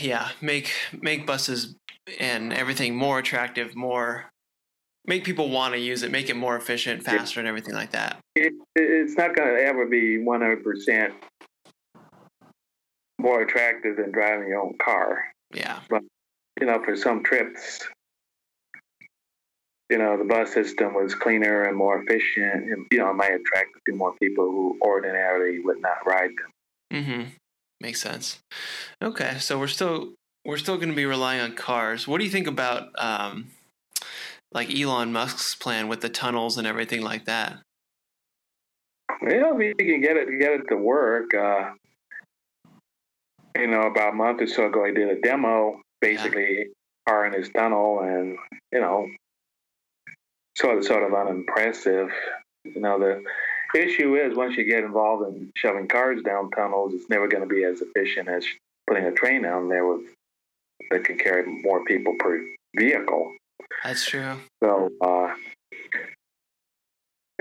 yeah, 0.00 0.30
make 0.40 0.72
make 1.00 1.26
buses 1.26 1.74
and 2.20 2.52
everything 2.52 2.94
more 2.94 3.18
attractive, 3.18 3.74
more 3.74 4.26
make 5.06 5.24
people 5.24 5.50
want 5.50 5.74
to 5.74 5.80
use 5.80 6.02
it, 6.02 6.10
make 6.10 6.28
it 6.28 6.36
more 6.36 6.56
efficient, 6.56 7.02
faster, 7.02 7.40
and 7.40 7.48
everything 7.48 7.74
like 7.74 7.92
that. 7.92 8.18
It, 8.34 8.52
it's 8.74 9.16
not 9.16 9.34
going 9.36 9.48
to 9.48 9.62
ever 9.62 9.86
be 9.86 10.18
100% 10.18 11.12
more 13.20 13.42
attractive 13.42 13.96
than 13.96 14.10
driving 14.12 14.48
your 14.48 14.60
own 14.60 14.76
car. 14.82 15.24
Yeah. 15.54 15.80
You 16.60 16.66
know, 16.66 16.82
for 16.82 16.96
some 16.96 17.22
trips, 17.22 17.86
you 19.90 19.98
know, 19.98 20.16
the 20.16 20.24
bus 20.24 20.52
system 20.52 20.94
was 20.94 21.14
cleaner 21.14 21.64
and 21.64 21.76
more 21.76 22.02
efficient, 22.02 22.64
and 22.70 22.86
you 22.90 22.98
know, 22.98 23.10
it 23.10 23.14
might 23.14 23.32
attract 23.32 23.76
a 23.76 23.80
few 23.84 23.94
more 23.94 24.14
people 24.20 24.44
who 24.44 24.78
ordinarily 24.82 25.60
would 25.60 25.80
not 25.80 26.04
ride 26.06 26.30
them. 26.30 26.50
Mm-hmm. 26.92 27.28
Makes 27.80 28.00
sense. 28.00 28.38
Okay, 29.02 29.36
so 29.38 29.58
we're 29.58 29.66
still 29.66 30.14
we're 30.44 30.56
still 30.56 30.76
going 30.76 30.88
to 30.88 30.94
be 30.94 31.04
relying 31.04 31.40
on 31.40 31.52
cars. 31.52 32.08
What 32.08 32.18
do 32.18 32.24
you 32.24 32.30
think 32.30 32.46
about 32.46 32.88
um, 32.98 33.48
like 34.52 34.74
Elon 34.74 35.12
Musk's 35.12 35.54
plan 35.54 35.88
with 35.88 36.00
the 36.00 36.08
tunnels 36.08 36.56
and 36.56 36.66
everything 36.66 37.02
like 37.02 37.26
that? 37.26 37.58
Well, 39.20 39.58
if 39.60 39.74
you 39.78 39.86
can 39.86 40.00
get 40.00 40.16
it 40.16 40.28
get 40.40 40.52
it 40.52 40.68
to 40.68 40.76
work, 40.76 41.34
uh, 41.34 41.70
you 43.56 43.66
know, 43.66 43.82
about 43.82 44.12
a 44.12 44.16
month 44.16 44.40
or 44.40 44.46
so 44.46 44.66
ago, 44.66 44.84
I 44.84 44.90
did 44.90 45.08
a 45.08 45.20
demo, 45.20 45.80
basically 46.06 46.66
car 47.08 47.26
in 47.26 47.32
his 47.32 47.48
tunnel, 47.50 48.00
and 48.00 48.36
you 48.72 48.80
know, 48.80 49.08
sort 50.56 50.78
of 50.78 50.84
sort 50.84 51.02
of 51.02 51.14
unimpressive. 51.14 52.10
You 52.64 52.80
know, 52.80 52.98
the 52.98 53.22
issue 53.78 54.16
is 54.16 54.36
once 54.36 54.56
you 54.56 54.64
get 54.64 54.84
involved 54.84 55.28
in 55.28 55.50
shoving 55.56 55.88
cars 55.88 56.22
down 56.22 56.50
tunnels, 56.50 56.94
it's 56.94 57.10
never 57.10 57.28
going 57.28 57.42
to 57.42 57.52
be 57.52 57.64
as 57.64 57.80
efficient 57.80 58.28
as 58.28 58.44
putting 58.86 59.04
a 59.04 59.12
train 59.12 59.42
down 59.42 59.68
there 59.68 59.86
with 59.86 60.02
that 60.90 61.04
can 61.04 61.18
carry 61.18 61.44
more 61.62 61.84
people 61.84 62.14
per 62.18 62.44
vehicle. 62.76 63.32
That's 63.82 64.04
true. 64.04 64.36
So, 64.62 64.90
uh, 65.00 65.34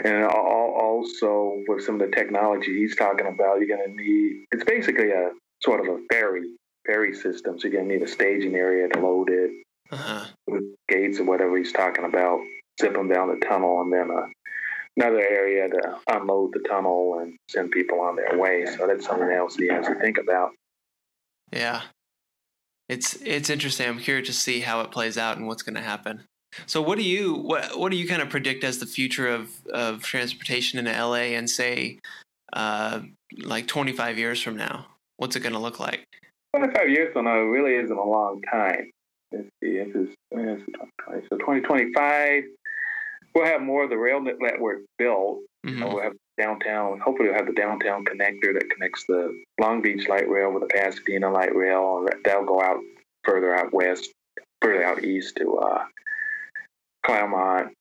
and 0.04 0.26
also 0.26 1.62
with 1.68 1.84
some 1.84 2.02
of 2.02 2.10
the 2.10 2.16
technology 2.16 2.80
he's 2.80 2.96
talking 2.96 3.28
about, 3.28 3.60
you're 3.60 3.78
going 3.78 3.90
to 3.90 3.96
need. 3.96 4.46
It's 4.52 4.64
basically 4.64 5.12
a 5.12 5.32
sort 5.64 5.80
of 5.82 5.88
a 5.88 6.00
ferry 6.12 6.50
ferry 6.86 7.14
system. 7.14 7.60
So 7.60 7.68
you're 7.68 7.78
going 7.78 7.90
to 7.90 7.96
need 7.96 8.04
a 8.04 8.08
staging 8.08 8.56
area 8.56 8.88
to 8.90 9.00
load 9.00 9.30
it 9.30 9.52
Uh-huh. 9.92 10.26
with 10.48 10.64
gates 10.88 11.20
or 11.20 11.24
whatever 11.26 11.58
he's 11.58 11.72
talking 11.74 12.06
about. 12.06 12.40
Zip 12.82 12.94
them 12.94 13.08
down 13.08 13.30
the 13.40 13.46
tunnel, 13.46 13.82
and 13.82 13.94
then 13.94 14.10
uh, 14.12 14.26
another 14.98 15.22
area 15.22 15.70
to 15.70 16.00
unload 16.10 16.52
the 16.54 16.60
tunnel 16.68 17.20
and 17.22 17.38
send 17.50 17.72
people 17.72 18.00
on 18.02 18.16
their 18.18 18.38
way. 18.38 18.66
So 18.66 18.86
that's 18.88 19.06
something 19.06 19.30
else 19.32 19.56
he 19.56 19.68
has 19.70 19.86
to 19.88 19.96
think 19.96 20.18
about. 20.18 20.52
Yeah. 21.54 21.82
It's 22.90 23.16
it's 23.24 23.50
interesting. 23.50 23.88
I'm 23.88 24.00
curious 24.00 24.28
to 24.28 24.34
see 24.34 24.60
how 24.60 24.82
it 24.82 24.92
plays 24.92 25.18
out 25.18 25.38
and 25.38 25.48
what's 25.48 25.64
going 25.64 25.76
to 25.76 25.82
happen. 25.82 26.24
So 26.68 26.82
what 26.82 26.98
do 26.98 27.04
you 27.04 27.34
what 27.34 27.80
what 27.80 27.92
do 27.92 27.98
you 27.98 28.08
kind 28.08 28.22
of 28.22 28.30
predict 28.30 28.64
as 28.64 28.78
the 28.80 28.86
future 28.86 29.28
of 29.28 29.50
of 29.74 30.04
transportation 30.04 30.78
in 30.80 30.86
LA 30.86 31.34
and 31.38 31.50
say 31.50 32.00
uh 32.54 33.02
like 33.42 33.68
25 33.68 34.18
years 34.20 34.42
from 34.42 34.56
now? 34.56 34.86
What's 35.18 35.36
it 35.36 35.40
going 35.42 35.54
to 35.54 35.60
look 35.60 35.80
like? 35.80 36.06
25 36.56 36.90
years 36.90 37.14
from 37.14 37.26
now 37.26 37.38
really 37.40 37.76
isn't 37.76 37.98
a 37.98 38.04
long 38.04 38.42
time. 38.52 38.90
Let's 39.32 39.48
see, 39.62 39.78
if 39.78 39.88
it's, 39.96 40.14
it's 40.32 40.66
2020. 40.72 41.28
so 41.30 41.38
2025, 41.38 42.44
we'll 43.34 43.46
have 43.46 43.62
more 43.62 43.84
of 43.84 43.90
the 43.90 43.98
rail 43.98 44.22
network 44.22 44.82
built. 44.98 45.40
Mhm. 45.66 45.80
We'll 45.84 46.02
have 46.02 46.14
downtown. 46.38 47.00
Hopefully, 47.00 47.30
we'll 47.30 47.38
have 47.38 47.48
the 47.48 47.54
downtown 47.54 48.06
connector 48.06 48.54
that 48.54 48.70
connects 48.70 49.06
the 49.08 49.34
Long 49.60 49.82
Beach 49.82 50.08
light 50.08 50.30
rail 50.30 50.52
with 50.52 50.62
the 50.64 50.68
Pasadena 50.74 51.32
light 51.32 51.56
rail. 51.56 52.08
That'll 52.24 52.46
go 52.46 52.62
out 52.62 52.80
further 53.24 53.54
out 53.54 53.74
west, 53.74 54.12
further 54.62 54.84
out 54.84 55.04
east 55.04 55.36
to 55.38 55.58
uh, 55.58 55.86
Claremont. 57.06 57.74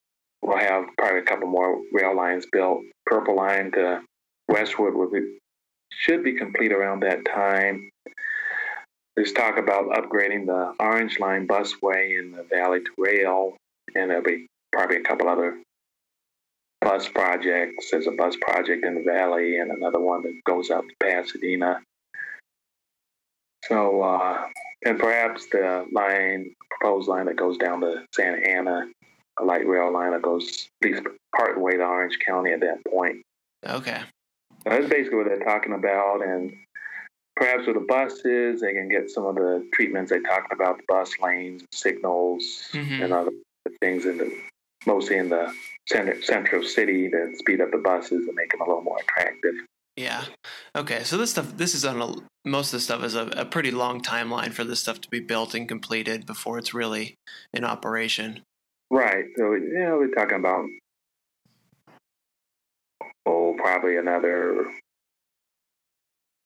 We'll 0.42 0.58
have 0.58 0.84
probably 0.98 1.20
a 1.20 1.24
couple 1.24 1.48
more 1.48 1.80
rail 1.92 2.16
lines 2.16 2.46
built. 2.50 2.80
Purple 3.06 3.36
line 3.36 3.70
to 3.72 4.02
Westwood 4.48 4.94
will 4.94 5.10
be, 5.10 5.38
should 5.90 6.24
be 6.24 6.34
complete 6.34 6.72
around 6.72 7.00
that 7.00 7.24
time. 7.24 7.90
There's 9.16 9.32
talk 9.32 9.58
about 9.58 9.90
upgrading 9.90 10.46
the 10.46 10.74
Orange 10.80 11.20
Line 11.20 11.46
busway 11.46 12.18
in 12.18 12.32
the 12.32 12.42
Valley 12.42 12.80
to 12.80 12.90
rail, 12.98 13.56
and 13.94 14.10
there'll 14.10 14.24
be 14.24 14.46
probably 14.72 14.96
a 14.96 15.02
couple 15.02 15.28
other 15.28 15.56
bus 16.80 17.08
projects. 17.08 17.90
There's 17.90 18.08
a 18.08 18.12
bus 18.12 18.36
project 18.40 18.84
in 18.84 18.96
the 18.96 19.02
Valley, 19.02 19.58
and 19.58 19.70
another 19.70 20.00
one 20.00 20.22
that 20.22 20.40
goes 20.44 20.70
up 20.70 20.84
to 20.86 20.94
Pasadena. 21.00 21.80
So, 23.66 24.02
uh, 24.02 24.46
and 24.84 24.98
perhaps 24.98 25.46
the 25.46 25.86
line, 25.92 26.54
proposed 26.70 27.08
line 27.08 27.26
that 27.26 27.36
goes 27.36 27.56
down 27.56 27.80
to 27.82 28.04
Santa 28.14 28.46
Ana, 28.46 28.86
a 29.38 29.44
light 29.44 29.66
rail 29.66 29.92
line 29.92 30.10
that 30.10 30.22
goes 30.22 30.68
at 30.82 30.90
least 30.90 31.02
part 31.36 31.58
way 31.60 31.76
to 31.76 31.84
Orange 31.84 32.18
County 32.18 32.52
at 32.52 32.60
that 32.60 32.84
point. 32.90 33.22
Okay. 33.64 34.00
So 34.64 34.70
that's 34.70 34.88
basically 34.88 35.18
what 35.18 35.26
they're 35.26 35.44
talking 35.44 35.72
about, 35.72 36.22
and 36.26 36.52
perhaps 37.36 37.66
with 37.66 37.76
the 37.76 37.86
buses, 37.88 38.60
they 38.60 38.72
can 38.72 38.88
get 38.88 39.10
some 39.10 39.26
of 39.26 39.34
the 39.34 39.68
treatments 39.72 40.10
they 40.10 40.20
talked 40.20 40.52
about, 40.52 40.76
the 40.78 40.84
bus 40.88 41.12
lanes, 41.20 41.64
signals, 41.72 42.68
Mhm. 42.72 43.04
and 43.04 43.12
other 43.12 43.30
things 43.80 44.06
in 44.06 44.18
the 44.18 44.32
mostly 44.86 45.16
in 45.16 45.30
the 45.30 45.52
center 45.88 46.20
central 46.22 46.62
city 46.62 47.08
to 47.08 47.34
speed 47.36 47.60
up 47.60 47.70
the 47.70 47.78
buses 47.78 48.26
and 48.26 48.34
make 48.34 48.50
them 48.50 48.60
a 48.60 48.64
little 48.64 48.82
more 48.82 48.98
attractive. 49.00 49.54
Yeah. 49.96 50.24
Okay. 50.76 51.04
So 51.04 51.16
this 51.16 51.30
stuff, 51.30 51.56
this 51.56 51.74
is 51.74 51.84
on 51.84 52.00
a 52.02 52.14
most 52.46 52.68
of 52.68 52.78
the 52.78 52.80
stuff 52.80 53.02
is 53.02 53.14
a, 53.14 53.26
a 53.28 53.44
pretty 53.44 53.70
long 53.70 54.02
timeline 54.02 54.52
for 54.52 54.64
this 54.64 54.80
stuff 54.80 55.00
to 55.00 55.08
be 55.08 55.20
built 55.20 55.54
and 55.54 55.66
completed 55.68 56.26
before 56.26 56.58
it's 56.58 56.74
really 56.74 57.14
in 57.54 57.64
operation. 57.64 58.42
Right. 58.90 59.26
So 59.36 59.54
you 59.54 59.78
know 59.78 59.98
we're 59.98 60.10
talking 60.10 60.38
about 60.38 60.66
oh 63.26 63.54
probably 63.56 63.96
another 63.96 64.70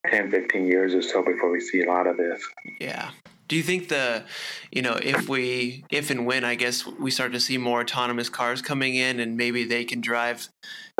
10, 0.07 0.31
15 0.31 0.67
years 0.67 0.93
or 0.93 1.01
so 1.01 1.23
before 1.23 1.51
we 1.51 1.59
see 1.59 1.83
a 1.83 1.87
lot 1.87 2.07
of 2.07 2.17
this. 2.17 2.41
Yeah. 2.79 3.11
Do 3.47 3.55
you 3.55 3.63
think 3.63 3.89
the, 3.89 4.23
you 4.71 4.83
know, 4.83 4.99
if 5.01 5.27
we, 5.27 5.83
if 5.89 6.11
and 6.11 6.25
when 6.25 6.43
I 6.43 6.53
guess 6.53 6.85
we 6.85 7.09
start 7.09 7.33
to 7.33 7.39
see 7.39 7.57
more 7.57 7.81
autonomous 7.81 8.29
cars 8.29 8.61
coming 8.61 8.95
in 8.95 9.19
and 9.19 9.37
maybe 9.37 9.65
they 9.65 9.85
can 9.85 10.01
drive, 10.01 10.47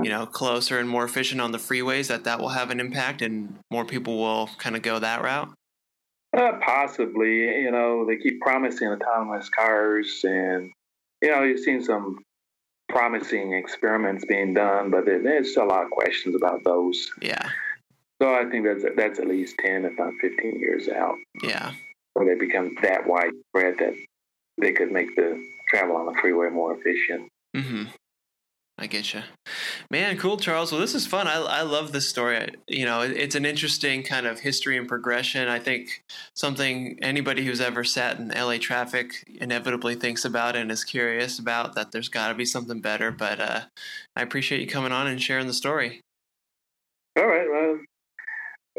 you 0.01 0.09
know, 0.09 0.25
closer 0.25 0.79
and 0.79 0.89
more 0.89 1.05
efficient 1.05 1.41
on 1.41 1.51
the 1.51 1.59
freeways, 1.59 2.07
that 2.07 2.23
that 2.23 2.39
will 2.39 2.49
have 2.49 2.71
an 2.71 2.79
impact 2.79 3.21
and 3.21 3.55
more 3.71 3.85
people 3.85 4.17
will 4.17 4.49
kind 4.57 4.75
of 4.75 4.81
go 4.81 4.97
that 4.97 5.21
route? 5.21 5.53
Uh, 6.35 6.53
possibly, 6.61 7.61
you 7.61 7.71
know, 7.71 8.05
they 8.05 8.17
keep 8.17 8.39
promising 8.41 8.87
autonomous 8.87 9.49
cars, 9.49 10.21
and 10.23 10.71
you 11.23 11.29
know, 11.29 11.41
you've 11.41 11.59
seen 11.59 11.81
some 11.81 12.19
promising 12.87 13.53
experiments 13.53 14.25
being 14.25 14.53
done, 14.53 14.91
but 14.91 15.05
there's 15.05 15.51
still 15.51 15.63
a 15.63 15.65
lot 15.65 15.83
of 15.83 15.89
questions 15.89 16.35
about 16.35 16.59
those. 16.63 17.09
Yeah. 17.21 17.49
So 18.22 18.34
I 18.34 18.45
think 18.49 18.65
that's 18.65 18.84
that's 18.95 19.20
at 19.20 19.28
least 19.28 19.55
ten, 19.59 19.86
if 19.86 19.97
not 19.97 20.13
fifteen 20.22 20.59
years 20.59 20.89
out, 20.89 21.15
Yeah. 21.41 21.72
where 22.13 22.26
they 22.26 22.39
become 22.39 22.76
that 22.82 23.07
widespread 23.07 23.78
that 23.80 23.93
they 24.59 24.74
could 24.74 24.91
make 24.91 25.15
the 25.15 25.41
travel 25.70 25.95
on 25.95 26.05
the 26.05 26.13
freeway 26.20 26.49
more 26.49 26.74
efficient. 26.76 27.30
Mm-hmm. 27.55 27.84
I 28.78 28.88
get 28.88 29.13
you, 29.13 29.22
man. 29.91 30.17
Cool, 30.17 30.38
Charles. 30.38 30.72
Well, 30.72 30.80
this 30.80 30.95
is 30.95 31.05
fun. 31.05 31.28
I 31.28 31.36
I 31.36 31.61
love 31.63 31.91
this 31.91 32.07
story. 32.09 32.38
I- 32.38 32.49
You 32.67 32.86
know, 32.86 33.01
it, 33.01 33.11
it's 33.11 33.36
an 33.36 33.45
interesting 33.45 34.03
kind 34.03 34.26
of 34.26 34.39
history 34.39 34.78
and 34.78 34.88
progression. 34.88 35.47
I 35.49 35.59
think 35.59 36.01
something 36.34 36.97
anybody 37.01 37.45
who's 37.45 37.59
ever 37.61 37.84
sat 37.84 38.20
in 38.20 38.30
LA 38.30 38.57
traffic 38.57 39.11
inevitably 39.28 39.95
thinks 39.95 40.24
about 40.26 40.55
and 40.55 40.72
is 40.72 40.84
curious 40.86 41.39
about. 41.39 41.76
That 41.76 41.91
there's 41.91 42.07
got 42.09 42.30
to 42.30 42.36
be 42.36 42.45
something 42.45 42.80
better. 42.80 43.11
But 43.11 43.39
uh, 43.41 43.61
I 44.15 44.22
appreciate 44.22 44.61
you 44.61 44.67
coming 44.67 44.93
on 44.93 45.07
and 45.07 45.22
sharing 45.22 45.47
the 45.47 45.53
story. 45.53 45.99
All 47.17 47.28
right, 47.28 47.49
well, 47.51 47.80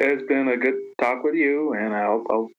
it's 0.00 0.26
been 0.26 0.48
a 0.48 0.56
good 0.56 0.74
talk 1.00 1.22
with 1.22 1.34
you, 1.34 1.74
and 1.74 1.94
I 1.94 2.06
hope, 2.06 2.26
hope 2.30 2.50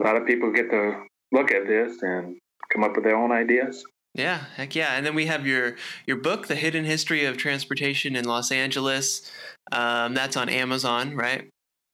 a 0.00 0.04
lot 0.04 0.16
of 0.16 0.26
people 0.26 0.52
get 0.52 0.70
to 0.70 1.04
look 1.32 1.50
at 1.52 1.66
this 1.66 2.02
and 2.02 2.36
come 2.70 2.84
up 2.84 2.94
with 2.94 3.04
their 3.04 3.16
own 3.16 3.32
ideas. 3.32 3.84
Yeah, 4.14 4.44
heck 4.56 4.74
yeah. 4.74 4.96
And 4.96 5.06
then 5.06 5.14
we 5.14 5.26
have 5.26 5.46
your 5.46 5.76
your 6.06 6.18
book, 6.18 6.46
The 6.46 6.54
Hidden 6.54 6.84
History 6.84 7.24
of 7.24 7.38
Transportation 7.38 8.14
in 8.14 8.26
Los 8.26 8.52
Angeles. 8.52 9.32
Um, 9.70 10.12
that's 10.12 10.36
on 10.36 10.50
Amazon, 10.50 11.16
right? 11.16 11.48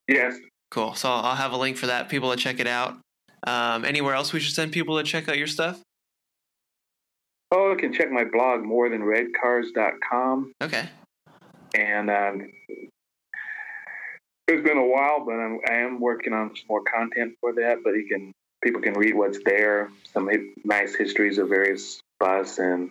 Yes. 0.09 0.37
Cool. 0.71 0.95
So 0.95 1.09
I'll 1.09 1.37
have 1.37 1.53
a 1.53 1.57
link 1.57 1.77
for 1.77 1.87
that. 1.87 2.09
People 2.09 2.31
to 2.31 2.37
check 2.37 2.59
it 2.59 2.67
out. 2.67 2.99
Um, 3.47 3.85
anywhere 3.85 4.15
else 4.15 4.33
we 4.33 4.41
should 4.41 4.55
send 4.55 4.73
people 4.73 4.99
to 4.99 5.05
check 5.05 5.29
out 5.29 5.39
your 5.39 5.47
stuff? 5.47 5.81
Oh, 7.53 7.71
you 7.71 7.77
can 7.77 7.93
check 7.93 8.11
my 8.11 8.25
blog, 8.25 8.61
morethanredcars.com. 8.63 10.53
Okay. 10.63 10.89
And 11.75 12.11
um, 12.11 12.51
it's 14.49 14.67
been 14.67 14.79
a 14.79 14.87
while, 14.87 15.25
but 15.25 15.35
I'm, 15.35 15.61
I 15.69 15.75
am 15.75 16.01
working 16.01 16.33
on 16.33 16.55
some 16.57 16.67
more 16.69 16.83
content 16.83 17.35
for 17.41 17.53
that. 17.55 17.79
But 17.85 17.91
you 17.91 18.07
can 18.09 18.33
people 18.63 18.81
can 18.81 18.95
read 18.95 19.15
what's 19.15 19.39
there. 19.45 19.91
Some 20.13 20.31
nice 20.65 20.95
histories 20.95 21.39
of 21.39 21.49
various 21.49 22.01
bus 22.19 22.59
and 22.59 22.91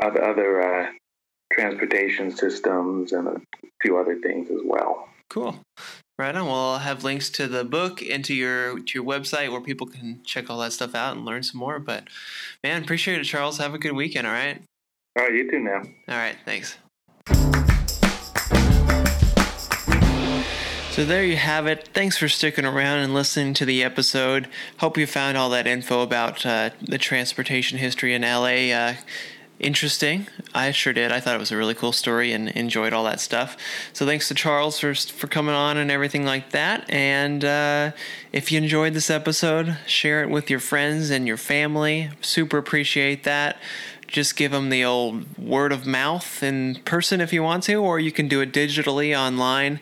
other, 0.00 0.22
other 0.22 0.60
uh, 0.62 0.90
transportation 1.52 2.30
systems 2.30 3.12
and 3.12 3.28
a 3.28 3.40
few 3.80 3.98
other 3.98 4.18
things 4.20 4.50
as 4.50 4.60
well. 4.64 5.08
Cool. 5.30 5.58
Right 6.18 6.34
on. 6.34 6.46
Well, 6.46 6.72
I'll 6.72 6.78
have 6.78 7.02
links 7.02 7.28
to 7.30 7.48
the 7.48 7.64
book 7.64 8.00
and 8.00 8.24
to 8.24 8.34
your 8.34 8.78
to 8.78 8.98
your 8.98 9.04
website 9.04 9.50
where 9.50 9.60
people 9.60 9.86
can 9.86 10.20
check 10.24 10.48
all 10.48 10.60
that 10.60 10.72
stuff 10.72 10.94
out 10.94 11.16
and 11.16 11.24
learn 11.24 11.42
some 11.42 11.58
more. 11.58 11.80
But 11.80 12.04
man, 12.62 12.84
appreciate 12.84 13.20
it, 13.20 13.24
Charles. 13.24 13.58
Have 13.58 13.74
a 13.74 13.78
good 13.78 13.92
weekend. 13.92 14.26
All 14.26 14.32
right. 14.32 14.62
All 15.18 15.24
right, 15.24 15.34
you 15.34 15.50
too 15.50 15.60
now. 15.60 15.82
All 16.08 16.16
right, 16.16 16.36
thanks. 16.44 16.76
So 20.94 21.04
there 21.04 21.24
you 21.24 21.34
have 21.34 21.66
it. 21.66 21.88
Thanks 21.92 22.18
for 22.18 22.28
sticking 22.28 22.64
around 22.64 23.00
and 23.00 23.12
listening 23.12 23.52
to 23.54 23.64
the 23.64 23.82
episode. 23.82 24.46
Hope 24.78 24.96
you 24.96 25.08
found 25.08 25.36
all 25.36 25.50
that 25.50 25.66
info 25.66 26.02
about 26.02 26.46
uh, 26.46 26.70
the 26.80 26.98
transportation 26.98 27.78
history 27.78 28.14
in 28.14 28.22
LA 28.22 28.72
uh, 28.72 28.94
interesting. 29.58 30.28
I 30.54 30.70
sure 30.70 30.92
did. 30.92 31.10
I 31.10 31.18
thought 31.18 31.34
it 31.34 31.40
was 31.40 31.50
a 31.50 31.56
really 31.56 31.74
cool 31.74 31.90
story 31.90 32.32
and 32.32 32.48
enjoyed 32.50 32.92
all 32.92 33.02
that 33.06 33.18
stuff. 33.18 33.56
So 33.92 34.06
thanks 34.06 34.28
to 34.28 34.34
Charles 34.34 34.78
for 34.78 34.94
for 34.94 35.26
coming 35.26 35.56
on 35.56 35.78
and 35.78 35.90
everything 35.90 36.24
like 36.24 36.50
that. 36.50 36.88
And 36.88 37.44
uh, 37.44 37.90
if 38.30 38.52
you 38.52 38.58
enjoyed 38.58 38.94
this 38.94 39.10
episode, 39.10 39.76
share 39.88 40.22
it 40.22 40.30
with 40.30 40.48
your 40.48 40.60
friends 40.60 41.10
and 41.10 41.26
your 41.26 41.38
family. 41.38 42.10
Super 42.20 42.56
appreciate 42.56 43.24
that 43.24 43.56
just 44.06 44.36
give 44.36 44.52
them 44.52 44.70
the 44.70 44.84
old 44.84 45.36
word 45.36 45.72
of 45.72 45.86
mouth 45.86 46.40
in 46.40 46.76
person 46.84 47.20
if 47.20 47.32
you 47.32 47.42
want 47.42 47.64
to, 47.64 47.74
or 47.74 47.98
you 47.98 48.12
can 48.12 48.28
do 48.28 48.40
it 48.40 48.52
digitally 48.52 49.18
online. 49.18 49.80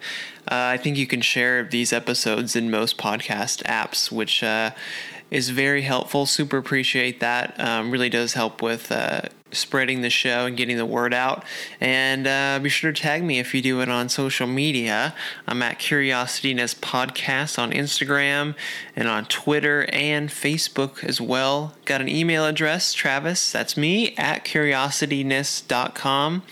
Uh, 0.52 0.68
I 0.74 0.76
think 0.76 0.98
you 0.98 1.06
can 1.06 1.22
share 1.22 1.64
these 1.64 1.94
episodes 1.94 2.54
in 2.54 2.70
most 2.70 2.98
podcast 2.98 3.62
apps, 3.62 4.12
which 4.12 4.42
uh, 4.42 4.72
is 5.30 5.48
very 5.48 5.80
helpful. 5.80 6.26
Super 6.26 6.58
appreciate 6.58 7.20
that. 7.20 7.58
Um, 7.58 7.90
really 7.90 8.10
does 8.10 8.34
help 8.34 8.60
with 8.60 8.92
uh, 8.92 9.22
spreading 9.52 10.02
the 10.02 10.10
show 10.10 10.46
and 10.46 10.56
getting 10.56 10.76
the 10.76 10.86
word 10.86 11.14
out. 11.14 11.44
And 11.80 12.26
uh, 12.26 12.58
be 12.62 12.68
sure 12.68 12.92
to 12.92 13.00
tag 13.00 13.22
me 13.22 13.38
if 13.38 13.54
you 13.54 13.62
do 13.62 13.80
it 13.80 13.88
on 13.88 14.08
social 14.08 14.46
media. 14.46 15.14
I'm 15.46 15.62
at 15.62 15.78
Curiosityness 15.78 16.76
Podcast 16.76 17.58
on 17.58 17.70
Instagram 17.72 18.54
and 18.96 19.08
on 19.08 19.26
Twitter 19.26 19.86
and 19.92 20.28
Facebook 20.28 21.04
as 21.04 21.20
well. 21.20 21.74
Got 21.84 22.00
an 22.00 22.08
email 22.08 22.46
address, 22.46 22.92
Travis, 22.92 23.52
that's 23.52 23.76
me, 23.76 24.14
at 24.16 24.44
curiosityness.com. 24.44 26.42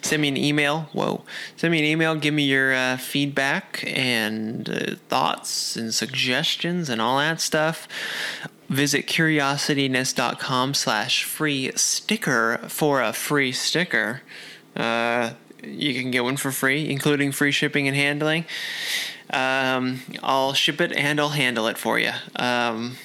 Send 0.00 0.22
me 0.22 0.28
an 0.28 0.36
email. 0.36 0.88
Whoa. 0.92 1.24
Send 1.56 1.72
me 1.72 1.78
an 1.78 1.84
email. 1.84 2.14
Give 2.14 2.34
me 2.34 2.44
your 2.44 2.74
uh, 2.74 2.96
feedback 2.96 3.84
and 3.86 4.68
uh, 4.68 4.94
thoughts 5.08 5.76
and 5.76 5.92
suggestions 5.94 6.88
and 6.88 7.00
all 7.00 7.18
that 7.18 7.40
stuff 7.40 7.88
visit 8.68 9.06
curiosityness.com 9.06 10.74
slash 10.74 11.24
free 11.24 11.72
sticker 11.76 12.58
for 12.68 13.00
a 13.00 13.12
free 13.12 13.52
sticker. 13.52 14.22
Uh, 14.74 15.32
you 15.62 15.94
can 15.94 16.10
get 16.10 16.22
one 16.22 16.36
for 16.36 16.52
free 16.52 16.88
including 16.90 17.32
free 17.32 17.52
shipping 17.52 17.88
and 17.88 17.96
handling. 17.96 18.44
Um, 19.30 20.02
i'll 20.22 20.52
ship 20.52 20.80
it 20.80 20.92
and 20.92 21.18
i'll 21.18 21.30
handle 21.30 21.66
it 21.66 21.78
for 21.78 21.98
you. 21.98 22.12
Um, 22.36 22.96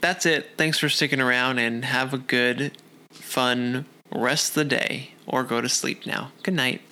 that's 0.00 0.26
it. 0.26 0.50
Thanks 0.56 0.78
for 0.78 0.88
sticking 0.88 1.20
around 1.20 1.58
and 1.58 1.84
have 1.84 2.12
a 2.12 2.18
good 2.18 2.76
fun 3.10 3.86
rest 4.12 4.50
of 4.50 4.54
the 4.54 4.64
day 4.64 5.12
or 5.26 5.44
go 5.44 5.60
to 5.60 5.68
sleep 5.68 6.06
now. 6.06 6.32
Good 6.42 6.54
night 6.54 6.82